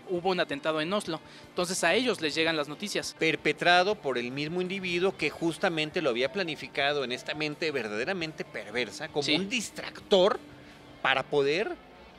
hubo 0.10 0.32
un 0.32 0.40
atentado 0.40 0.82
en 0.82 0.92
Oslo. 0.92 1.22
Entonces 1.50 1.84
a 1.84 1.94
ellos 1.94 2.20
les 2.20 2.34
llegan 2.34 2.58
las 2.58 2.68
noticias. 2.68 3.16
Perpetrado 3.20 3.96
por 3.96 4.18
el 4.18 4.32
mismo 4.32 4.60
individuo 4.60 5.16
que 5.16 5.30
justamente 5.30 6.02
lo 6.02 6.10
había 6.10 6.34
planificado 6.34 7.04
en 7.04 7.12
esta 7.12 7.36
mente 7.36 7.72
verdaderamente 7.72 8.44
perversa 8.44 9.08
como 9.08 9.34
un 9.36 9.50
distractor 9.50 10.40
para 11.04 11.22
poder 11.22 11.76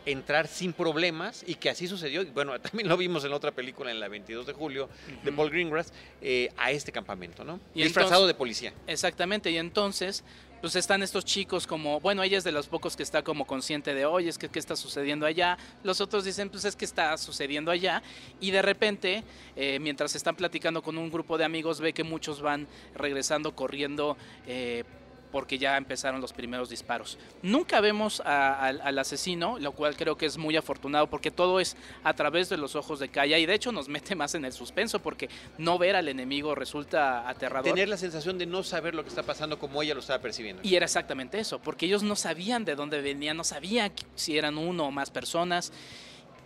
entrar 0.06 0.46
sin 0.46 0.72
problemas 0.72 1.44
y 1.46 1.56
que 1.56 1.68
así 1.68 1.86
sucedió. 1.86 2.24
Bueno, 2.32 2.58
también 2.60 2.88
lo 2.88 2.96
vimos 2.96 3.24
en 3.24 3.32
otra 3.32 3.50
película, 3.50 3.90
en 3.90 4.00
la 4.00 4.08
22 4.08 4.46
de 4.46 4.52
julio, 4.52 4.88
de 5.22 5.32
Paul 5.32 5.50
Greengrass, 5.50 5.92
eh, 6.22 6.50
a 6.56 6.70
este 6.70 6.92
campamento, 6.92 7.44
¿no? 7.44 7.60
Y 7.74 7.82
Disfrazado 7.82 8.26
de 8.26 8.34
policía. 8.34 8.72
Exactamente, 8.86 9.50
y 9.50 9.58
entonces 9.58 10.24
pues 10.66 10.74
están 10.74 11.00
estos 11.04 11.24
chicos 11.24 11.64
como, 11.64 12.00
bueno, 12.00 12.24
ella 12.24 12.38
es 12.38 12.42
de 12.42 12.50
los 12.50 12.66
pocos 12.66 12.96
que 12.96 13.04
está 13.04 13.22
como 13.22 13.46
consciente 13.46 13.94
de, 13.94 14.04
oye, 14.04 14.28
es 14.28 14.36
que 14.36 14.48
qué 14.48 14.58
está 14.58 14.74
sucediendo 14.74 15.24
allá. 15.24 15.56
Los 15.84 16.00
otros 16.00 16.24
dicen, 16.24 16.50
pues 16.50 16.64
es 16.64 16.74
que 16.74 16.84
está 16.84 17.16
sucediendo 17.18 17.70
allá. 17.70 18.02
Y 18.40 18.50
de 18.50 18.62
repente, 18.62 19.22
eh, 19.54 19.78
mientras 19.78 20.16
están 20.16 20.34
platicando 20.34 20.82
con 20.82 20.98
un 20.98 21.08
grupo 21.08 21.38
de 21.38 21.44
amigos, 21.44 21.80
ve 21.80 21.92
que 21.92 22.02
muchos 22.02 22.42
van 22.42 22.66
regresando, 22.96 23.54
corriendo. 23.54 24.16
Eh, 24.48 24.82
porque 25.30 25.58
ya 25.58 25.76
empezaron 25.76 26.20
los 26.20 26.32
primeros 26.32 26.68
disparos. 26.68 27.18
Nunca 27.42 27.80
vemos 27.80 28.20
al 28.24 28.98
asesino, 28.98 29.58
lo 29.58 29.72
cual 29.72 29.96
creo 29.96 30.16
que 30.16 30.26
es 30.26 30.38
muy 30.38 30.56
afortunado 30.56 31.08
porque 31.08 31.30
todo 31.30 31.60
es 31.60 31.76
a 32.04 32.14
través 32.14 32.48
de 32.48 32.56
los 32.56 32.76
ojos 32.76 32.98
de 32.98 33.08
Kaya 33.08 33.38
y 33.38 33.46
de 33.46 33.54
hecho 33.54 33.72
nos 33.72 33.88
mete 33.96 34.14
más 34.14 34.34
en 34.34 34.44
el 34.44 34.52
suspenso 34.52 35.00
porque 35.00 35.28
no 35.58 35.78
ver 35.78 35.96
al 35.96 36.08
enemigo 36.08 36.54
resulta 36.54 37.28
aterrador. 37.28 37.64
Tener 37.64 37.88
la 37.88 37.96
sensación 37.96 38.38
de 38.38 38.46
no 38.46 38.62
saber 38.62 38.94
lo 38.94 39.02
que 39.02 39.08
está 39.08 39.22
pasando 39.22 39.58
como 39.58 39.82
ella 39.82 39.94
lo 39.94 40.00
estaba 40.00 40.20
percibiendo. 40.20 40.62
Y 40.64 40.74
era 40.74 40.86
exactamente 40.86 41.38
eso, 41.38 41.58
porque 41.60 41.86
ellos 41.86 42.02
no 42.02 42.16
sabían 42.16 42.64
de 42.64 42.74
dónde 42.74 43.00
venían, 43.00 43.36
no 43.36 43.44
sabían 43.44 43.92
si 44.14 44.36
eran 44.38 44.58
uno 44.58 44.86
o 44.86 44.90
más 44.90 45.10
personas 45.10 45.72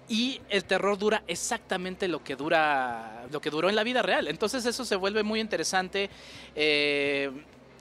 y 0.08 0.40
el 0.48 0.64
terror 0.64 0.98
dura 0.98 1.22
exactamente 1.28 2.08
lo 2.08 2.22
que 2.24 2.34
dura 2.34 3.26
lo 3.30 3.40
que 3.40 3.48
duró 3.48 3.68
en 3.68 3.76
la 3.76 3.84
vida 3.84 4.02
real 4.02 4.26
entonces 4.26 4.66
eso 4.66 4.84
se 4.84 4.96
vuelve 4.96 5.22
muy 5.22 5.38
interesante 5.38 6.10
eh, 6.56 7.30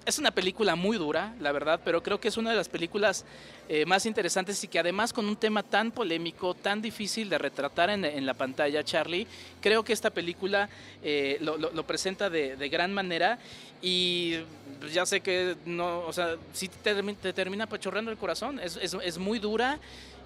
es 0.10 0.20
una 0.20 0.32
película 0.32 0.76
muy 0.76 0.98
dura, 0.98 1.34
la 1.40 1.52
verdad, 1.52 1.80
pero 1.86 2.04
creo 2.04 2.20
que 2.20 2.28
es 2.28 2.38
una 2.38 2.50
de 2.50 2.56
las 2.56 2.68
películas 2.68 3.26
eh, 3.70 3.86
más 3.86 4.06
interesantes 4.06 4.64
y 4.64 4.68
que 4.68 4.80
además 4.80 5.14
con 5.14 5.28
un 5.28 5.36
tema 5.36 5.64
tan 5.64 5.92
polémico, 5.92 6.56
tan 6.56 6.82
difícil 6.82 7.30
de 7.30 7.38
retratar 7.38 7.90
en, 7.92 8.26
la 8.26 8.34
pantalla, 8.34 8.84
Charlie, 8.84 9.28
creo 9.62 9.84
que 9.84 9.94
esta 9.94 10.10
película 10.10 10.68
eh, 11.04 11.38
lo, 11.42 11.84
presenta 11.84 12.30
de, 12.30 12.70
gran 12.70 12.94
manera 12.94 13.40
y 13.82 14.40
ya 14.92 15.06
sé 15.06 15.22
que 15.22 15.56
no, 15.66 16.00
o 16.00 16.12
sea, 16.12 16.36
sí 16.54 16.68
te, 16.68 16.94
te 17.14 17.34
termina 17.34 17.68
pachorrando 17.68 18.12
el 18.12 18.18
corazón, 18.18 18.60
es, 18.60 18.78
es 18.78 19.18
muy 19.18 19.40
dura 19.40 19.80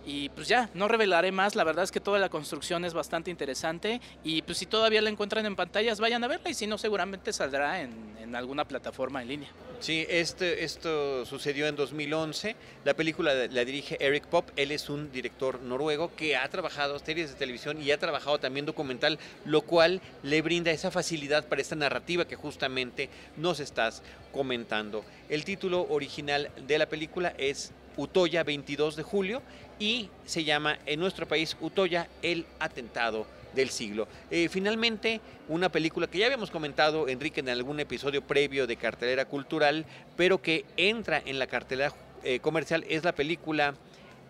y 0.06 0.30
pues 0.30 0.48
ya, 0.48 0.70
no 0.74 0.88
revelaré 0.88 1.32
más, 1.32 1.56
la 1.56 1.64
verdad 1.64 1.84
es 1.84 1.92
que 1.92 2.00
toda 2.00 2.20
la 2.20 2.30
construcción 2.30 2.84
es 2.84 2.94
bastante 2.94 3.32
interesante 3.32 4.02
y 4.24 4.42
pues 4.42 4.58
si 4.58 4.66
todavía 4.66 5.02
la 5.02 5.10
encuentran 5.10 5.46
en 5.46 5.56
pantallas 5.56 6.00
vayan 6.00 6.24
a 6.24 6.28
verla 6.28 6.50
y 6.50 6.54
si 6.54 6.68
no 6.68 6.78
seguramente 6.78 7.32
saldrá 7.32 7.82
en, 7.82 8.14
alguna 8.34 8.66
plataforma 8.66 9.22
en 9.22 9.28
línea. 9.28 9.50
Sí, 9.80 10.08
este, 10.10 10.64
esto 10.64 11.24
sucedió 11.24 11.68
en 11.68 11.76
2011, 11.76 12.56
la 12.84 12.96
película 12.96 13.36
la 13.36 13.64
dirige 13.64 13.96
Eric 14.04 14.26
Pop, 14.26 14.50
él 14.56 14.72
es 14.72 14.90
un 14.90 15.12
director 15.12 15.62
noruego 15.62 16.16
que 16.16 16.36
ha 16.36 16.50
trabajado 16.50 16.98
series 16.98 17.30
de 17.30 17.36
televisión 17.36 17.80
y 17.80 17.92
ha 17.92 18.00
trabajado 18.00 18.40
también 18.40 18.66
documental, 18.66 19.20
lo 19.46 19.62
cual 19.62 20.02
le 20.24 20.42
brinda 20.42 20.72
esa 20.72 20.90
facilidad 20.90 21.46
para 21.48 21.62
esta 21.62 21.76
narrativa 21.76 22.26
que 22.26 22.36
justamente 22.36 23.10
nos 23.38 23.60
estás 23.60 24.02
comentando. 24.32 25.06
El 25.30 25.46
título 25.46 25.86
original 25.90 26.50
de 26.66 26.80
la 26.80 26.88
película 26.88 27.36
es 27.38 27.72
Utoya 27.98 28.44
22 28.44 28.96
de 28.96 29.04
julio 29.04 29.42
y 29.80 30.10
se 30.26 30.44
llama 30.44 30.78
en 30.86 31.00
nuestro 31.00 31.28
país 31.28 31.58
Utoya 31.62 32.08
el 32.22 32.46
atentado 32.60 33.26
del 33.54 33.70
siglo. 33.70 34.08
Eh, 34.32 34.50
finalmente, 34.50 35.22
una 35.48 35.70
película 35.70 36.08
que 36.08 36.20
ya 36.20 36.26
habíamos 36.26 36.52
comentado, 36.52 37.08
Enrique, 37.08 37.42
en 37.42 37.50
algún 37.50 37.80
episodio 37.80 38.22
previo 38.22 38.68
de 38.68 38.78
cartelera 38.78 39.26
cultural, 39.26 39.86
pero 40.16 40.42
que 40.42 40.66
entra 40.78 41.22
en 41.26 41.40
la 41.40 41.48
cartelera 41.48 41.94
eh, 42.24 42.40
comercial, 42.40 42.86
es 42.90 43.04
la 43.04 43.14
película 43.14 43.76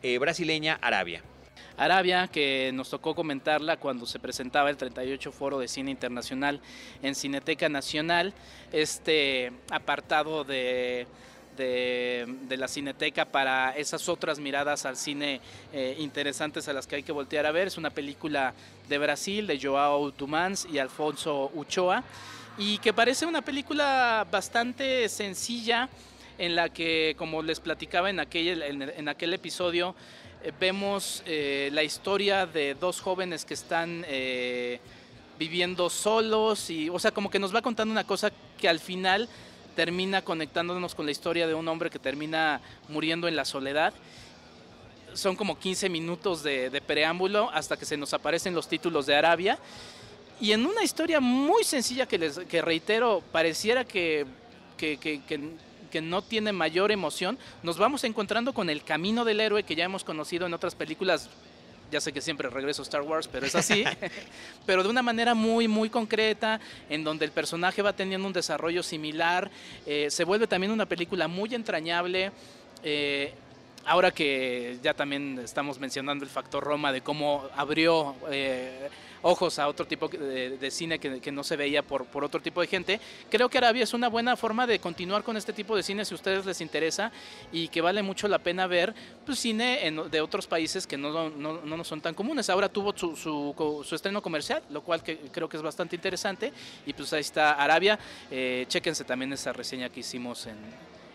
eh, 0.01 0.17
brasileña 0.17 0.77
Arabia. 0.81 1.21
Arabia, 1.77 2.27
que 2.27 2.71
nos 2.73 2.89
tocó 2.89 3.15
comentarla 3.15 3.77
cuando 3.77 4.05
se 4.05 4.19
presentaba 4.19 4.69
el 4.69 4.77
38 4.77 5.31
Foro 5.31 5.59
de 5.59 5.67
Cine 5.67 5.89
Internacional 5.89 6.61
en 7.01 7.15
Cineteca 7.15 7.67
Nacional, 7.67 8.33
este 8.71 9.51
apartado 9.71 10.43
de 10.43 11.07
de, 11.55 12.27
la 12.57 12.67
cineteca 12.67 13.25
para 13.25 13.75
esas 13.75 14.07
otras 14.09 14.39
miradas 14.39 14.85
al 14.85 14.95
cine 14.95 15.41
eh, 15.71 15.95
interesantes 15.99 16.67
a 16.67 16.73
las 16.73 16.87
que 16.87 16.97
hay 16.97 17.03
que 17.03 17.11
voltear 17.11 17.45
a 17.45 17.51
ver. 17.51 17.67
Es 17.67 17.77
una 17.77 17.89
película 17.89 18.53
de 18.87 18.97
Brasil 18.97 19.47
de 19.47 19.59
Joao 19.59 20.11
Tumans 20.11 20.67
y 20.71 20.77
Alfonso 20.79 21.51
Uchoa 21.53 22.03
y 22.57 22.77
que 22.77 22.93
parece 22.93 23.25
una 23.25 23.41
película 23.41 24.27
bastante 24.31 25.09
sencilla 25.09 25.89
en 26.37 26.55
la 26.55 26.69
que, 26.69 27.15
como 27.17 27.41
les 27.41 27.59
platicaba 27.59 28.09
en 28.09 28.19
aquel, 28.19 28.61
en 28.63 29.07
aquel 29.07 29.33
episodio, 29.33 29.95
vemos 30.59 31.23
la 31.25 31.83
historia 31.83 32.45
de 32.45 32.75
dos 32.75 33.01
jóvenes 33.01 33.45
que 33.45 33.53
están 33.53 34.03
viviendo 35.37 35.89
solos 35.89 36.69
y, 36.69 36.89
o 36.89 36.99
sea, 36.99 37.11
como 37.11 37.29
que 37.29 37.39
nos 37.39 37.53
va 37.53 37.61
contando 37.61 37.91
una 37.91 38.03
cosa 38.03 38.31
que 38.57 38.69
al 38.69 38.79
final 38.79 39.27
termina 39.75 40.21
conectándonos 40.21 40.95
con 40.95 41.05
la 41.05 41.11
historia 41.11 41.47
de 41.47 41.53
un 41.53 41.67
hombre 41.67 41.89
que 41.89 41.99
termina 41.99 42.61
muriendo 42.89 43.27
en 43.27 43.35
la 43.35 43.45
soledad. 43.45 43.93
Son 45.13 45.35
como 45.35 45.59
15 45.59 45.89
minutos 45.89 46.43
de, 46.43 46.81
preámbulo 46.85 47.49
hasta 47.51 47.77
que 47.77 47.85
se 47.85 47.97
nos 47.97 48.13
aparecen 48.13 48.55
los 48.55 48.67
títulos 48.67 49.05
de 49.05 49.15
Arabia. 49.15 49.59
Y 50.39 50.51
en 50.51 50.65
una 50.65 50.83
historia 50.83 51.19
muy 51.19 51.63
sencilla 51.63 52.07
que, 52.07 52.17
les, 52.17 52.39
que 52.39 52.61
reitero, 52.61 53.23
pareciera 53.31 53.85
que, 53.85 54.25
que, 54.77 54.97
que, 54.97 55.21
que 55.93 56.01
no 56.01 56.23
tiene 56.23 56.51
mayor 56.51 56.91
emoción, 56.91 57.37
nos 57.61 57.77
vamos 57.77 58.03
encontrando 58.03 58.53
con 58.53 58.69
el 58.69 58.83
camino 58.83 59.23
del 59.23 59.39
héroe 59.39 59.63
que 59.63 59.75
ya 59.75 59.85
hemos 59.85 60.03
conocido 60.03 60.47
en 60.47 60.53
otras 60.55 60.73
películas 60.73 61.29
ya 61.93 62.01
sé 62.01 62.11
que 62.11 62.21
siempre 62.21 62.49
regreso 62.49 62.81
a 62.81 62.83
Star 62.83 63.03
Wars, 63.03 63.29
pero 63.31 63.45
es 63.45 63.53
así, 63.53 63.83
pero 64.65 64.81
de 64.81 64.89
una 64.89 65.03
manera 65.03 65.35
muy, 65.35 65.67
muy 65.67 65.89
concreta, 65.89 66.59
en 66.89 67.03
donde 67.03 67.23
el 67.23 67.31
personaje 67.31 67.83
va 67.83 67.93
teniendo 67.93 68.25
un 68.27 68.33
desarrollo 68.33 68.81
similar, 68.81 69.51
eh, 69.85 70.07
se 70.09 70.23
vuelve 70.23 70.47
también 70.47 70.71
una 70.71 70.87
película 70.87 71.27
muy 71.27 71.53
entrañable. 71.53 72.31
Eh, 72.83 73.33
ahora 73.85 74.11
que 74.11 74.77
ya 74.81 74.93
también 74.93 75.39
estamos 75.43 75.79
mencionando 75.79 76.23
el 76.23 76.29
factor 76.29 76.63
Roma 76.63 76.91
de 76.91 77.01
cómo 77.01 77.47
abrió 77.55 78.15
eh, 78.31 78.89
ojos 79.23 79.57
a 79.57 79.67
otro 79.67 79.87
tipo 79.87 80.07
de, 80.07 80.69
cine 80.69 80.99
que, 80.99 81.31
no 81.31 81.43
se 81.43 81.55
veía 81.55 81.81
por, 81.81 82.05
por, 82.05 82.23
otro 82.23 82.41
tipo 82.41 82.61
de 82.61 82.67
gente. 82.67 82.99
Creo 83.29 83.49
que 83.49 83.57
Arabia 83.57 83.83
es 83.83 83.93
una 83.93 84.09
buena 84.09 84.35
forma 84.35 84.67
de 84.67 84.79
continuar 84.79 85.23
con 85.23 85.37
este 85.37 85.53
tipo 85.53 85.75
de 85.75 85.81
cine 85.81 86.05
si 86.05 86.13
a 86.13 86.15
ustedes 86.15 86.45
les 86.45 86.61
interesa 86.61 87.11
y 87.51 87.69
que 87.69 87.81
vale 87.81 88.03
mucho 88.03 88.27
la 88.27 88.39
pena 88.39 88.67
ver 88.67 88.93
pues, 89.25 89.39
cine 89.39 89.91
de 90.11 90.21
otros 90.21 90.45
países 90.45 90.85
que 90.85 90.97
no, 90.97 91.29
no, 91.29 91.61
no, 91.61 91.83
son 91.83 92.01
tan 92.01 92.13
comunes. 92.13 92.49
Ahora 92.49 92.69
tuvo 92.69 92.95
su, 92.95 93.15
su, 93.15 93.95
estreno 93.95 94.21
comercial, 94.21 94.61
lo 94.69 94.81
cual 94.81 95.01
que, 95.01 95.17
creo 95.31 95.47
que 95.47 95.57
es 95.57 95.63
bastante 95.63 95.95
interesante. 95.95 96.51
Y 96.85 96.93
pues 96.93 97.11
ahí 97.13 97.21
está 97.21 97.53
Arabia. 97.53 97.97
Eh, 98.29 98.65
chéquense 98.67 99.05
también 99.05 99.31
esa 99.33 99.53
reseña 99.53 99.89
que 99.89 100.01
hicimos 100.01 100.47
en, 100.47 100.57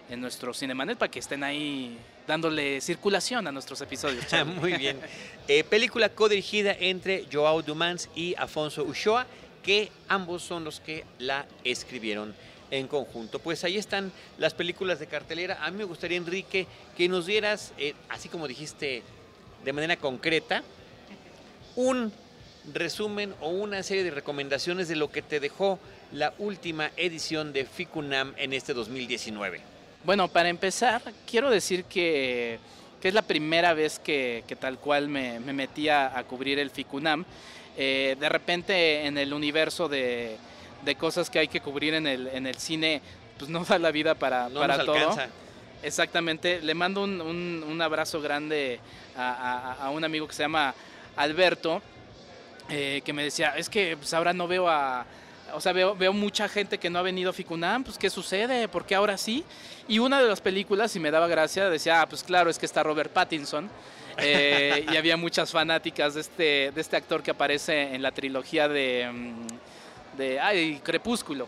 en 0.08 0.20
nuestro 0.20 0.54
Cinemanet 0.54 0.98
para 0.98 1.10
que 1.10 1.18
estén 1.18 1.44
ahí 1.44 1.98
dándole 2.26 2.80
circulación 2.80 3.46
a 3.46 3.52
nuestros 3.52 3.80
episodios. 3.80 4.24
Muy 4.60 4.74
bien. 4.74 4.98
Eh, 5.46 5.64
película 5.64 6.08
codirigida 6.08 6.76
entre 6.78 7.26
Joao 7.32 7.62
Dumans 7.62 8.08
y 8.14 8.34
Afonso 8.36 8.84
Uchoa, 8.84 9.26
que 9.62 9.90
ambos 10.08 10.42
son 10.42 10.64
los 10.64 10.80
que 10.80 11.04
la 11.18 11.46
escribieron 11.64 12.34
en 12.70 12.86
conjunto. 12.86 13.38
Pues 13.38 13.64
ahí 13.64 13.76
están 13.76 14.12
las 14.38 14.54
películas 14.54 14.98
de 14.98 15.06
cartelera. 15.06 15.64
A 15.64 15.70
mí 15.70 15.78
me 15.78 15.84
gustaría, 15.84 16.18
Enrique, 16.18 16.66
que 16.96 17.08
nos 17.08 17.26
dieras, 17.26 17.72
eh, 17.78 17.94
así 18.08 18.28
como 18.28 18.46
dijiste 18.46 19.02
de 19.64 19.72
manera 19.72 19.96
concreta, 19.96 20.62
un 21.76 22.12
resumen 22.72 23.34
o 23.40 23.48
una 23.48 23.82
serie 23.82 24.04
de 24.04 24.10
recomendaciones 24.10 24.88
de 24.88 24.96
lo 24.96 25.10
que 25.10 25.22
te 25.22 25.40
dejó 25.40 25.78
la 26.12 26.34
última 26.38 26.90
edición 26.96 27.52
de 27.52 27.64
FICUNAM 27.64 28.34
en 28.36 28.52
este 28.52 28.74
2019. 28.74 29.77
Bueno, 30.08 30.26
para 30.28 30.48
empezar, 30.48 31.02
quiero 31.30 31.50
decir 31.50 31.84
que, 31.84 32.58
es 33.02 33.12
la 33.12 33.20
primera 33.20 33.74
vez 33.74 33.98
que, 33.98 34.42
tal 34.58 34.78
cual 34.78 35.06
me, 35.06 35.38
metía 35.38 36.18
a 36.18 36.24
cubrir 36.24 36.58
el 36.58 36.70
FICUNAM. 36.70 37.26
Eh, 37.76 38.16
de 38.18 38.28
repente 38.30 39.04
en 39.04 39.18
el 39.18 39.34
universo 39.34 39.86
de, 39.86 40.38
cosas 40.98 41.28
que 41.28 41.40
hay 41.40 41.48
que 41.48 41.60
cubrir 41.60 41.92
en 41.92 42.06
el, 42.06 42.26
en 42.28 42.46
el 42.46 42.54
cine, 42.54 43.02
pues 43.38 43.50
no 43.50 43.64
da 43.68 43.78
la 43.78 43.90
vida 43.90 44.14
para, 44.14 44.48
para 44.48 44.82
todo. 44.82 45.14
Exactamente. 45.82 46.62
Le 46.62 46.72
mando 46.72 47.02
un, 47.02 47.78
abrazo 47.82 48.22
grande 48.22 48.80
a, 49.14 49.90
un 49.92 50.04
amigo 50.04 50.26
que 50.26 50.32
se 50.32 50.42
llama 50.42 50.74
Alberto, 51.16 51.82
eh, 52.70 53.02
que 53.04 53.12
me 53.12 53.24
decía, 53.24 53.58
es 53.58 53.68
que 53.68 53.98
pues, 53.98 54.14
ahora 54.14 54.32
no 54.32 54.48
veo 54.48 54.70
a 54.70 55.04
o 55.54 55.60
sea, 55.60 55.72
veo, 55.72 55.94
veo 55.94 56.12
mucha 56.12 56.48
gente 56.48 56.78
que 56.78 56.90
no 56.90 56.98
ha 56.98 57.02
venido 57.02 57.30
a 57.30 57.32
Ficunam, 57.32 57.84
pues 57.84 57.98
¿qué 57.98 58.10
sucede? 58.10 58.68
¿Por 58.68 58.84
qué 58.84 58.94
ahora 58.94 59.16
sí? 59.16 59.44
Y 59.86 59.98
una 59.98 60.20
de 60.20 60.28
las 60.28 60.40
películas, 60.40 60.94
y 60.96 61.00
me 61.00 61.10
daba 61.10 61.26
gracia, 61.26 61.70
decía, 61.70 62.02
ah, 62.02 62.08
pues 62.08 62.22
claro, 62.22 62.50
es 62.50 62.58
que 62.58 62.66
está 62.66 62.82
Robert 62.82 63.12
Pattinson. 63.12 63.70
Eh, 64.20 64.84
y 64.92 64.96
había 64.96 65.16
muchas 65.16 65.52
fanáticas 65.52 66.14
de 66.14 66.20
este, 66.22 66.72
de 66.74 66.80
este 66.80 66.96
actor 66.96 67.22
que 67.22 67.30
aparece 67.30 67.94
en 67.94 68.02
la 68.02 68.10
trilogía 68.10 68.68
de, 68.68 69.08
mm, 69.12 70.16
de 70.16 70.40
ay, 70.40 70.80
Crepúsculo. 70.82 71.46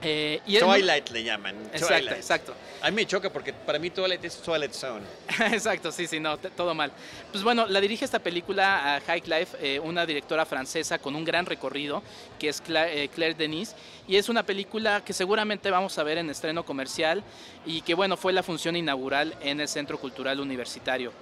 Eh, 0.00 0.40
Twilight 0.46 1.08
le 1.10 1.24
llaman. 1.24 1.56
Exacto, 1.72 2.14
exacto. 2.14 2.54
A 2.82 2.90
mí 2.90 2.96
me 2.96 3.06
choca 3.06 3.30
porque 3.30 3.52
para 3.52 3.80
mí 3.80 3.90
Twilight 3.90 4.24
es 4.24 4.40
Twilight 4.40 4.72
Zone. 4.72 5.04
exacto, 5.52 5.90
sí, 5.90 6.06
sí, 6.06 6.20
no, 6.20 6.38
todo 6.38 6.72
mal. 6.72 6.92
Pues 7.32 7.42
bueno, 7.42 7.66
la 7.66 7.80
dirige 7.80 8.04
esta 8.04 8.20
película 8.20 8.96
a 8.96 9.00
High 9.00 9.24
Life, 9.26 9.56
eh, 9.60 9.80
una 9.80 10.06
directora 10.06 10.46
francesa 10.46 10.98
con 10.98 11.16
un 11.16 11.24
gran 11.24 11.46
recorrido, 11.46 12.02
que 12.38 12.48
es 12.48 12.62
eh, 12.68 13.08
Claire, 13.12 13.34
Denis, 13.34 13.74
y 14.06 14.16
es 14.16 14.28
una 14.28 14.44
película 14.44 15.02
que 15.04 15.12
seguramente 15.12 15.68
vamos 15.70 15.98
a 15.98 16.04
ver 16.04 16.18
en 16.18 16.30
estreno 16.30 16.64
comercial 16.64 17.24
y 17.66 17.80
que 17.82 17.94
bueno, 17.94 18.16
fue 18.16 18.32
la 18.32 18.44
función 18.44 18.76
inaugural 18.76 19.34
en 19.40 19.60
el 19.60 19.66
Centro 19.66 19.98
Cultural 19.98 20.38
Universitario. 20.38 21.12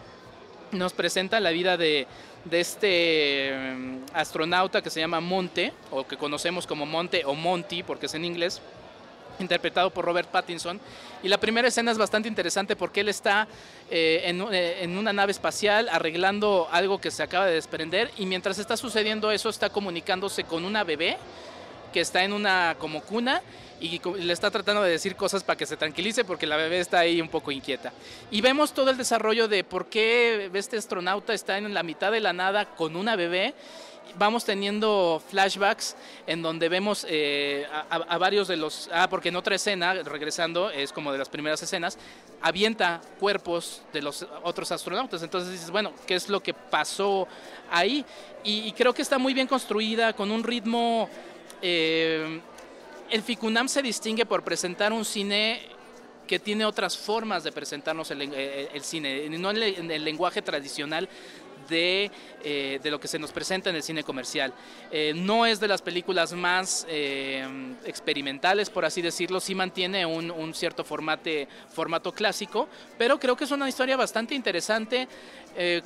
Nos 0.72 0.92
presenta 0.92 1.40
la 1.40 1.50
vida 1.50 1.78
de, 1.78 2.06
de 2.50 2.60
este 2.60 3.52
mm, 3.54 3.98
astronauta 4.14 4.82
que 4.82 4.90
se 4.90 5.00
llama 5.00 5.20
Monte, 5.20 5.72
o 5.90 6.06
que 6.06 6.16
conocemos 6.16 6.66
como 6.66 6.86
Monte 6.86 7.24
o 7.24 7.34
Monty, 7.34 7.82
porque 7.82 8.06
es 8.06 8.14
en 8.14 8.24
inglés, 8.24 8.60
interpretado 9.38 9.90
por 9.90 10.04
Robert 10.04 10.28
Pattinson. 10.28 10.80
Y 11.22 11.28
la 11.28 11.38
primera 11.38 11.68
escena 11.68 11.90
es 11.90 11.98
bastante 11.98 12.28
interesante 12.28 12.76
porque 12.76 13.00
él 13.00 13.08
está 13.08 13.48
eh, 13.90 14.22
eh, 14.24 14.78
en, 14.82 14.96
una 14.96 15.12
nave 15.12 15.32
espacial 15.32 15.88
arreglando 15.90 16.68
algo 16.70 17.00
que 17.00 17.10
se 17.10 17.22
acaba 17.22 17.46
de 17.46 17.54
desprender 17.54 18.10
y 18.16 18.26
mientras 18.26 18.58
está 18.58 18.76
sucediendo 18.76 19.30
eso 19.30 19.48
está 19.48 19.70
comunicándose 19.70 20.44
con 20.44 20.64
una 20.64 20.84
bebé 20.84 21.16
que 21.96 22.02
está 22.02 22.24
en 22.24 22.34
una 22.34 22.76
como 22.78 23.00
cuna 23.00 23.40
y 23.80 23.98
le 24.20 24.30
está 24.30 24.50
tratando 24.50 24.82
de 24.82 24.90
decir 24.90 25.16
cosas 25.16 25.42
para 25.42 25.56
que 25.56 25.64
se 25.64 25.78
tranquilice 25.78 26.26
porque 26.26 26.46
la 26.46 26.58
bebé 26.58 26.78
está 26.78 26.98
ahí 26.98 27.22
un 27.22 27.28
poco 27.30 27.50
inquieta. 27.50 27.90
Y 28.30 28.42
vemos 28.42 28.74
todo 28.74 28.90
el 28.90 28.98
desarrollo 28.98 29.48
de 29.48 29.64
por 29.64 29.86
qué 29.86 30.50
este 30.52 30.76
astronauta 30.76 31.32
está 31.32 31.56
en 31.56 31.72
la 31.72 31.82
mitad 31.82 32.12
de 32.12 32.20
la 32.20 32.34
nada 32.34 32.66
con 32.66 32.96
una 32.96 33.16
bebé 33.16 33.54
vamos 34.18 34.44
teniendo 34.44 35.22
flashbacks 35.28 35.96
en 36.26 36.42
donde 36.42 36.68
vemos 36.68 37.06
eh, 37.08 37.66
a, 37.90 38.18
varios 38.18 38.48
de 38.48 38.56
los... 38.56 38.88
Ah, 38.92 39.08
porque 39.08 39.28
en 39.28 39.36
otra 39.36 39.54
escena, 39.54 39.94
regresando, 39.94 40.70
es 40.70 40.92
como 40.92 41.12
de 41.12 41.18
las 41.18 41.28
primeras 41.28 41.62
escenas, 41.62 41.98
avienta 42.40 43.00
cuerpos 43.18 43.82
de 43.92 44.02
los 44.02 44.26
otros 44.42 44.72
astronautas. 44.72 45.22
Entonces 45.22 45.52
dices, 45.52 45.70
bueno, 45.70 45.92
¿qué 46.06 46.14
es 46.14 46.28
lo 46.28 46.42
que 46.42 46.54
pasó 46.54 47.28
ahí? 47.70 48.04
Y, 48.44 48.70
creo 48.72 48.94
que 48.94 49.02
está 49.02 49.18
muy 49.18 49.34
bien 49.34 49.46
construida, 49.46 50.12
con 50.12 50.30
un 50.30 50.44
ritmo... 50.44 51.08
Eh, 51.62 52.40
el 53.10 53.22
FICUNAM 53.22 53.68
se 53.68 53.82
distingue 53.82 54.26
por 54.26 54.42
presentar 54.42 54.92
un 54.92 55.04
cine 55.04 55.60
que 56.26 56.38
tiene 56.38 56.64
otras 56.64 56.98
formas 56.98 57.44
de 57.44 57.52
presentarnos 57.52 58.10
el, 58.10 58.30
eh, 58.34 58.68
cine, 58.82 59.28
no 59.38 59.50
en 59.52 59.90
el, 59.90 60.04
lenguaje 60.04 60.42
tradicional 60.42 61.08
de, 61.68 62.10
eh, 62.42 62.80
de, 62.82 62.90
lo 62.90 62.98
que 62.98 63.06
se 63.06 63.20
nos 63.20 63.30
presenta 63.30 63.70
en 63.70 63.76
el 63.76 63.82
cine 63.84 64.02
comercial. 64.02 64.52
No 65.14 65.46
es 65.46 65.60
de 65.60 65.68
las 65.68 65.82
películas 65.82 66.32
más 66.32 66.84
experimentales, 67.84 68.70
por 68.70 68.84
así 68.84 69.02
decirlo, 69.02 69.38
sí 69.38 69.54
mantiene 69.54 70.04
un, 70.04 70.32
un 70.32 70.52
cierto 70.52 70.82
formate, 70.82 71.46
formato 71.72 72.12
clásico, 72.12 72.68
pero 72.98 73.20
creo 73.20 73.36
que 73.36 73.44
es 73.44 73.50
una 73.52 73.68
historia 73.68 73.96
bastante 73.96 74.34
interesante, 74.34 75.06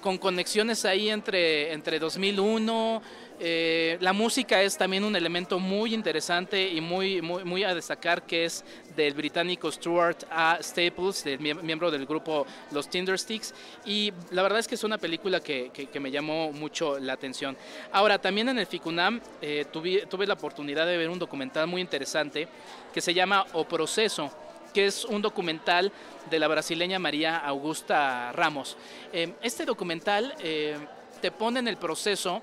con 0.00 0.16
conexiones 0.16 0.84
ahí 0.86 1.10
entre, 1.10 1.72
entre 1.72 1.98
2001, 1.98 3.02
eh, 3.42 3.96
la 4.00 4.12
música 4.12 4.60
es 4.60 4.76
también 4.76 5.02
un 5.02 5.16
elemento 5.16 5.58
muy 5.58 5.94
interesante 5.94 6.68
y 6.68 6.82
muy, 6.82 7.22
muy, 7.22 7.42
muy 7.42 7.64
a 7.64 7.74
destacar 7.74 8.24
que 8.24 8.44
es 8.44 8.62
del 8.94 9.14
británico 9.14 9.72
Stuart 9.72 10.24
A. 10.30 10.58
Staples, 10.60 11.24
del 11.24 11.38
miembro 11.38 11.90
del 11.90 12.04
grupo 12.04 12.46
Los 12.70 12.90
Tindersticks. 12.90 13.54
Y 13.86 14.12
la 14.32 14.42
verdad 14.42 14.58
es 14.58 14.68
que 14.68 14.74
es 14.74 14.84
una 14.84 14.98
película 14.98 15.40
que, 15.40 15.70
que, 15.70 16.00
me 16.00 16.10
llamó 16.10 16.52
mucho 16.52 16.98
la 16.98 17.14
atención. 17.14 17.56
Ahora, 17.92 18.20
también 18.20 18.50
en 18.50 18.58
el 18.58 18.66
FICUNAM 18.66 19.22
eh, 19.40 19.64
tuve, 19.72 20.04
tuve 20.04 20.26
la 20.26 20.34
oportunidad 20.34 20.84
de 20.84 20.98
ver 20.98 21.08
un 21.08 21.18
documental 21.18 21.66
muy 21.66 21.80
interesante 21.80 22.46
que 22.92 23.00
se 23.00 23.14
llama 23.14 23.46
O 23.54 23.64
Proceso 23.64 24.30
que 24.74 24.86
es 24.86 25.04
un 25.04 25.20
documental 25.20 25.90
de 26.30 26.38
la 26.38 26.46
brasileña 26.46 27.00
María 27.00 27.38
Augusta 27.38 28.30
Ramos. 28.30 28.76
Eh, 29.12 29.32
este 29.42 29.64
documental 29.64 30.32
te 30.36 31.30
pone 31.32 31.58
en 31.58 31.66
el 31.66 31.76
proceso 31.76 32.42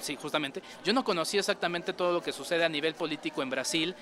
sí, 0.00 0.16
justamente. 0.20 0.62
Yo 0.84 0.92
no 0.92 1.04
conocía 1.04 1.40
exactamente 1.40 1.92
todo 1.92 2.12
lo 2.12 2.22
que 2.22 2.32
sucede 2.32 2.64
a 2.64 2.68
nivel 2.68 2.94
político 2.94 3.42
en 3.42 3.50
Brasil. 3.50 3.94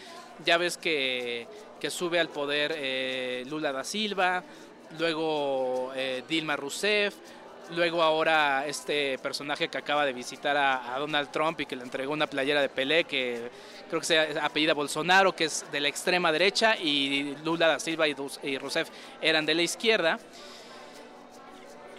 Ya 0.45 0.57
ves 0.59 0.77
que, 0.77 1.47
sube 1.89 2.21
al 2.21 2.29
poder 2.29 2.75
eh, 2.77 3.45
Lula 3.49 3.73
da 3.73 3.85
Silva, 3.85 4.43
luego 4.99 5.93
eh, 5.95 6.23
Dilma 6.29 6.57
Rousseff, 6.57 7.15
luego 7.75 8.03
ahora 8.03 8.67
este 8.67 9.19
personaje 9.19 9.69
que 9.69 9.79
acaba 9.79 10.05
de 10.05 10.13
visitar 10.13 10.57
a, 10.57 10.97
Donald 10.99 11.31
Trump 11.31 11.61
y 11.61 11.67
que 11.67 11.77
le 11.77 11.83
entregó 11.83 12.13
una 12.13 12.27
playera 12.27 12.61
de 12.61 12.69
Pelé, 12.69 13.05
que 13.05 13.51
creo 13.89 14.01
que 14.01 14.07
se 14.07 14.19
apellida 14.19 14.75
Bolsonaro, 14.75 15.35
que 15.35 15.45
es 15.45 15.65
de 15.73 15.81
la 15.81 15.89
extrema 15.89 16.33
derecha, 16.33 16.77
y 16.77 17.37
Lula 17.45 17.69
da 17.69 17.81
Silva 17.81 18.07
y 18.09 18.59
Rousseff 18.59 18.91
eran 19.21 19.47
de 19.47 19.55
la 19.55 19.63
izquierda. 19.63 20.19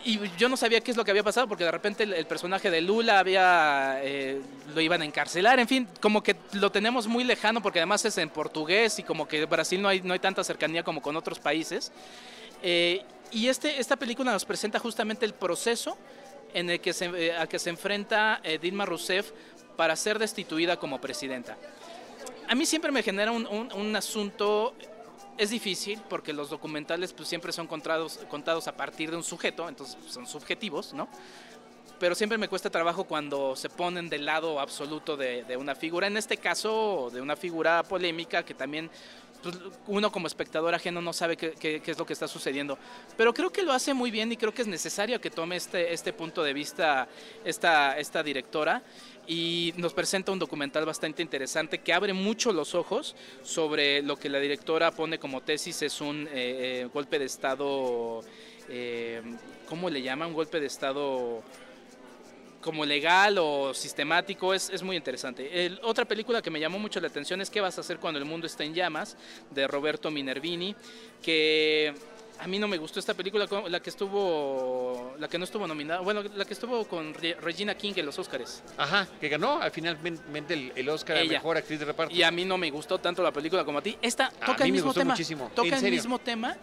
Y 0.05 0.19
yo 0.37 0.49
no 0.49 0.57
sabía 0.57 0.81
qué 0.81 0.91
es 0.91 0.97
lo 0.97 1.05
que 1.05 1.11
había 1.11 1.23
pasado 1.23 1.47
porque 1.47 1.63
de 1.63 1.71
repente 1.71 2.03
el, 2.03 2.25
personaje 2.25 2.69
de 2.69 2.81
Lula 2.81 3.19
había 3.19 3.99
eh, 4.01 4.41
lo 4.73 4.81
iban 4.81 5.01
a 5.01 5.05
encarcelar, 5.05 5.59
en 5.59 5.67
fin, 5.67 5.87
como 6.01 6.21
que 6.21 6.35
lo 6.53 6.71
tenemos 6.71 7.07
muy 7.07 7.23
lejano 7.23 7.61
porque 7.61 7.79
además 7.79 8.03
es 8.05 8.17
en 8.17 8.29
portugués 8.29 8.99
y 8.99 9.03
como 9.03 9.27
que 9.27 9.45
Brasil 9.45 9.81
no 9.81 9.87
hay, 9.87 10.01
no 10.01 10.13
hay 10.13 10.19
tanta 10.19 10.43
cercanía 10.43 10.83
como 10.83 11.01
con 11.01 11.15
otros 11.15 11.39
países. 11.39 11.91
Eh, 12.61 13.03
y 13.31 13.47
este, 13.47 13.79
esta 13.79 13.95
película 13.95 14.31
nos 14.31 14.45
presenta 14.45 14.79
justamente 14.79 15.25
el 15.25 15.33
proceso 15.33 15.97
en 16.53 16.69
el 16.69 16.79
que 16.79 16.93
se, 16.93 17.05
eh, 17.05 17.35
a 17.35 17.47
que 17.47 17.59
se 17.59 17.69
enfrenta 17.69 18.41
Dilma 18.61 18.85
Rousseff 18.85 19.31
para 19.75 19.95
ser 19.95 20.19
destituida 20.19 20.77
como 20.77 21.01
presidenta. 21.01 21.57
A 22.47 22.55
mí 22.55 22.65
siempre 22.65 22.91
me 22.91 23.01
genera 23.01 23.31
un 23.31 23.95
asunto 23.95 24.75
es 25.37 25.49
difícil 25.49 26.01
porque 26.09 26.33
los 26.33 26.49
documentales 26.49 27.13
pues, 27.13 27.27
siempre 27.27 27.51
son 27.51 27.67
contados, 27.67 28.19
contados 28.29 28.67
a 28.67 28.75
partir 28.75 29.11
de 29.11 29.17
un 29.17 29.23
sujeto, 29.23 29.67
entonces 29.67 29.97
pues, 29.99 30.13
son 30.13 30.27
subjetivos, 30.27 30.93
¿no? 30.93 31.07
Pero 31.99 32.15
siempre 32.15 32.37
me 32.37 32.47
cuesta 32.47 32.69
trabajo 32.69 33.05
cuando 33.05 33.55
se 33.55 33.69
ponen 33.69 34.09
del 34.09 34.25
lado 34.25 34.59
absoluto 34.59 35.15
de, 35.15 35.55
una 35.57 35.75
figura, 35.75 36.07
en 36.07 36.17
este 36.17 36.37
caso 36.37 37.09
de 37.13 37.21
una 37.21 37.35
figura 37.35 37.83
polémica 37.83 38.43
que 38.43 38.53
también 38.53 38.89
pues, 39.43 39.57
uno 39.87 40.11
como 40.11 40.25
espectador 40.27 40.73
ajeno 40.73 41.01
no 41.01 41.11
sabe 41.11 41.35
qué, 41.35 41.81
es 41.85 41.97
lo 41.97 42.05
que 42.05 42.13
está 42.13 42.27
sucediendo. 42.27 42.77
Pero 43.17 43.33
creo 43.33 43.51
que 43.51 43.61
lo 43.61 43.73
hace 43.73 43.93
muy 43.93 44.09
bien 44.09 44.31
y 44.31 44.37
creo 44.37 44.53
que 44.53 44.61
es 44.61 44.67
necesario 44.67 45.19
que 45.19 45.29
tome 45.29 45.57
este, 45.57 45.93
este 45.93 46.13
punto 46.13 46.43
de 46.43 46.53
vista 46.53 47.09
esta, 47.43 47.97
esta 47.99 48.23
directora 48.23 48.81
y 49.27 49.73
nos 49.77 49.93
presenta 49.93 50.31
un 50.31 50.39
documental 50.39 50.85
bastante 50.85 51.21
interesante 51.21 51.79
que 51.79 51.93
abre 51.93 52.13
mucho 52.13 52.51
los 52.51 52.73
ojos 52.73 53.15
sobre 53.43 54.01
lo 54.01 54.17
que 54.17 54.29
la 54.29 54.39
directora 54.39 54.91
pone 54.91 55.19
como 55.19 55.41
tesis 55.41 55.81
es 55.81 56.01
un 56.01 56.27
eh, 56.27 56.31
eh, 56.33 56.89
golpe 56.93 57.19
de 57.19 57.25
Estado, 57.25 58.21
eh, 58.69 59.21
¿cómo 59.67 59.89
le 59.89 60.01
llaman? 60.01 60.29
Un 60.29 60.33
golpe 60.33 60.59
de 60.59 60.67
Estado 60.67 61.43
como 62.63 62.85
legal 62.85 63.37
o 63.37 63.73
sistemático, 63.73 64.53
es, 64.53 64.69
es 64.69 64.81
muy 64.81 64.95
interesante. 64.95 65.77
otra 65.83 66.05
película 66.05 66.41
que 66.41 66.49
me 66.49 66.59
llamó 66.59 66.79
mucho 66.79 66.99
la 66.99 67.07
atención 67.07 67.41
es 67.41 67.49
¿Qué 67.49 67.61
vas 67.61 67.77
a 67.77 67.81
hacer 67.81 67.97
cuando 67.99 68.19
el 68.19 68.25
mundo 68.25 68.47
está 68.47 68.63
en 68.63 68.73
llamas? 68.73 69.15
de 69.51 69.67
Roberto 69.67 70.09
Minervini, 70.09 70.75
que 71.21 71.93
a 72.39 72.47
mí 72.47 72.59
no 72.59 72.67
me 72.67 72.77
gustó 72.77 72.99
esta 72.99 73.13
película, 73.13 73.47
la 73.69 73.79
que 73.79 73.89
estuvo, 73.89 75.15
la 75.19 75.27
que 75.27 75.37
no 75.37 75.45
estuvo 75.45 75.67
nominada, 75.67 76.01
bueno, 76.01 76.23
la 76.35 76.45
que 76.45 76.53
estuvo 76.53 76.85
con 76.85 77.13
Regina 77.13 77.75
King 77.75 77.93
en 77.97 78.05
los 78.05 78.17
Oscars. 78.17 78.63
Ajá, 78.77 79.07
que 79.19 79.29
ganó 79.29 79.61
al 79.61 79.71
finalmente 79.71 80.53
el, 80.53 80.71
el 80.75 80.89
Oscar 80.89 81.17
a 81.17 81.23
Mejor 81.23 81.57
Actriz 81.57 81.79
de 81.79 81.85
Reparto. 81.85 82.13
Y 82.13 82.23
a 82.23 82.31
mí 82.31 82.45
no 82.45 82.57
me 82.57 82.71
gustó 82.71 82.97
tanto 82.97 83.21
la 83.21 83.31
película 83.31 83.63
como 83.63 83.79
a 83.79 83.81
ti. 83.81 83.97
Esta 84.01 84.29
toca 84.45 84.65
el 84.65 84.71
mismo 84.71 84.93
tema. 84.93 85.13
Muchísimo. 85.13 85.51
Toca 85.53 85.77
el 85.77 85.91
mismo 85.91 86.19
tema 86.19 86.57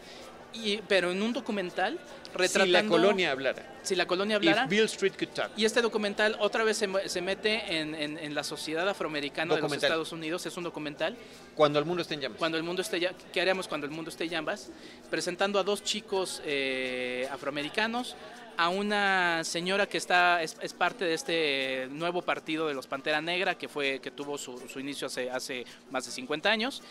pero 0.89 1.11
en 1.11 1.23
un 1.23 1.33
documental 1.33 1.99
retratando... 2.35 2.67
Si 2.67 2.71
la 2.71 2.85
colonia 2.85 3.31
hablara. 3.33 3.67
Si 3.83 3.95
la 3.95 4.07
colonia 4.07 4.37
hablara. 4.37 4.67
Bill 4.67 4.85
Street 4.85 5.15
could 5.19 5.33
talk. 5.35 5.51
Y 5.57 5.65
este 5.65 5.83
documental 5.83 6.37
otra 6.41 6.65
vez 6.65 6.77
se, 6.77 7.21
mete 7.21 7.81
en, 7.81 8.35
la 8.35 8.45
sociedad 8.45 8.89
afroamericana 8.89 9.55
de 9.55 9.61
los 9.63 9.73
Estados 9.73 10.13
Unidos. 10.13 10.47
Es 10.47 10.57
un 10.57 10.65
documental. 10.65 11.17
Cuando 11.55 11.79
el 11.79 11.85
mundo 11.85 12.03
esté 12.03 12.15
en 12.15 12.21
llamas. 12.21 12.39
Cuando 12.39 12.59
el 12.59 12.65
mundo 12.65 12.83
esté 12.83 13.01
¿Qué 13.33 13.41
haremos 13.41 13.69
cuando 13.69 13.87
el 13.87 13.93
mundo 13.93 14.11
esté 14.11 14.25
en 14.25 14.31
llamas? 14.31 14.71
Presentando 15.11 15.59
a 15.59 15.63
dos 15.63 15.83
chicos 15.83 16.43
eh, 16.45 17.29
afroamericanos, 17.33 18.15
a 18.57 18.69
una 18.69 19.45
señora 19.45 19.87
que 19.89 19.99
está 19.99 20.43
es, 20.43 20.55
parte 20.75 21.05
de 21.05 21.15
este 21.15 21.89
nuevo 21.91 22.23
partido 22.23 22.69
de 22.69 22.75
los 22.75 22.87
Pantera 22.87 23.21
Negra 23.21 23.57
que 23.57 23.69
fue 23.69 24.01
que 24.01 24.11
tuvo 24.11 24.39
su, 24.39 24.61
inicio 24.79 25.07
hace, 25.07 25.31
hace 25.31 25.65
más 25.91 26.07
de 26.07 26.13
50 26.13 26.51
años 26.51 26.83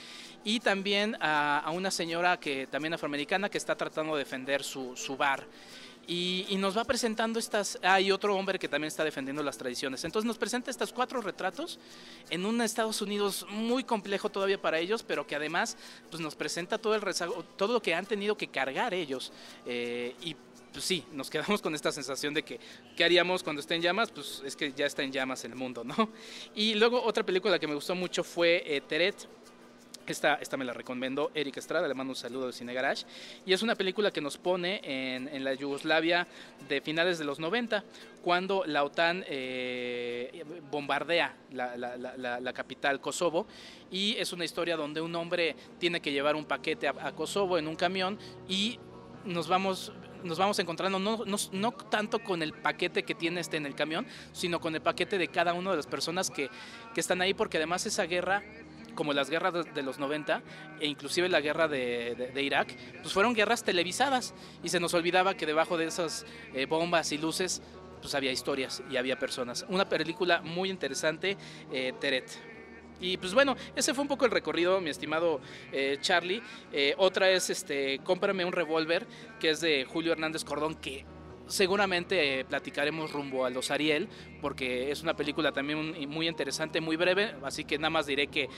y 0.43 0.59
también 0.59 1.17
a, 1.19 1.69
una 1.73 1.91
señora 1.91 2.39
que 2.39 2.67
también 2.67 2.93
afroamericana 2.93 3.49
que 3.49 3.57
está 3.57 3.75
tratando 3.75 4.15
de 4.15 4.19
defender 4.23 4.63
su, 4.63 5.15
bar. 5.17 5.45
Y, 6.07 6.55
nos 6.57 6.75
va 6.75 6.83
presentando 6.85 7.37
estas, 7.37 7.77
hay 7.83 8.11
otro 8.11 8.35
hombre 8.35 8.57
que 8.57 8.67
también 8.67 8.87
está 8.87 9.03
defendiendo 9.03 9.43
las 9.43 9.57
tradiciones. 9.57 10.03
Entonces 10.03 10.25
nos 10.25 10.37
presenta 10.37 10.71
estos 10.71 10.91
cuatro 10.91 11.21
retratos 11.21 11.77
en 12.31 12.45
un 12.45 12.61
Estados 12.61 13.01
Unidos 13.01 13.45
muy 13.49 13.83
complejo 13.83 14.29
todavía 14.29 14.59
para 14.59 14.79
ellos, 14.79 15.03
pero 15.03 15.27
que 15.27 15.35
además 15.35 15.77
pues, 16.09 16.21
nos 16.21 16.35
presenta 16.35 16.79
todo 16.79 16.95
el 16.95 17.01
rezago, 17.01 17.43
todo 17.57 17.73
lo 17.73 17.81
que 17.81 17.93
han 17.93 18.07
tenido 18.07 18.35
que 18.35 18.47
cargar 18.47 18.93
ellos. 18.93 19.31
Eh, 19.67 20.15
y 20.23 20.35
pues 20.71 20.85
sí, 20.85 21.03
nos 21.11 21.29
quedamos 21.29 21.61
con 21.61 21.73
esta 21.75 21.91
sensación 21.91 22.33
de 22.33 22.43
que, 22.43 22.59
¿qué 22.95 23.03
haríamos 23.03 23.43
cuando 23.43 23.59
esté 23.59 23.75
en 23.75 23.81
llamas? 23.81 24.11
Pues 24.11 24.41
es 24.45 24.55
que 24.55 24.73
ya 24.73 24.85
está 24.85 25.03
en 25.03 25.11
llamas 25.11 25.43
el 25.45 25.55
mundo, 25.55 25.83
¿no? 25.83 25.95
Y 26.55 26.75
luego 26.75 27.01
otra 27.01 27.23
película 27.23 27.59
que 27.59 27.67
me 27.67 27.75
gustó 27.75 27.95
mucho 27.95 28.23
fue 28.23 28.63
eh, 28.65 28.81
Teret, 28.81 29.27
esta, 30.07 30.35
esta, 30.35 30.57
me 30.57 30.65
la 30.65 30.73
recomendó 30.73 31.29
Eric 31.35 31.57
Estrada, 31.57 31.87
le 31.87 31.93
mando 31.93 32.11
un 32.11 32.15
saludo 32.15 32.47
de 32.47 32.53
Cine 32.53 32.73
Garage. 32.73 33.05
Y 33.45 33.53
es 33.53 33.61
una 33.61 33.75
película 33.75 34.09
que 34.09 34.21
nos 34.21 34.37
pone 34.37 34.81
en, 34.83 35.43
la 35.43 35.53
Yugoslavia 35.53 36.27
de 36.67 36.81
finales 36.81 37.19
de 37.19 37.25
los 37.25 37.39
90, 37.39 37.83
cuando 38.23 38.63
la 38.65 38.83
OTAN 38.83 39.23
eh, 39.27 40.43
bombardea 40.71 41.35
la, 41.51 41.77
la, 41.77 42.53
capital 42.53 42.99
Kosovo. 42.99 43.45
Y 43.91 44.15
es 44.17 44.33
una 44.33 44.45
historia 44.45 44.75
donde 44.75 44.99
un 44.99 45.15
hombre 45.15 45.55
tiene 45.79 46.01
que 46.01 46.11
llevar 46.11 46.35
un 46.35 46.45
paquete 46.45 46.87
a 46.87 47.11
Kosovo 47.11 47.59
en 47.59 47.67
un 47.67 47.75
camión 47.75 48.17
y 48.47 48.79
nos 49.25 49.47
vamos 49.47 49.91
nos 50.23 50.37
vamos 50.37 50.59
encontrando 50.59 50.99
no, 50.99 51.23
no, 51.51 51.71
tanto 51.71 52.19
con 52.19 52.41
el 52.41 52.53
paquete 52.53 53.03
que 53.03 53.15
tiene 53.15 53.41
este 53.41 53.57
en 53.57 53.65
el 53.65 53.75
camión, 53.75 54.05
sino 54.31 54.59
con 54.59 54.75
el 54.75 54.81
paquete 54.81 55.17
de 55.17 55.27
cada 55.27 55.53
una 55.53 55.71
de 55.71 55.77
las 55.77 55.87
personas 55.87 56.29
que, 56.29 56.49
están 56.95 57.21
ahí, 57.21 57.33
porque 57.33 57.55
además 57.55 57.85
esa 57.85 58.03
guerra 58.03 58.43
como 58.93 59.13
las 59.13 59.29
guerras 59.29 59.53
de, 59.73 59.83
los 59.83 59.99
90 59.99 60.41
e 60.81 60.87
inclusive 60.87 61.29
la 61.29 61.39
guerra 61.39 61.69
de, 61.69 62.33
Irak, 62.43 62.75
pues 63.01 63.13
fueron 63.13 63.33
guerras 63.33 63.63
televisadas 63.63 64.33
y 64.61 64.67
se 64.67 64.81
nos 64.81 64.93
olvidaba 64.93 65.35
que 65.35 65.45
debajo 65.45 65.77
de 65.77 65.85
esas 65.85 66.25
eh, 66.53 66.65
bombas 66.65 67.13
y 67.13 67.17
luces 67.17 67.61
pues 68.01 68.15
había 68.15 68.33
historias 68.33 68.83
y 68.91 68.97
había 68.97 69.17
personas. 69.17 69.65
Una 69.69 69.87
película 69.87 70.41
muy 70.41 70.69
interesante, 70.69 71.37
eh, 71.71 71.93
Teret. 71.99 72.48
Y 72.99 73.17
pues 73.17 73.33
bueno, 73.33 73.55
ese 73.75 73.93
fue 73.93 74.01
un 74.01 74.07
poco 74.07 74.25
el 74.25 74.31
recorrido, 74.31 74.81
mi 74.81 74.89
estimado 74.89 75.39
eh, 75.71 75.97
Charlie. 76.01 76.41
Eh, 76.71 76.93
otra 76.97 77.29
es 77.29 77.49
este, 77.49 77.99
Cómprame 77.99 78.45
un 78.45 78.53
revólver, 78.53 79.07
que 79.39 79.51
es 79.51 79.61
de 79.61 79.85
Julio 79.85 80.11
Hernández 80.11 80.43
Cordón, 80.43 80.75
que 80.75 81.05
seguramente 81.47 82.41
eh, 82.41 82.45
platicaremos 82.45 83.11
rumbo 83.11 83.43
a 83.43 83.49
Los 83.49 83.71
Ariel, 83.71 84.07
porque 84.39 84.91
es 84.91 85.01
una 85.01 85.15
película 85.15 85.51
también 85.51 86.07
muy 86.07 86.27
interesante, 86.27 86.79
muy 86.79 86.95
breve, 86.95 87.33
así 87.43 87.63
que 87.63 87.79
nada 87.79 87.89
más 87.89 88.05
diré 88.05 88.27
que 88.27 88.49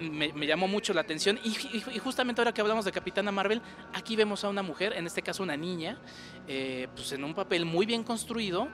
me, 0.00 0.46
llamó 0.46 0.66
mucho 0.66 0.94
la 0.94 1.02
atención. 1.02 1.38
Y, 1.44 1.98
justamente 1.98 2.40
ahora 2.40 2.54
que 2.54 2.62
hablamos 2.62 2.86
de 2.86 2.92
Capitana 2.92 3.32
Marvel, 3.32 3.60
aquí 3.92 4.16
vemos 4.16 4.44
a 4.44 4.48
una 4.48 4.62
mujer, 4.62 4.94
en 4.94 5.06
este 5.06 5.20
caso 5.20 5.42
una 5.42 5.58
niña, 5.58 6.00
pues 6.46 7.12
en 7.12 7.22
un 7.22 7.34
papel 7.34 7.66
muy 7.66 7.84
bien 7.84 8.02
construido 8.02 8.68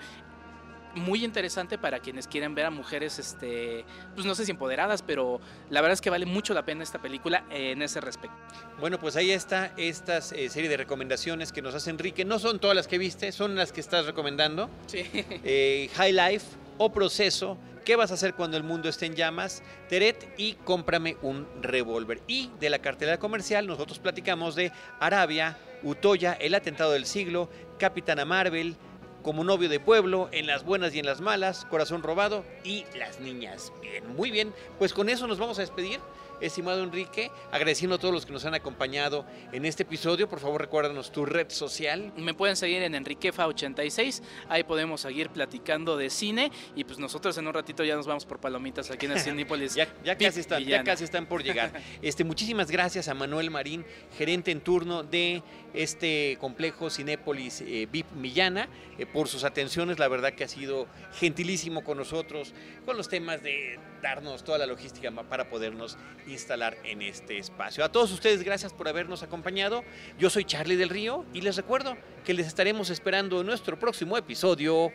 muy 0.95 1.24
interesante 1.24 1.78
para 1.78 2.01
quienes 2.01 2.26
quieren 2.26 2.55
ver 2.55 2.66
a 2.66 2.70
mujeres, 2.70 3.18
este, 3.18 3.84
pues 4.14 4.26
no 4.26 4.34
sé 4.34 4.45
si 4.45 4.51
empoderadas, 4.51 5.03
pero 5.03 5.41
la 5.70 5.80
verdad 5.80 5.95
es 5.95 6.01
que 6.01 6.11
vale 6.11 6.26
mucho 6.26 6.55
la 6.55 6.64
pena 6.64 6.82
esta 6.82 7.01
película 7.01 7.45
en 7.51 7.82
ese 7.82 8.01
respecto. 8.01 8.36
Bueno, 8.80 8.99
pues 8.99 9.16
ahí 9.16 9.30
está 9.30 9.72
esta 9.76 10.18
eh, 10.18 10.49
serie 10.49 10.68
de 10.68 10.76
recomendaciones 10.76 11.53
que 11.53 11.62
nos 11.62 11.74
hace 11.74 11.91
Enrique. 11.91 12.24
No 12.24 12.39
son 12.39 12.59
todas 12.59 12.76
las 12.76 12.89
que 12.89 12.99
viste, 12.99 13.32
son 13.32 13.55
las 13.55 13.72
que 13.72 13.80
estás 13.80 14.07
recomendando. 14.07 14.70
Sí. 14.86 15.05
Eh, 15.51 15.89
High 15.95 16.12
Life 16.12 16.47
o 16.78 16.93
Proceso. 16.93 17.59
¿Qué 17.84 17.97
vas 17.97 18.11
a 18.11 18.14
hacer 18.14 18.34
cuando 18.34 18.57
el 18.57 18.64
mundo 18.64 18.89
esté 18.89 19.07
en 19.07 19.14
llamas? 19.14 19.62
Teret 19.89 20.34
y 20.36 20.55
cómprame 20.64 21.16
un 21.22 21.47
revólver. 21.62 22.20
Y 22.26 22.51
de 22.61 22.68
la 22.70 22.80
cartelera 22.80 23.18
comercial 23.18 23.66
nosotros 23.66 23.99
platicamos 23.99 24.55
de 24.55 24.72
Arabia, 25.01 25.57
Utoya, 25.82 26.34
El 26.34 26.55
atentado 26.55 26.93
del 26.93 27.07
siglo, 27.07 27.49
Capitana 27.78 28.24
Marvel, 28.24 28.76
como 29.22 29.44
novio 29.44 29.68
de 29.68 29.80
pueblo, 29.80 30.28
en 30.32 30.46
las 30.46 30.64
buenas 30.64 30.94
y 30.94 30.98
en 30.98 31.06
las 31.06 31.20
malas, 31.20 31.64
corazón 31.66 32.02
robado 32.02 32.44
y 32.64 32.84
las 32.96 33.20
niñas. 33.20 33.72
Bien, 33.80 34.06
muy 34.16 34.30
bien. 34.30 34.52
Pues 34.78 34.92
con 34.92 35.08
eso 35.08 35.26
nos 35.26 35.38
vamos 35.38 35.58
a 35.58 35.62
despedir 35.62 36.00
estimado 36.41 36.82
Enrique, 36.82 37.30
agradeciendo 37.51 37.97
a 37.97 37.99
todos 37.99 38.14
los 38.14 38.26
que 38.26 38.32
nos 38.32 38.45
han 38.45 38.55
acompañado 38.55 39.24
en 39.53 39.64
este 39.64 39.82
episodio. 39.82 40.28
Por 40.28 40.41
favor, 40.41 40.61
recuérdanos 40.61 41.12
tu 41.12 41.24
red 41.24 41.51
social. 41.51 42.12
Me 42.16 42.34
pueden 42.34 42.57
seguir 42.57 42.82
en 42.82 42.95
Enriquefa86, 42.95 44.22
ahí 44.49 44.64
podemos 44.64 45.01
seguir 45.01 45.30
platicando 45.30 45.97
de 45.97 46.11
cine 46.11 46.51
y 46.76 46.84
pues 46.84 46.99
nosotros 46.99 47.36
en 47.39 47.47
un 47.47 47.55
ratito 47.55 47.84
ya 47.84 47.97
nos 47.97 48.07
vamos 48.07 48.26
por 48.26 48.41
palomitas 48.41 48.91
aquí 48.91 49.07
en 49.07 49.18
Cinépolis. 49.18 49.74
ya, 49.76 49.89
ya 50.05 50.16
casi 50.16 50.41
están, 50.41 50.64
ya 50.64 50.84
casi 50.84 51.05
están 51.05 51.26
por 51.26 51.43
llegar. 51.43 51.72
Este, 52.03 52.22
muchísimas 52.22 52.70
gracias 52.70 53.09
a 53.09 53.14
Manuel 53.14 53.51
Marín, 53.51 53.84
gerente 54.16 54.51
en 54.51 54.61
turno 54.61 55.03
de 55.03 55.43
este 55.74 56.36
complejo 56.41 56.91
Cinépolis 56.91 57.61
eh, 57.61 57.89
VIP 57.91 58.11
Millana, 58.12 58.68
eh, 58.99 59.07
por 59.07 59.28
sus 59.28 59.45
atenciones. 59.45 59.99
La 59.99 60.09
verdad 60.09 60.32
que 60.32 60.45
ha 60.45 60.49
sido 60.49 60.86
gentilísimo 61.14 61.82
con 61.82 61.99
nosotros, 61.99 62.55
con 62.84 62.97
los 62.97 63.09
temas 63.09 63.43
de 63.43 63.78
darnos 64.03 64.44
toda 64.44 64.59
la 64.59 64.66
logística 64.66 65.11
para 65.28 65.49
podernos 65.49 65.96
instalar 66.26 66.76
en 66.84 67.03
este 67.03 67.38
espacio. 67.38 67.84
A 67.84 67.90
todos 67.90 68.12
ustedes, 68.12 68.42
gracias 68.42 68.72
por 68.72 68.88
habernos 68.88 69.22
acompañado. 69.22 69.84
Yo 70.18 70.30
soy 70.30 70.44
Charlie 70.44 70.76
del 70.76 70.88
Río 70.88 71.24
y 71.32 71.40
les 71.40 71.57
recuerdo 71.57 71.96
que 72.24 72.34
les 72.34 72.46
estaremos 72.46 72.90
esperando 72.90 73.40
en 73.40 73.46
nuestro 73.46 73.78
próximo 73.78 74.16
episodio 74.16 74.92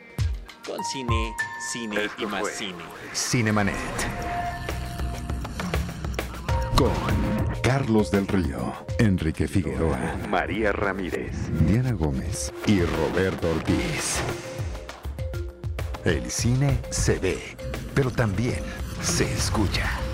con 0.66 0.84
cine, 0.84 1.34
cine 1.72 2.10
y 2.18 2.26
más 2.26 2.47
cine. 2.49 2.84
Cinemanet. 3.14 3.76
Con 6.78 6.93
Carlos 7.62 8.12
del 8.12 8.28
Río, 8.28 8.74
Enrique 8.99 9.47
Figueroa, 9.47 10.18
María 10.30 10.72
Ramírez, 10.72 11.36
Diana 11.66 11.91
Gómez 11.93 12.54
y 12.68 12.82
Roberto 12.82 13.49
Ortiz. 13.49 14.20
El 16.04 16.30
cine 16.30 16.80
se 16.89 17.20
ve, 17.20 17.39
pero 17.95 18.12
también 18.12 18.62
se 19.04 19.26
escucha. 19.26 20.12